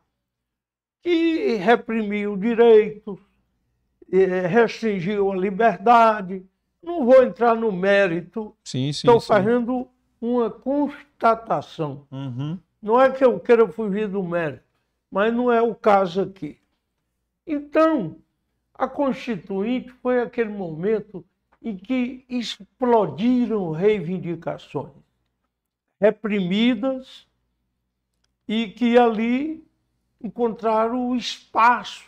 [1.01, 3.19] que reprimiu direitos,
[4.09, 6.45] eh, restringiu a liberdade.
[6.81, 9.07] Não vou entrar no mérito, Sim, sim.
[9.07, 9.27] estou sim.
[9.27, 9.89] fazendo
[10.21, 12.07] uma constatação.
[12.09, 12.57] Uhum.
[12.81, 14.63] Não é que eu queira fugir do mérito,
[15.11, 16.57] mas não é o caso aqui.
[17.45, 18.15] Então,
[18.73, 21.25] a Constituinte foi aquele momento
[21.61, 24.93] em que explodiram reivindicações
[25.99, 27.27] reprimidas
[28.47, 29.65] e que ali
[30.21, 32.05] encontraram espaço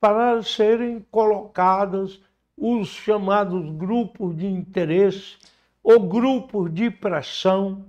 [0.00, 2.20] para serem colocadas
[2.56, 5.36] os chamados grupos de interesse
[5.82, 7.84] ou grupos de pressão,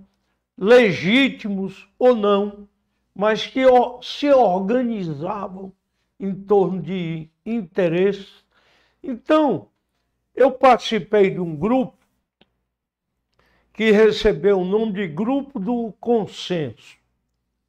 [0.57, 2.67] legítimos ou não,
[3.15, 3.61] mas que
[4.01, 5.73] se organizavam
[6.19, 8.43] em torno de interesses.
[9.01, 9.68] Então,
[10.39, 11.97] eu participei de um grupo
[13.73, 16.97] que recebeu o nome de Grupo do Consenso.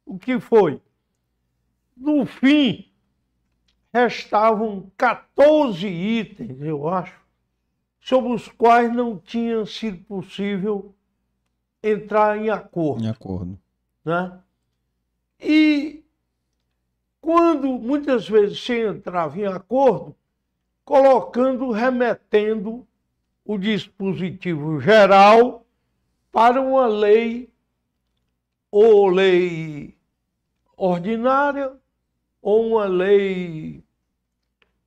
[0.05, 0.81] O que foi?
[1.95, 2.89] No fim,
[3.93, 7.19] restavam 14 itens, eu acho,
[7.99, 10.95] sobre os quais não tinha sido possível
[11.83, 13.59] entrar em acordo Em acordo.
[14.05, 14.39] né?
[15.39, 16.03] E
[17.19, 20.15] quando muitas vezes se entrava em acordo,
[20.83, 22.87] colocando, remetendo
[23.45, 25.65] o dispositivo geral
[26.31, 27.49] para uma lei
[28.69, 29.97] ou lei
[30.77, 31.73] ordinária
[32.41, 33.83] ou uma lei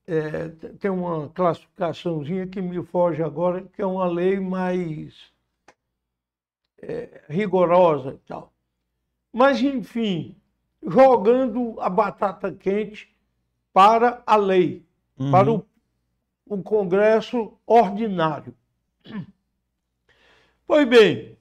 [0.06, 0.48] é,
[0.78, 5.32] tem uma classificaçãozinha que me foge agora, que é uma lei mais
[6.82, 8.52] é, rigorosa e tal.
[9.32, 10.36] Mas, enfim,
[10.86, 13.08] jogando a batata quente
[13.72, 14.84] para a lei,
[15.16, 15.30] Uhum.
[15.30, 15.64] para o,
[16.46, 18.54] o Congresso ordinário.
[20.66, 21.36] Pois bem,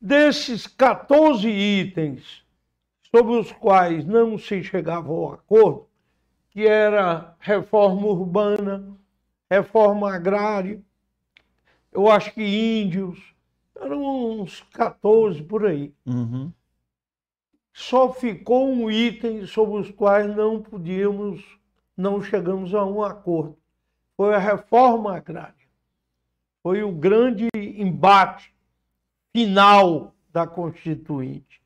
[0.00, 2.44] desses 14 itens
[3.10, 5.88] sobre os quais não se chegava ao acordo,
[6.50, 8.96] que era reforma urbana,
[9.50, 10.80] reforma agrária,
[11.92, 13.34] eu acho que índios,
[13.76, 16.52] eram uns 14 por aí Uhum.
[17.72, 21.42] só ficou um item sobre os quais não podíamos,
[21.96, 23.56] não chegamos a um acordo.
[24.16, 25.54] Foi a reforma agrária.
[26.62, 28.54] Foi o grande embate
[29.32, 31.60] final da Constituinte.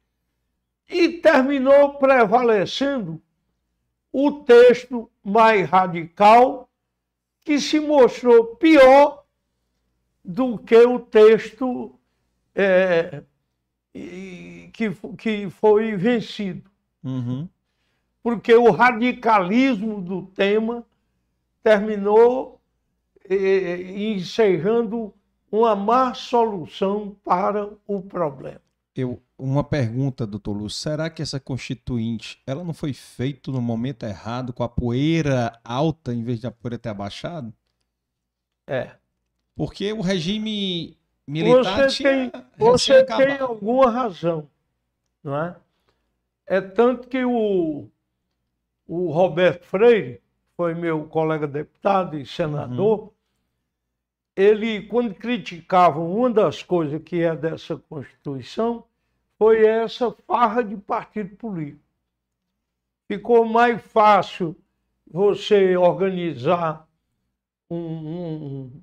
[0.88, 3.20] E terminou prevalecendo
[4.12, 6.68] o texto mais radical,
[7.44, 9.24] que se mostrou pior
[10.24, 11.98] do que o texto
[13.94, 16.70] e que, que foi vencido.
[17.02, 17.48] Uhum.
[18.22, 20.84] Porque o radicalismo do tema
[21.68, 22.58] terminou
[23.28, 23.82] eh,
[24.14, 25.12] encerrando
[25.52, 28.62] uma má solução para o problema.
[28.96, 30.80] Eu, uma pergunta, doutor Lúcio.
[30.80, 36.14] Será que essa constituinte, ela não foi feita no momento errado, com a poeira alta,
[36.14, 37.52] em vez de a poeira ter abaixado?
[38.66, 38.92] É.
[39.54, 40.96] Porque o regime
[41.26, 44.48] militar Você tinha tem, você tem alguma razão,
[45.22, 45.56] não é?
[46.46, 47.88] É tanto que o,
[48.86, 50.22] o Roberto Freire,
[50.58, 53.12] foi meu colega deputado e senador,
[54.34, 58.82] ele, quando criticava uma das coisas que é dessa Constituição,
[59.38, 61.80] foi essa farra de partido político.
[63.06, 64.56] Ficou mais fácil
[65.06, 66.88] você organizar
[67.70, 68.82] um- um,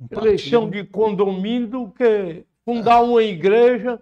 [0.00, 4.00] Um eleição de condomínio do que fundar uma igreja.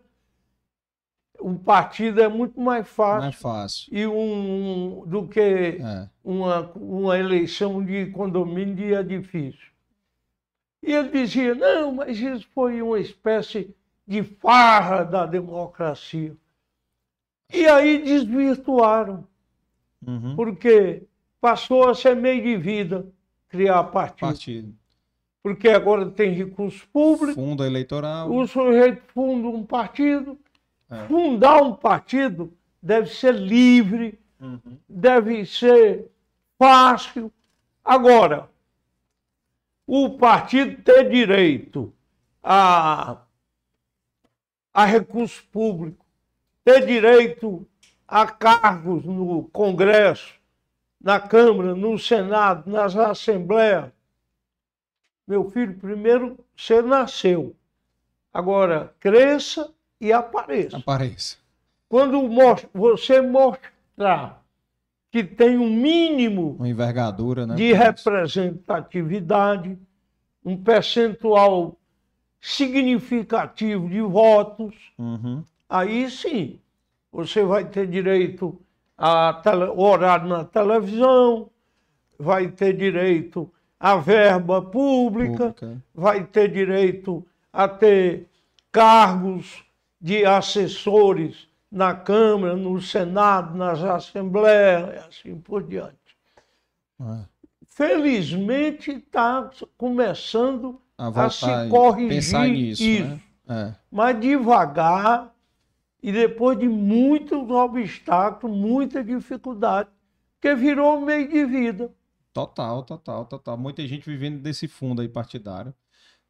[1.42, 3.88] Um partido é muito mais fácil mais fácil.
[3.96, 5.40] e um, do que
[5.80, 6.08] É.
[6.22, 9.70] uma, uma eleição de condomínio de edifício.
[10.82, 13.74] E ele dizia, não, mas isso foi uma espécie
[14.06, 16.34] de farra da democracia.
[17.52, 19.24] E aí desvirtuaram,
[20.06, 20.34] Uhum.
[20.36, 21.02] porque
[21.40, 23.06] passou a ser meio de vida
[23.48, 24.20] criar partido.
[24.28, 24.74] Partido.
[25.42, 28.30] Porque agora tem recursos públicos, Fundo eleitoral.
[28.30, 30.38] o sujeito funda um partido.
[30.90, 31.06] É.
[31.06, 32.52] Fundar um partido
[32.82, 34.78] deve ser livre, Uhum.
[34.88, 36.10] deve ser
[36.58, 37.30] fácil.
[37.84, 38.48] Agora,
[39.86, 41.92] o partido ter direito
[42.42, 43.18] a,
[44.72, 46.06] a recursos públicos,
[46.64, 47.66] ter direito
[48.08, 50.34] a cargos no Congresso,
[51.00, 53.90] na Câmara, no Senado, nas Assembleias.
[55.26, 57.54] Meu filho, primeiro você nasceu.
[58.32, 60.76] Agora, cresça e apareça.
[60.78, 61.36] Apareça.
[61.88, 62.20] Quando
[62.72, 64.42] você mostrar
[65.10, 66.56] que tem um mínimo
[67.46, 67.56] né?
[67.56, 69.76] de representatividade,
[70.44, 71.76] um percentual
[72.40, 75.42] significativo de votos, Uhum.
[75.68, 76.58] aí sim
[77.12, 78.58] você vai ter direito
[78.96, 79.42] a
[79.76, 81.50] horário na televisão,
[82.18, 85.82] vai ter direito a verba pública, Pública.
[85.94, 88.26] vai ter direito a ter
[88.70, 89.64] cargos
[90.00, 95.96] de assessores na Câmara, no Senado, nas Assembleias, e assim por diante.
[97.00, 97.24] É.
[97.66, 103.20] Felizmente está começando A a, se corrigir nisso, isso, né?
[103.48, 103.74] É.
[103.90, 105.34] mas devagar
[106.02, 109.88] e depois de muitos obstáculos, muita dificuldade,
[110.34, 111.92] porque virou um meio de vida.
[112.32, 113.56] Total, total, total.
[113.58, 115.74] Muita gente vivendo desse fundo aí partidário.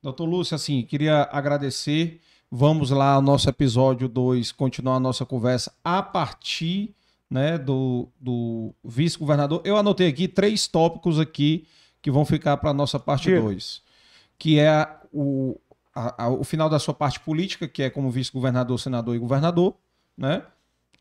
[0.02, 2.20] Doutor Lúcio, assim, queria agradecer.
[2.50, 6.94] Vamos lá ao nosso episódio 2, continuar a nossa conversa a partir
[7.30, 9.60] né, do, do vice-governador.
[9.64, 11.64] Eu anotei aqui três tópicos aqui
[12.02, 13.40] que vão ficar para a nossa parte Diga.
[13.40, 13.82] 2,
[14.36, 15.56] que é o,
[15.94, 19.74] a- a- o final da sua parte política, que é como vice-governador, senador e governador,
[20.18, 20.42] né?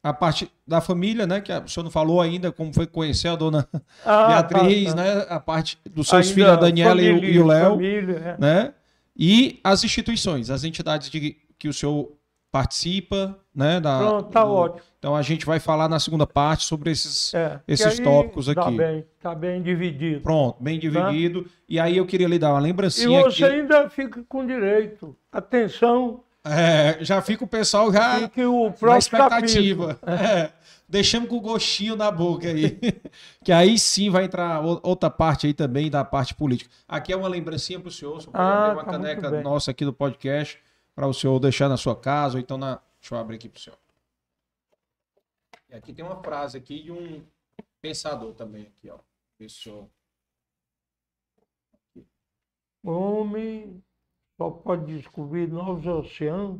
[0.03, 1.41] A parte da família, né?
[1.41, 3.67] Que a- o senhor não falou ainda como foi conhecer a dona
[4.05, 5.03] Ah, Beatriz, tá, tá.
[5.03, 5.25] né?
[5.29, 8.15] A parte dos seus Ainda filhos, a Daniela e o- família, e o Léo, família,
[8.17, 8.37] é.
[8.39, 8.73] né?
[9.19, 12.13] E as instituições, as entidades de, que o senhor
[12.51, 13.79] participa, né?
[13.79, 14.81] Da, Pronto, tá do- ótimo.
[14.97, 17.33] Então a gente vai falar na segunda parte sobre esses.
[17.33, 18.77] É, esses aí tópicos Tá aqui.
[18.77, 20.21] bem, tá bem dividido.
[20.21, 21.45] Pronto, bem dividido.
[21.67, 23.55] E aí eu queria lhe dar uma E lembrancinha você aqui.
[23.55, 25.15] ainda fica com direito.
[25.31, 29.91] Atenção, É, já fica o pessoal já fique o na próximo capítulo.
[29.91, 29.99] expectativa.
[30.07, 30.51] É,
[30.89, 32.79] deixamos com o gostinho na boca aí.
[33.43, 36.69] que aí sim vai entrar outra parte aí também da parte política.
[36.87, 38.19] Aqui é uma lembrancinha para o senhor.
[38.21, 40.59] senhor Ah, uma tá caneca nossa aqui do podcast
[40.95, 42.81] para o senhor deixar na sua casa ou então na.
[42.99, 43.79] Deixa eu abrir aqui para o senhor.
[45.69, 47.23] E aqui tem uma frase aqui de um
[47.81, 48.97] pensador também aqui, ó.
[49.47, 49.87] Senhor.
[52.83, 53.81] Homem
[54.37, 56.59] só pode descobrir novos oceanos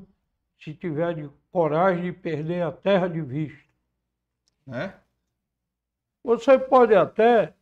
[0.60, 3.69] se tiver de coragem de perder a terra de vista.
[4.70, 4.94] Né?
[6.24, 7.54] Você pode até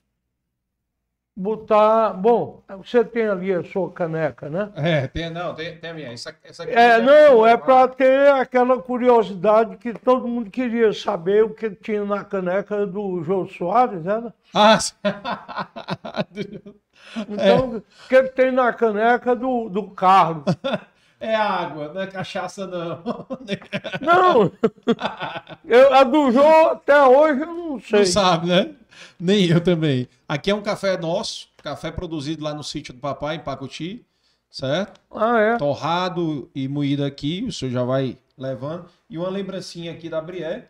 [1.33, 2.11] botar.
[2.11, 4.69] Bom, você tem ali a sua caneca, né?
[4.75, 6.11] É, tem, não, tem, tem a minha.
[6.11, 11.53] Essa, essa É, não, é para ter aquela curiosidade que todo mundo queria saber o
[11.53, 14.33] que tinha na caneca do Jô Soares, era?
[14.53, 14.77] Ah.
[17.29, 20.43] Então, o que que tem na caneca do, do Carlos?
[21.19, 23.01] É água, não é cachaça, não.
[24.01, 24.51] Não!
[25.65, 27.99] Eu, a do Jô até hoje eu não sei.
[27.99, 28.75] Não sabe, né?
[29.19, 30.07] Nem eu também.
[30.29, 34.05] Aqui é um café nosso, café produzido lá no sítio do papai, em Pacuti,
[34.49, 35.01] certo?
[35.11, 35.57] Ah, é?
[35.57, 38.85] Torrado e moído aqui, o senhor já vai levando.
[39.09, 40.67] E uma lembrancinha aqui da Brié,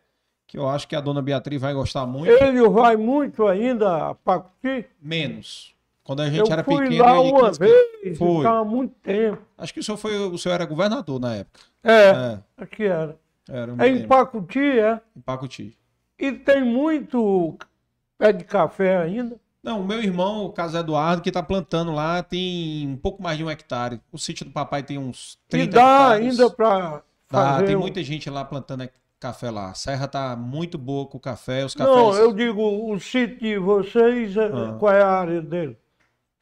[0.47, 2.31] que eu acho que a dona Beatriz vai gostar muito.
[2.31, 4.85] Ele vai muito ainda a Pacuti.
[5.01, 5.75] Menos.
[6.07, 7.73] Quando a gente Eu era fui pequeno, lá ia uma 15 quilos.
[8.01, 8.37] vez, Foi.
[8.37, 9.41] ficava há muito tempo.
[9.57, 11.59] Acho que o senhor, foi, o senhor era governador na época.
[11.83, 13.17] É, É, aqui era.
[13.49, 14.07] era, É em.
[14.07, 15.01] Pacuti, é.
[15.15, 15.77] Em Pacuti.
[16.17, 17.57] E tem muito
[18.17, 19.35] pé de café ainda.
[19.61, 23.37] Não, o meu irmão, o Caso Eduardo, que tá plantando lá, tem um pouco mais
[23.37, 23.99] de um hectare.
[24.09, 25.81] O sítio do papai tem uns 30 e dá
[26.15, 26.39] hectares.
[26.39, 27.65] ainda para fazer.
[27.65, 28.89] tem um- muita gente lá plantando é,
[29.19, 29.71] café lá.
[29.71, 32.61] A serra tá muito boa com o café, os cafés Não, eu digo,
[32.93, 34.75] o sítio de vocês, é- Ah.
[34.79, 35.77] qual é a área dele?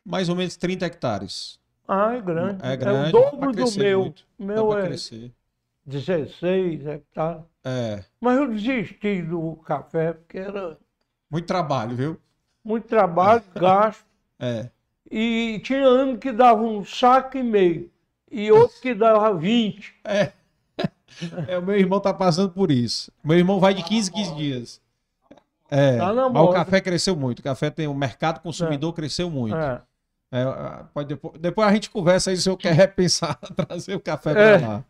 [0.06, 1.60] Mais ou menos 30 hectares.
[1.88, 2.66] Ah, é grande.
[2.66, 3.16] É grande.
[3.16, 4.00] o dá pra dobro do meu.
[4.02, 4.26] muito.
[4.38, 5.32] O meu é crescer.
[5.86, 7.44] 16 hectares.
[7.64, 10.78] É, Mas eu desisti do café, porque era
[11.30, 12.20] muito trabalho, viu?
[12.64, 14.06] muito trabalho, gasto.
[14.40, 14.70] É.
[15.10, 17.92] E tinha ano que dava um saco e meio.
[18.32, 19.94] E outro que dava 20.
[20.04, 20.32] É.
[21.48, 23.10] É, o meu irmão tá passando por isso.
[23.24, 24.82] Meu irmão vai de 15 em 15 dias.
[25.72, 27.40] É, Tá mas o café cresceu muito.
[27.40, 29.56] O café tem o mercado consumidor cresceu muito.
[29.56, 29.82] É.
[30.32, 34.00] É, ah, pode depois, depois a gente conversa aí se eu quer repensar, trazer o
[34.00, 34.58] café É.
[34.58, 34.86] para lá.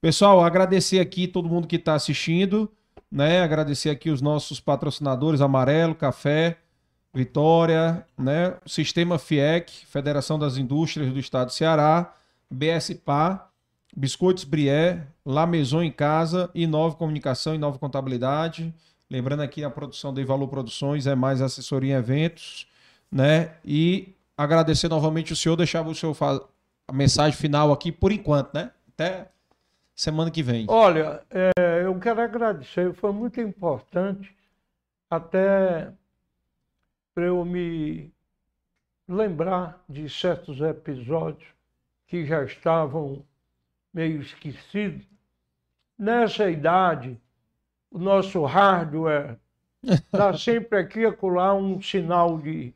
[0.00, 2.70] Pessoal, agradecer aqui todo mundo que está assistindo,
[3.10, 3.40] né?
[3.40, 6.58] Agradecer aqui os nossos patrocinadores Amarelo, Café,
[7.12, 8.54] Vitória, né?
[8.66, 12.12] Sistema FIEC, Federação das Indústrias do Estado do Ceará,
[12.50, 13.48] BSPA,
[13.96, 18.72] Biscoitos Brié, La Maison em Casa, Inove Comunicação, Inove Contabilidade.
[19.10, 22.66] Lembrando aqui a produção da Valor Produções é mais assessoria em eventos,
[23.10, 23.52] né?
[23.64, 26.16] E agradecer novamente o senhor, deixar o senhor
[26.88, 28.70] a mensagem final aqui por enquanto, né?
[28.88, 29.28] Até
[29.94, 30.66] semana que vem.
[30.68, 34.34] Olha, é, eu quero agradecer, foi muito importante
[35.10, 35.92] até
[37.14, 38.12] para eu me
[39.08, 41.48] lembrar de certos episódios
[42.06, 43.24] que já estavam
[43.92, 45.04] meio esquecidos.
[45.98, 47.18] Nessa idade,
[47.90, 49.38] o nosso hardware
[50.12, 52.74] dá sempre aqui e acolá um sinal de,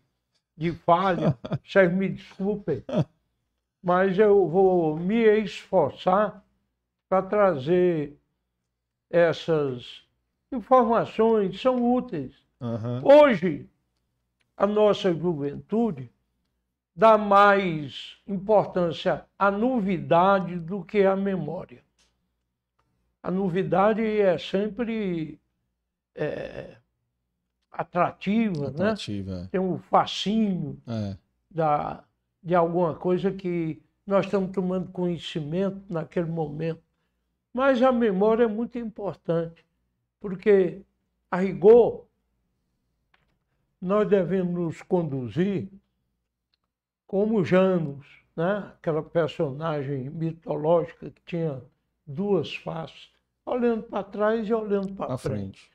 [0.61, 1.37] de falha.
[1.65, 2.85] Vocês me desculpem,
[3.83, 6.45] mas eu vou me esforçar
[7.09, 8.15] para trazer
[9.09, 10.05] essas
[10.53, 12.35] informações, são úteis.
[12.61, 13.01] Aham.
[13.03, 13.67] Hoje,
[14.55, 16.13] a nossa juventude
[16.95, 21.83] dá mais importância à novidade do que à memória.
[23.23, 25.41] A novidade é sempre
[26.15, 26.77] é,
[27.71, 28.69] atrativa, né?
[28.69, 29.49] Atrativa.
[29.51, 31.17] tem um fascínio É.
[31.51, 32.05] da,
[32.43, 36.83] de alguma coisa que nós estamos tomando conhecimento naquele momento.
[37.53, 39.65] Mas a memória é muito importante,
[40.21, 40.83] porque,
[41.31, 42.07] a rigor,
[43.81, 45.69] nós devemos nos conduzir
[47.07, 48.07] como Janus,
[48.37, 48.73] né?
[48.79, 51.61] aquela personagem mitológica que tinha
[52.07, 53.11] duas faces,
[53.45, 55.61] olhando para trás e olhando para frente.
[55.63, 55.71] frente.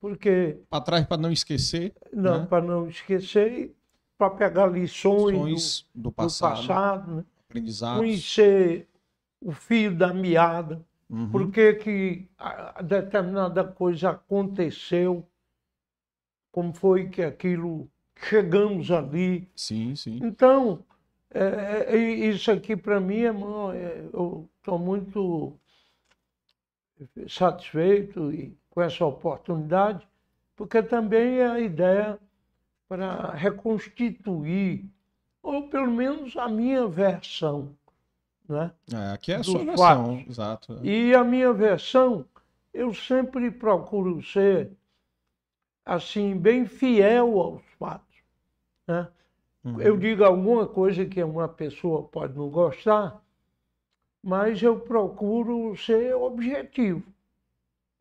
[0.00, 1.92] Porque, Pra trás pra não esquecer.
[2.12, 2.46] não, né?
[2.46, 3.74] para não esquecer,
[4.16, 6.56] para pegar lições, do- Lições do do passado.
[6.66, 7.24] passado, né?
[7.48, 7.98] Aprendizados.
[7.98, 8.86] conhecer
[9.40, 11.30] o fio da meada, Uhum.
[11.30, 12.28] por que
[12.84, 15.26] determinada coisa aconteceu,
[16.52, 17.88] como foi que aquilo
[18.28, 19.48] chegamos ali.
[19.56, 20.20] Sim, sim.
[20.22, 20.84] Então,
[21.30, 25.54] é, é, isso aqui para mim é, é, eu estou muito
[27.28, 30.06] satisfeito e com essa oportunidade,
[30.56, 32.18] porque também é a ideia
[32.88, 34.88] para reconstituir,
[35.42, 37.76] ou pelo menos a minha versão,
[38.48, 38.72] né?
[38.92, 40.24] É, aqui é a sua versão.
[40.26, 40.80] Exato.
[40.82, 42.24] E a minha versão,
[42.72, 44.70] eu sempre procuro ser
[45.84, 48.16] assim bem fiel aos fatos.
[48.86, 49.08] Né?
[49.64, 49.80] Uhum.
[49.80, 53.22] Eu digo alguma coisa que uma pessoa pode não gostar,
[54.22, 57.02] mas eu procuro ser objetivo.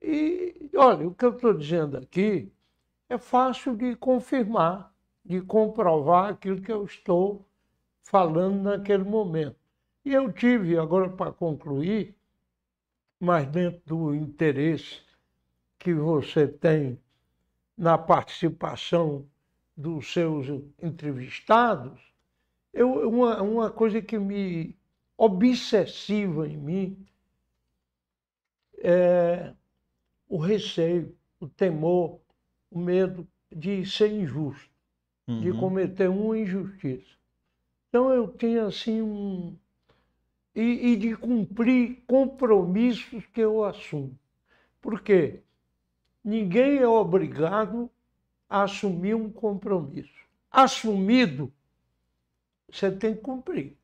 [0.01, 2.51] E olha, o que eu estou dizendo aqui
[3.09, 4.93] é fácil de confirmar,
[5.23, 7.45] de comprovar aquilo que eu estou
[8.03, 9.57] falando naquele momento.
[10.05, 12.15] E eu tive, agora para concluir,
[13.19, 15.01] mas dentro do interesse
[15.79, 16.99] que você tem
[17.77, 19.27] na participação
[19.75, 20.47] dos seus
[20.81, 22.01] entrevistados,
[22.73, 24.77] eu, uma, uma coisa que me
[25.17, 27.07] obsessiva em mim
[28.77, 29.53] é
[30.29, 32.19] o receio, o temor,
[32.71, 34.69] o medo de ser injusto,
[35.39, 35.59] de Uhum.
[35.59, 37.17] cometer uma injustiça.
[37.89, 39.57] Então eu tinha assim um.
[40.55, 44.17] E, e de cumprir compromissos que eu assumo.
[44.81, 45.41] Por quê?
[46.23, 47.89] Ninguém é obrigado
[48.49, 50.27] a assumir um compromisso.
[50.51, 51.53] Assumido,
[52.71, 53.77] você tem que cumprir.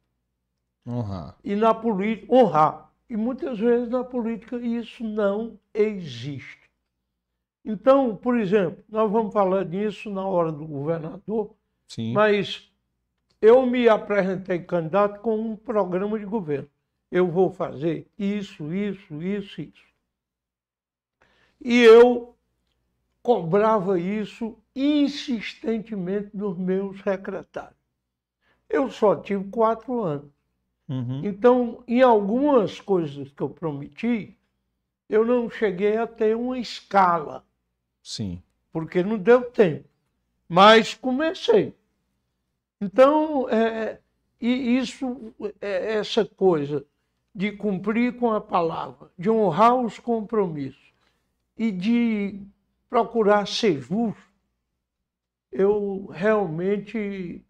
[0.86, 1.36] Honrar.
[1.44, 2.93] E na política, honrar.
[3.14, 6.68] E muitas vezes na política isso não existe.
[7.64, 11.54] Então, por exemplo, nós vamos falar disso na hora do governador,
[11.88, 12.12] Sim.
[12.12, 12.74] mas
[13.40, 16.68] eu me apresentei candidato com um programa de governo.
[17.12, 19.86] Eu vou fazer isso, isso, isso, isso.
[21.62, 22.36] E eu
[23.22, 27.78] cobrava isso insistentemente dos meus secretários.
[28.68, 30.33] Eu só tive quatro anos.
[30.88, 31.22] Uhum.
[31.24, 34.38] Então, em algumas coisas que eu prometi,
[35.10, 37.46] eu não cheguei a ter uma escala,
[38.02, 38.42] Sim.
[38.72, 39.88] porque não deu tempo.
[40.48, 41.74] Mas comecei.
[42.82, 44.00] Então, é,
[44.40, 46.86] e isso, é, essa coisa
[47.34, 50.94] de cumprir com a palavra, de honrar os compromissos
[51.58, 52.42] e de
[52.90, 54.22] procurar ser justo,
[55.52, 57.44] eu realmente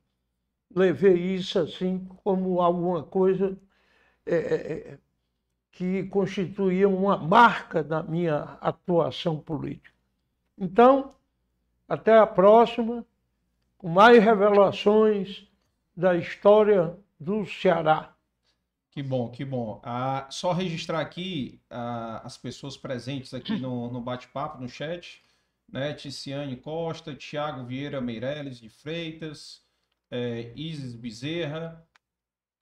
[0.75, 3.57] levei isso assim como alguma coisa
[4.25, 4.97] é, é,
[5.71, 9.91] que constituía uma marca da minha atuação política.
[10.57, 11.13] Então,
[11.87, 13.05] até a próxima,
[13.77, 15.47] com mais revelações
[15.95, 18.13] da história do Ceará.
[18.91, 19.81] Que bom, que bom.
[19.83, 25.23] Ah, só registrar aqui ah, as pessoas presentes aqui no, no bate-papo, no chat,
[25.67, 25.93] né?
[25.93, 29.62] Ticiane Costa, Tiago Vieira Meirelles de Freitas,
[30.13, 31.83] eh, Isis Bezerra,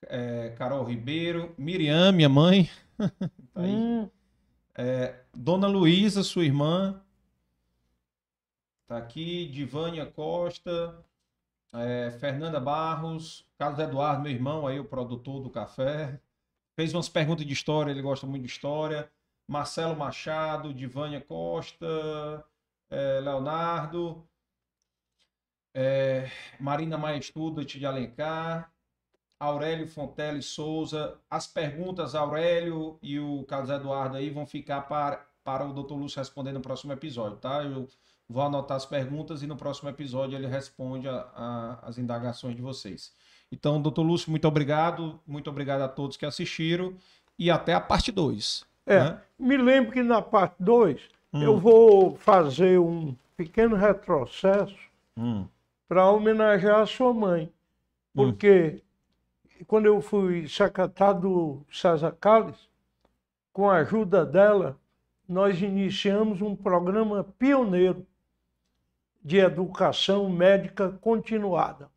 [0.04, 3.70] eh, Carol Ribeiro, Miriam, minha mãe, tá aí.
[3.70, 4.10] Hum,
[5.36, 7.02] Dona Luísa, sua irmã,
[8.88, 11.04] tá aqui, Divânia Costa,
[11.74, 16.20] eh, Fernanda Barros, Carlos Eduardo, meu irmão, aí o produtor do café,
[16.74, 19.12] fez umas perguntas de história, ele gosta muito de história,
[19.46, 22.46] Marcelo Machado, Divânia Costa,
[22.90, 24.26] eh, Leonardo,
[25.74, 26.30] É,
[26.60, 28.72] Marina Maestuda de Alencar,
[29.40, 31.18] Aurélio Fonteles Souza.
[31.30, 35.94] As perguntas, Aurélio e o Carlos Eduardo aí vão ficar para, para o Dr.
[35.94, 37.64] Lúcio responder no próximo episódio, tá?
[37.64, 37.88] Eu
[38.30, 42.62] vou anotar as perguntas e no próximo episódio ele responde a, a, as indagações de
[42.62, 43.14] vocês.
[43.52, 45.20] Então, doutor Lúcio, muito obrigado.
[45.28, 46.96] Muito obrigado a todos que assistiram
[47.38, 48.66] e até a parte 2.
[48.86, 49.22] É, né?
[49.38, 51.02] me lembro que na parte 2
[51.34, 51.42] hum.
[51.42, 54.76] eu vou fazer um pequeno retrocesso
[55.18, 55.46] hum.
[55.92, 57.52] Para homenagear a sua mãe.
[58.16, 58.24] Hum.
[58.32, 58.82] Porque
[59.60, 59.66] hum.
[59.68, 62.70] quando eu fui secretário do César Calles,
[63.52, 64.80] com a ajuda dela,
[65.28, 68.08] nós iniciamos um programa pioneiro
[69.22, 71.90] de educação médica continuada.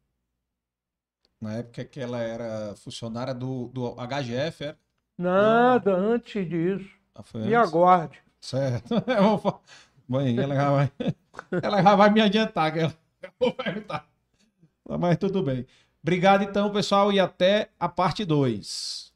[1.40, 4.78] Na época que ela era funcionária do, do HGF, era?
[5.16, 6.14] Nada, Não.
[6.14, 6.90] antes disso.
[7.14, 8.18] Ah, me aguarde.
[8.40, 8.92] Certo.
[10.08, 10.92] Mãe, ela já vai,
[11.62, 13.03] ela já vai me adiantar, perguntar.
[14.98, 15.66] Mas tudo bem.
[16.02, 19.13] Obrigado então, pessoal, e até a parte 2.